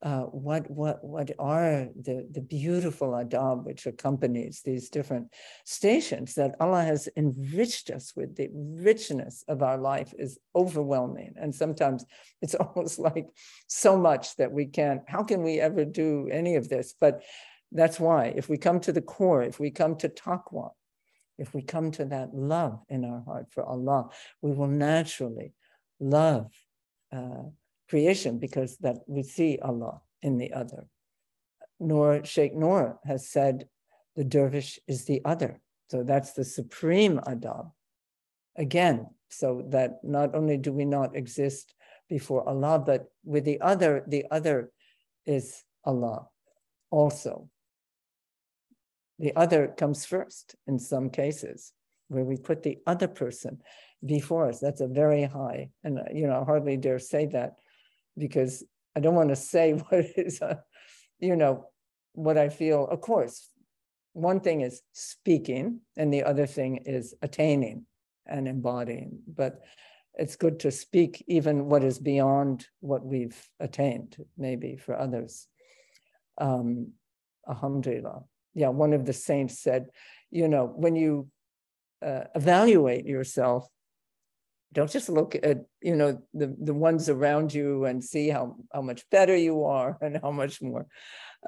uh, 0.03 0.23
what 0.25 0.71
what 0.71 1.03
what 1.03 1.31
are 1.39 1.89
the 2.01 2.29
the 2.31 2.43
beautiful 2.43 3.13
adab 3.13 3.65
which 3.65 3.87
accompanies 3.87 4.61
these 4.63 4.91
different 4.91 5.33
stations 5.65 6.35
that 6.35 6.55
Allah 6.61 6.83
has 6.83 7.09
enriched 7.17 7.91
us 7.91 8.13
with. 8.15 8.37
The 8.37 8.51
richness 8.53 9.43
of 9.49 9.63
our 9.63 9.79
life 9.79 10.13
is 10.19 10.39
overwhelming, 10.55 11.35
and 11.37 11.55
sometimes 11.55 12.05
it's 12.43 12.55
almost 12.55 12.99
like 12.99 13.27
so 13.69 13.97
much 13.97 14.37
that 14.37 14.53
we 14.53 14.67
can't. 14.67 15.01
How 15.07 15.23
can 15.23 15.43
we 15.43 15.61
ever 15.61 15.85
do 15.85 16.29
any 16.31 16.57
of 16.57 16.69
this? 16.69 16.95
But 17.01 17.23
that's 17.73 17.99
why, 17.99 18.35
if 18.37 18.49
we 18.49 18.59
come 18.59 18.81
to 18.81 18.93
the 18.93 19.03
core, 19.03 19.43
if 19.43 19.59
we 19.59 19.71
come 19.71 19.97
to 19.97 20.09
taqwa, 20.09 20.71
if 21.39 21.55
we 21.55 21.63
come 21.63 21.91
to 21.93 22.05
that 22.07 22.35
love 22.35 22.81
in 22.89 23.05
our 23.05 23.23
heart 23.23 23.47
for 23.51 23.65
Allah, 23.65 24.11
we 24.43 24.53
will 24.53 24.69
naturally 24.69 25.53
love. 26.01 26.53
Uh, 27.11 27.45
creation 27.89 28.39
because 28.39 28.76
that 28.78 28.99
we 29.07 29.22
see 29.22 29.59
Allah 29.62 30.01
in 30.22 30.39
the 30.39 30.53
other. 30.53 30.87
Nor 31.78 32.24
Sheikh 32.24 32.55
Noor 32.55 32.99
has 33.05 33.28
said 33.28 33.68
the 34.16 34.24
dervish 34.24 34.78
is 34.89 35.05
the 35.05 35.20
other. 35.24 35.61
So 35.91 36.03
that's 36.03 36.32
the 36.32 36.45
supreme 36.45 37.18
adab. 37.26 37.70
Again, 38.57 39.07
so 39.28 39.62
that 39.68 39.99
not 40.03 40.34
only 40.34 40.57
do 40.57 40.72
we 40.72 40.84
not 40.84 41.14
exist 41.14 41.74
before 42.09 42.49
Allah, 42.49 42.78
but 42.78 43.07
with 43.24 43.45
the 43.45 43.61
other, 43.61 44.05
the 44.07 44.24
other 44.30 44.70
is 45.26 45.64
Allah 45.84 46.28
also. 46.91 47.51
The 49.18 49.34
other 49.37 49.68
comes 49.68 50.05
first 50.05 50.57
in 50.66 50.78
some 50.78 51.11
cases. 51.11 51.72
where 52.09 52.24
we 52.24 52.37
put 52.37 52.62
the 52.62 52.78
other 52.87 53.09
person 53.09 53.61
before 54.05 54.49
us. 54.49 54.61
That's 54.61 54.80
a 54.80 54.87
very 54.87 55.24
high, 55.24 55.70
and 55.82 56.01
you 56.12 56.26
know, 56.26 56.41
I 56.41 56.45
hardly 56.45 56.76
dare 56.76 56.99
say 56.99 57.26
that 57.26 57.57
because 58.17 58.64
I 58.95 59.01
don't 59.01 59.14
want 59.14 59.31
to 59.31 59.37
say 59.37 59.73
what 59.89 60.07
is, 60.17 60.41
uh, 60.41 60.57
you 61.19 61.37
know, 61.37 61.67
what 62.12 62.39
I 62.39 62.49
feel. 62.49 62.87
Of 62.87 63.01
course, 63.01 63.51
one 64.12 64.41
thing 64.41 64.62
is 64.62 64.83
speaking, 64.93 65.81
and 65.97 66.12
the 66.12 66.25
other 66.25 66.47
thing 66.47 66.79
is 66.87 67.14
attaining 67.23 67.85
and 68.27 68.49
embodying. 68.49 69.19
But 69.27 69.61
it's 70.14 70.37
good 70.37 70.61
to 70.61 70.71
speak 70.71 71.23
even 71.29 71.67
what 71.67 71.85
is 71.85 71.99
beyond 71.99 72.67
what 72.81 73.05
we've 73.05 73.39
attained, 73.61 74.17
maybe 74.39 74.77
for 74.77 74.99
others. 74.99 75.47
Um, 76.39 76.93
alhamdulillah. 77.49 78.23
Yeah, 78.55 78.69
one 78.69 78.95
of 78.95 79.05
the 79.05 79.12
saints 79.12 79.61
said, 79.61 79.89
you 80.31 80.49
know, 80.49 80.64
when 80.64 80.97
you 80.97 81.29
uh, 82.05 82.25
evaluate 82.35 83.05
yourself, 83.05 83.69
don't 84.77 84.91
just 84.99 85.09
look 85.09 85.35
at 85.51 85.59
you 85.89 85.97
know 86.01 86.11
the 86.41 86.49
the 86.68 86.74
ones 86.89 87.09
around 87.09 87.49
you 87.53 87.87
and 87.89 88.05
see 88.12 88.27
how 88.37 88.45
how 88.74 88.83
much 88.83 89.03
better 89.11 89.37
you 89.49 89.64
are 89.64 89.91
and 90.05 90.20
how 90.22 90.33
much 90.43 90.62
more 90.62 90.87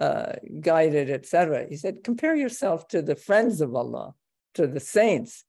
uh, 0.00 0.32
guided 0.60 1.08
etc 1.10 1.66
he 1.70 1.76
said 1.76 2.04
compare 2.10 2.36
yourself 2.44 2.88
to 2.88 3.02
the 3.02 3.18
friends 3.28 3.60
of 3.60 3.74
allah 3.74 4.14
to 4.58 4.66
the 4.66 4.80
saints. 4.80 5.44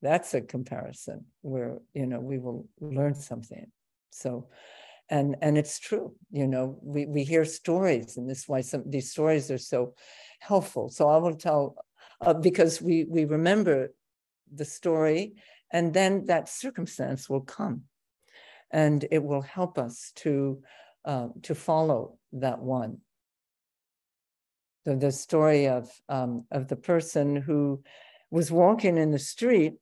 That's 0.00 0.34
a 0.34 0.40
comparison 0.40 1.26
where 1.42 1.78
you 1.94 2.06
know 2.06 2.20
we 2.20 2.38
will 2.38 2.66
learn 2.80 3.14
something. 3.14 3.66
So 4.10 4.48
and 5.08 5.36
and 5.42 5.58
it's 5.58 5.78
true 5.78 6.14
you 6.30 6.46
know 6.46 6.78
we 6.82 7.06
we 7.06 7.22
hear 7.24 7.44
stories 7.44 8.16
and 8.16 8.28
this 8.28 8.40
is 8.42 8.48
why 8.48 8.60
some 8.62 8.84
these 8.86 9.10
stories 9.10 9.50
are 9.50 9.64
so 9.74 9.94
helpful. 10.40 10.88
So 10.88 11.08
i 11.08 11.18
will 11.18 11.36
tell 11.36 11.62
uh, 12.20 12.34
because 12.34 12.80
we 12.80 13.04
we 13.04 13.24
remember 13.24 13.92
the 14.60 14.64
story 14.64 15.34
and 15.72 15.94
then 15.94 16.26
that 16.26 16.50
circumstance 16.50 17.28
will 17.28 17.40
come. 17.40 17.84
And 18.70 19.04
it 19.10 19.24
will 19.24 19.42
help 19.42 19.78
us 19.78 20.12
to 20.16 20.62
uh, 21.04 21.28
to 21.42 21.54
follow 21.54 22.18
that 22.32 22.60
one. 22.60 22.98
The 24.84 25.12
story 25.12 25.66
of 25.68 25.90
um, 26.08 26.44
of 26.50 26.68
the 26.68 26.76
person 26.76 27.36
who 27.36 27.82
was 28.30 28.50
walking 28.50 28.98
in 28.98 29.10
the 29.10 29.18
street 29.18 29.74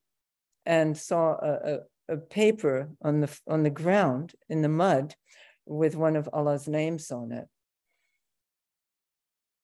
and 0.67 0.97
saw 0.97 1.35
a, 1.35 1.79
a, 2.09 2.15
a 2.15 2.17
paper 2.17 2.91
on 3.03 3.21
the 3.21 3.41
on 3.47 3.63
the 3.63 3.71
ground 3.71 4.35
in 4.49 4.63
the 4.63 4.69
mud 4.69 5.15
with 5.67 5.95
one 5.95 6.17
of 6.17 6.29
Allah's 6.33 6.67
names 6.67 7.11
on 7.11 7.33
it. 7.33 7.47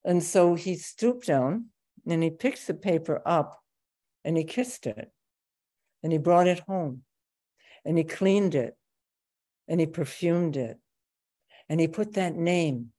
And 0.05 0.23
so 0.23 0.55
he 0.55 0.77
stooped 0.77 1.27
down 1.27 1.67
and 2.07 2.23
he 2.23 2.31
picked 2.31 2.67
the 2.67 2.75
paper 2.75 3.21
up 3.27 3.61
and 4.25 4.37
he 4.37 4.45
kissed 4.45 4.87
it 4.87 5.11
and 6.03 6.13
he 6.13 6.19
brought 6.19 6.47
it 6.47 6.61
home 6.61 7.03
and 7.85 7.99
he 7.99 8.05
cleaned 8.05 8.55
it 8.55 8.77
and 9.69 9.81
he 9.81 9.87
perfumed 9.87 10.57
it 10.57 10.79
and 11.69 11.81
he 11.81 11.89
put 11.89 12.15
that 12.15 12.35
name 12.35 12.93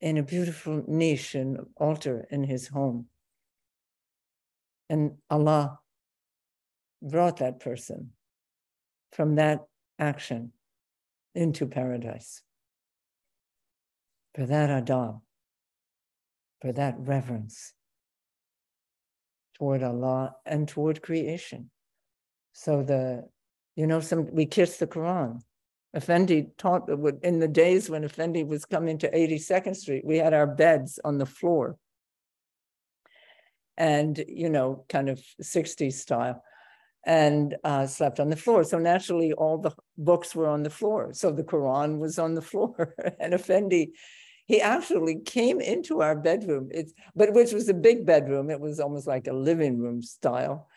in 0.00 0.16
a 0.16 0.22
beautiful 0.22 0.82
niche 0.86 1.34
and 1.34 1.58
altar 1.76 2.26
in 2.30 2.42
his 2.44 2.68
home. 2.68 3.06
And 4.88 5.16
Allah 5.28 5.78
brought 7.02 7.38
that 7.38 7.60
person 7.60 8.10
from 9.12 9.36
that 9.36 9.60
action 9.98 10.52
into 11.34 11.66
paradise. 11.66 12.42
For 14.34 14.46
that 14.46 14.70
adab, 14.70 15.20
for 16.60 16.72
that 16.72 16.94
reverence 16.98 17.74
toward 19.58 19.82
Allah 19.82 20.36
and 20.46 20.66
toward 20.66 21.02
creation. 21.02 21.70
So 22.60 22.82
the, 22.82 23.24
you 23.74 23.86
know, 23.86 24.00
some 24.00 24.28
we 24.34 24.44
kiss 24.44 24.76
the 24.76 24.86
Quran. 24.86 25.40
Effendi 25.96 26.48
taught 26.58 26.90
in 27.22 27.38
the 27.38 27.48
days 27.48 27.88
when 27.88 28.04
Effendi 28.04 28.44
was 28.44 28.66
coming 28.66 28.98
to 28.98 29.10
82nd 29.10 29.74
Street, 29.74 30.04
we 30.04 30.18
had 30.18 30.34
our 30.34 30.46
beds 30.46 31.00
on 31.02 31.16
the 31.16 31.24
floor. 31.24 31.78
And, 33.78 34.22
you 34.28 34.50
know, 34.50 34.84
kind 34.90 35.08
of 35.08 35.22
60s 35.42 35.94
style 35.94 36.42
and 37.06 37.56
uh, 37.64 37.86
slept 37.86 38.20
on 38.20 38.28
the 38.28 38.36
floor. 38.36 38.62
So 38.62 38.78
naturally, 38.78 39.32
all 39.32 39.56
the 39.56 39.70
books 39.96 40.34
were 40.34 40.46
on 40.46 40.62
the 40.62 40.68
floor. 40.68 41.14
So 41.14 41.32
the 41.32 41.44
Quran 41.44 41.98
was 41.98 42.18
on 42.18 42.34
the 42.34 42.42
floor. 42.50 42.94
and 43.18 43.32
Effendi, 43.32 43.92
he 44.44 44.60
actually 44.60 45.20
came 45.20 45.62
into 45.62 46.02
our 46.02 46.14
bedroom, 46.14 46.68
it's, 46.72 46.92
but 47.16 47.32
which 47.32 47.52
was 47.52 47.70
a 47.70 47.74
big 47.88 48.04
bedroom. 48.04 48.50
It 48.50 48.60
was 48.60 48.80
almost 48.80 49.06
like 49.06 49.28
a 49.28 49.32
living 49.32 49.78
room 49.78 50.02
style. 50.02 50.68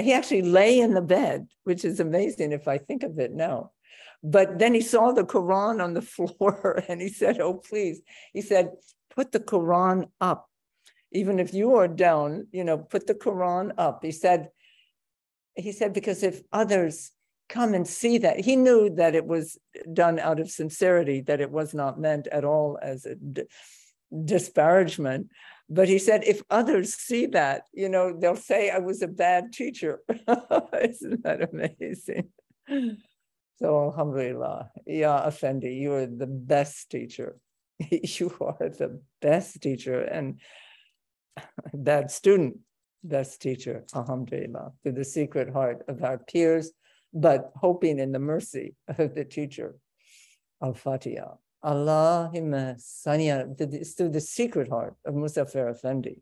He 0.00 0.12
actually 0.12 0.42
lay 0.42 0.80
in 0.80 0.94
the 0.94 1.02
bed, 1.02 1.48
which 1.64 1.84
is 1.84 2.00
amazing 2.00 2.52
if 2.52 2.66
I 2.66 2.78
think 2.78 3.02
of 3.02 3.18
it 3.18 3.32
now. 3.32 3.72
But 4.22 4.58
then 4.58 4.72
he 4.74 4.80
saw 4.80 5.12
the 5.12 5.24
Quran 5.24 5.82
on 5.82 5.94
the 5.94 6.02
floor 6.16 6.82
and 6.88 7.00
he 7.00 7.08
said, 7.08 7.40
Oh, 7.40 7.54
please. 7.54 8.00
He 8.32 8.40
said, 8.40 8.70
Put 9.14 9.32
the 9.32 9.40
Quran 9.40 10.08
up. 10.20 10.48
Even 11.12 11.38
if 11.38 11.52
you 11.52 11.76
are 11.76 11.88
down, 11.88 12.46
you 12.52 12.64
know, 12.64 12.78
put 12.78 13.06
the 13.06 13.14
Quran 13.14 13.72
up. 13.76 14.02
He 14.02 14.12
said, 14.12 14.48
he 15.54 15.72
said, 15.72 15.92
because 15.92 16.22
if 16.22 16.40
others 16.52 17.10
come 17.48 17.74
and 17.74 17.86
see 17.86 18.18
that, 18.18 18.40
he 18.40 18.56
knew 18.56 18.90
that 18.90 19.14
it 19.14 19.26
was 19.26 19.58
done 19.92 20.18
out 20.18 20.40
of 20.40 20.50
sincerity, 20.50 21.20
that 21.22 21.40
it 21.40 21.50
was 21.50 21.74
not 21.74 22.00
meant 22.00 22.26
at 22.28 22.44
all 22.44 22.78
as 22.80 23.06
a 23.06 23.16
disparagement. 24.24 25.28
But 25.68 25.88
he 25.88 25.98
said, 25.98 26.24
if 26.24 26.42
others 26.50 26.94
see 26.94 27.26
that, 27.26 27.62
you 27.72 27.88
know, 27.88 28.14
they'll 28.18 28.36
say 28.36 28.70
I 28.70 28.78
was 28.78 29.00
a 29.00 29.08
bad 29.08 29.52
teacher. 29.52 30.00
Isn't 30.08 31.22
that 31.22 31.48
amazing? 31.50 32.28
So, 33.56 33.84
alhamdulillah, 33.84 34.70
Ya 34.86 35.26
Effendi, 35.26 35.74
you 35.74 35.92
are 35.94 36.06
the 36.06 36.26
best 36.26 36.90
teacher. 36.90 37.38
you 37.90 38.34
are 38.40 38.68
the 38.68 39.00
best 39.20 39.62
teacher 39.62 40.02
and 40.02 40.40
bad 41.74 42.10
student 42.10 42.58
best 43.04 43.40
teacher, 43.42 43.84
alhamdulillah, 43.94 44.72
to 44.84 44.92
the 44.92 45.04
secret 45.04 45.52
heart 45.52 45.84
of 45.88 46.02
our 46.04 46.18
peers, 46.18 46.70
but 47.12 47.52
hoping 47.56 47.98
in 47.98 48.12
the 48.12 48.18
mercy 48.18 48.74
of 48.88 49.14
the 49.14 49.24
teacher 49.24 49.76
of 50.60 50.78
Fatiha. 50.78 51.34
Allahumma 51.64 52.76
saniya, 52.76 53.56
through 53.96 54.08
the 54.08 54.20
secret 54.20 54.68
heart 54.68 54.96
of 55.04 55.14
Mustafa 55.14 55.68
Effendi, 55.70 56.20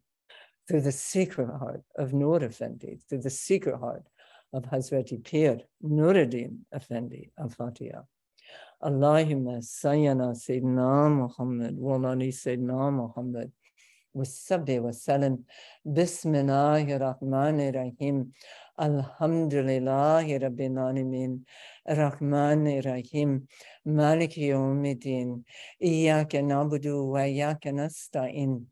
through 0.68 0.82
the 0.82 0.92
secret 0.92 1.48
heart 1.48 1.82
of 1.96 2.12
Nur 2.12 2.40
Effendi, 2.40 3.00
through 3.08 3.22
the 3.22 3.30
secret 3.30 3.78
heart 3.78 4.04
of 4.52 4.64
Hazreti 4.64 5.18
Pir 5.18 5.60
Nuruddin 5.82 6.58
Effendi 6.74 7.30
of 7.38 7.54
Fatiha. 7.54 8.02
Allahumma 8.82 9.62
sayyana 9.62 10.34
Sayyidina 10.34 11.14
Muhammad, 11.16 11.76
walani 11.78 12.28
Sayyidina 12.28 12.92
Muhammad, 12.92 13.52
wasabbi 14.16 14.80
wasalam, 14.80 15.44
bismillahir 15.86 17.00
rahmanir 17.00 17.74
rahim, 17.74 18.32
الحمد 18.80 19.54
لله 19.54 20.36
رب 20.36 20.60
العالمين 20.60 21.44
الرحمن 21.90 22.66
الرحيم 22.78 23.46
مالك 23.84 24.38
يوم 24.38 24.84
الدين 24.84 25.42
إياك 25.82 26.36
نعبد 26.36 26.86
وإياك 26.86 27.66
نستعين 27.66 28.66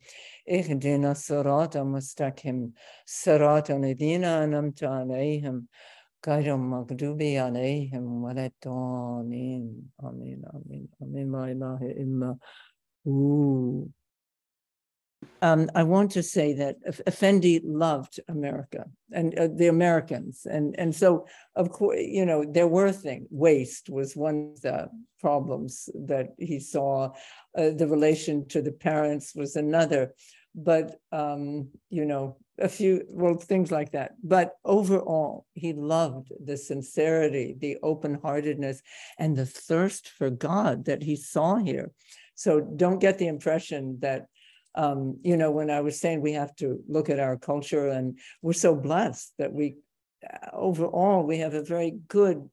اهدنا 0.51 1.11
الصراط 1.13 1.77
المستقيم 1.77 2.73
صراط 3.05 3.71
الذين 3.71 4.25
أنعمت 4.25 4.85
عليهم 4.85 5.67
غير 6.29 6.55
المغضوب 6.55 7.23
عليهم 7.23 8.05
ولا 8.25 8.47
الضالين 8.47 9.65
آمين 10.05 10.43
آمين 10.55 10.89
آمين 11.03 11.33
لا 11.33 11.45
إله 11.53 11.81
إلا 12.03 12.37
هو 13.09 13.85
um, 15.43 15.71
I 15.75 15.83
want 15.83 16.11
to 16.13 16.23
say 16.23 16.53
that 16.55 16.77
Effendi 17.07 17.61
loved 17.65 18.21
America 18.29 18.85
and 19.13 19.39
uh, 19.39 19.49
the 19.55 19.69
Americans. 19.69 20.47
And, 20.51 20.75
and 20.79 20.95
so, 20.95 21.27
of 21.57 21.71
course, 21.71 21.99
you 22.01 22.27
know, 22.27 22.45
there 22.45 22.69
were 22.69 22.93
things. 22.93 23.27
Waste 23.31 23.89
was 23.89 24.17
one 24.17 24.53
of 24.55 24.61
the 24.63 24.89
problems 25.21 25.89
that 25.95 26.35
he 26.39 26.61
saw. 26.61 27.13
Uh, 27.57 27.71
the 27.71 27.87
relation 27.87 28.47
to 28.49 28.63
the 28.63 28.73
parents 28.73 29.35
was 29.35 29.57
another. 29.57 30.15
But, 30.55 30.99
um, 31.13 31.69
you 31.91 32.05
know, 32.05 32.39
a 32.59 32.69
few, 32.69 33.05
well, 33.09 33.35
things 33.35 33.71
like 33.71 33.93
that. 33.93 34.13
But 34.23 34.55
overall, 34.65 35.47
he 35.55 35.73
loved 35.73 36.33
the 36.45 36.57
sincerity, 36.57 37.55
the 37.59 37.77
open 37.83 38.19
heartedness, 38.23 38.83
and 39.19 39.37
the 39.37 39.47
thirst 39.47 40.09
for 40.09 40.31
God 40.31 40.87
that 40.87 41.03
he 41.03 41.15
saw 41.15 41.57
here. 41.57 41.93
So 42.35 42.61
don't 42.61 42.99
get 42.99 43.19
the 43.19 43.29
impression 43.29 43.99
that 44.01 44.27
um, 44.75 45.19
you 45.23 45.37
know, 45.37 45.51
when 45.51 45.71
I 45.71 45.81
was 45.81 46.01
saying 46.01 46.21
we 46.21 46.33
have 46.33 46.55
to 46.57 46.83
look 46.89 47.11
at 47.11 47.19
our 47.19 47.37
culture 47.37 47.89
and 47.89 48.19
we're 48.43 48.53
so 48.53 48.75
blessed 48.75 49.33
that 49.39 49.53
we, 49.53 49.77
uh, 50.25 50.51
overall, 50.53 51.25
we 51.25 51.39
have 51.39 51.55
a 51.55 51.65
very 51.65 51.99
good 52.09 52.49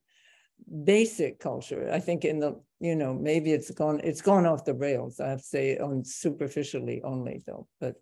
basic 0.84 1.40
culture. 1.40 1.90
I 1.92 2.00
think 2.00 2.26
in 2.26 2.40
the, 2.40 2.60
you 2.80 2.96
know, 2.96 3.14
maybe 3.14 3.52
it's 3.52 3.72
gone, 3.72 4.02
it's 4.04 4.22
gone 4.22 4.46
off 4.46 4.66
the 4.66 4.74
rails, 4.74 5.20
I 5.20 5.30
have 5.30 5.40
to 5.40 5.46
say 5.46 5.78
on 5.78 6.04
superficially 6.04 7.02
only 7.04 7.44
though, 7.46 7.68
but 7.80 7.96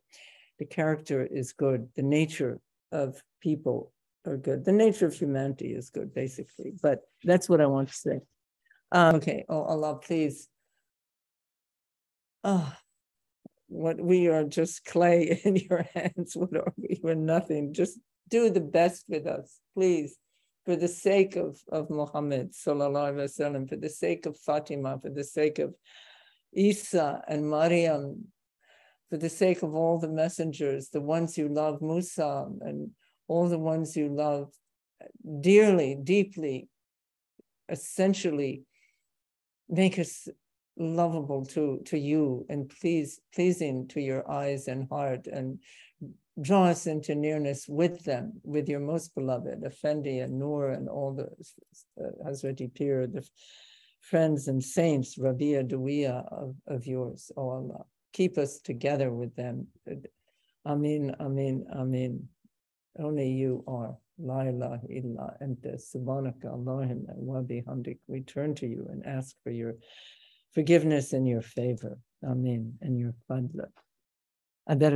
the 0.59 0.65
character 0.65 1.25
is 1.25 1.53
good. 1.53 1.89
The 1.95 2.03
nature 2.03 2.59
of 2.91 3.21
people 3.41 3.91
are 4.25 4.37
good. 4.37 4.63
The 4.63 4.71
nature 4.71 5.07
of 5.07 5.13
humanity 5.13 5.73
is 5.73 5.89
good, 5.89 6.13
basically, 6.13 6.73
but 6.81 6.99
that's 7.23 7.49
what 7.49 7.61
I 7.61 7.65
want 7.65 7.89
to 7.89 7.95
say. 7.95 8.19
Um, 8.91 9.15
okay, 9.15 9.43
oh 9.49 9.63
Allah, 9.63 9.95
please. 9.95 10.47
Ah, 12.43 12.77
what 13.73 13.99
we 13.99 14.27
are 14.27 14.43
just 14.43 14.85
clay 14.85 15.41
in 15.43 15.55
your 15.55 15.85
hands. 15.93 16.35
What 16.35 16.55
are 16.55 16.73
we? 16.77 16.99
We're 17.01 17.15
nothing. 17.15 17.73
Just 17.73 17.99
do 18.29 18.49
the 18.49 18.61
best 18.61 19.05
with 19.09 19.27
us, 19.27 19.59
please, 19.73 20.17
for 20.65 20.75
the 20.75 20.87
sake 20.87 21.35
of, 21.35 21.59
of 21.71 21.89
Muhammad, 21.89 22.53
sallallahu 22.53 23.15
wasallam, 23.15 23.67
for 23.67 23.75
the 23.75 23.89
sake 23.89 24.25
of 24.25 24.37
Fatima, 24.37 24.99
for 25.01 25.09
the 25.09 25.23
sake 25.23 25.59
of 25.59 25.75
Isa 26.53 27.21
and 27.27 27.49
Maryam, 27.49 28.25
for 29.09 29.17
the 29.17 29.29
sake 29.29 29.63
of 29.63 29.73
all 29.73 29.99
the 29.99 30.07
messengers, 30.07 30.89
the 30.89 31.01
ones 31.01 31.37
you 31.37 31.49
love, 31.49 31.81
Musa, 31.81 32.47
and 32.61 32.91
all 33.27 33.49
the 33.49 33.59
ones 33.59 33.97
you 33.97 34.09
love 34.09 34.51
dearly, 35.41 35.95
deeply, 36.01 36.69
essentially, 37.69 38.63
make 39.69 39.97
us 39.99 40.27
lovable 40.77 41.45
to, 41.45 41.81
to 41.85 41.97
you 41.97 42.45
and 42.49 42.69
please, 42.69 43.19
pleasing 43.33 43.87
to 43.89 44.01
your 44.01 44.29
eyes 44.29 44.67
and 44.67 44.87
heart 44.89 45.27
and 45.27 45.59
draw 46.41 46.65
us 46.65 46.87
into 46.87 47.15
nearness 47.15 47.67
with 47.67 48.03
them, 48.03 48.33
with 48.43 48.67
your 48.67 48.79
most 48.79 49.13
beloved, 49.13 49.63
Effendi 49.63 50.19
and 50.19 50.39
Noor 50.39 50.71
and 50.71 50.89
all 50.89 51.13
the 51.13 51.29
uh, 52.03 52.09
Hazreti 52.25 52.73
Pir, 52.73 53.07
the 53.07 53.27
friends 54.01 54.47
and 54.47 54.63
saints, 54.63 55.17
Rabia 55.17 55.63
Dawiya 55.63 56.25
of, 56.31 56.55
of 56.67 56.87
yours, 56.87 57.31
O 57.37 57.41
oh 57.41 57.49
Allah. 57.49 57.85
Keep 58.13 58.37
us 58.37 58.59
together 58.59 59.11
with 59.11 59.35
them. 59.35 59.67
Amin, 60.65 61.15
amin, 61.19 61.65
amin. 61.75 62.27
Only 62.99 63.29
you 63.29 63.63
are. 63.67 63.97
La 64.19 64.41
ilaha 64.41 64.85
illa 64.89 65.35
anta 65.41 65.75
subhanaka 65.75 66.45
Allahumma 66.45 67.15
wa 67.15 67.41
bihamdik. 67.41 67.97
We 68.07 68.21
turn 68.21 68.53
to 68.55 68.67
you 68.67 68.87
and 68.91 69.03
ask 69.05 69.35
for 69.43 69.49
your 69.49 69.73
forgiveness 70.53 71.13
in 71.13 71.25
your 71.25 71.41
favor. 71.41 71.97
Amen. 72.23 72.77
And 72.81 72.97
your 72.97 73.13
fadla. 73.29 73.67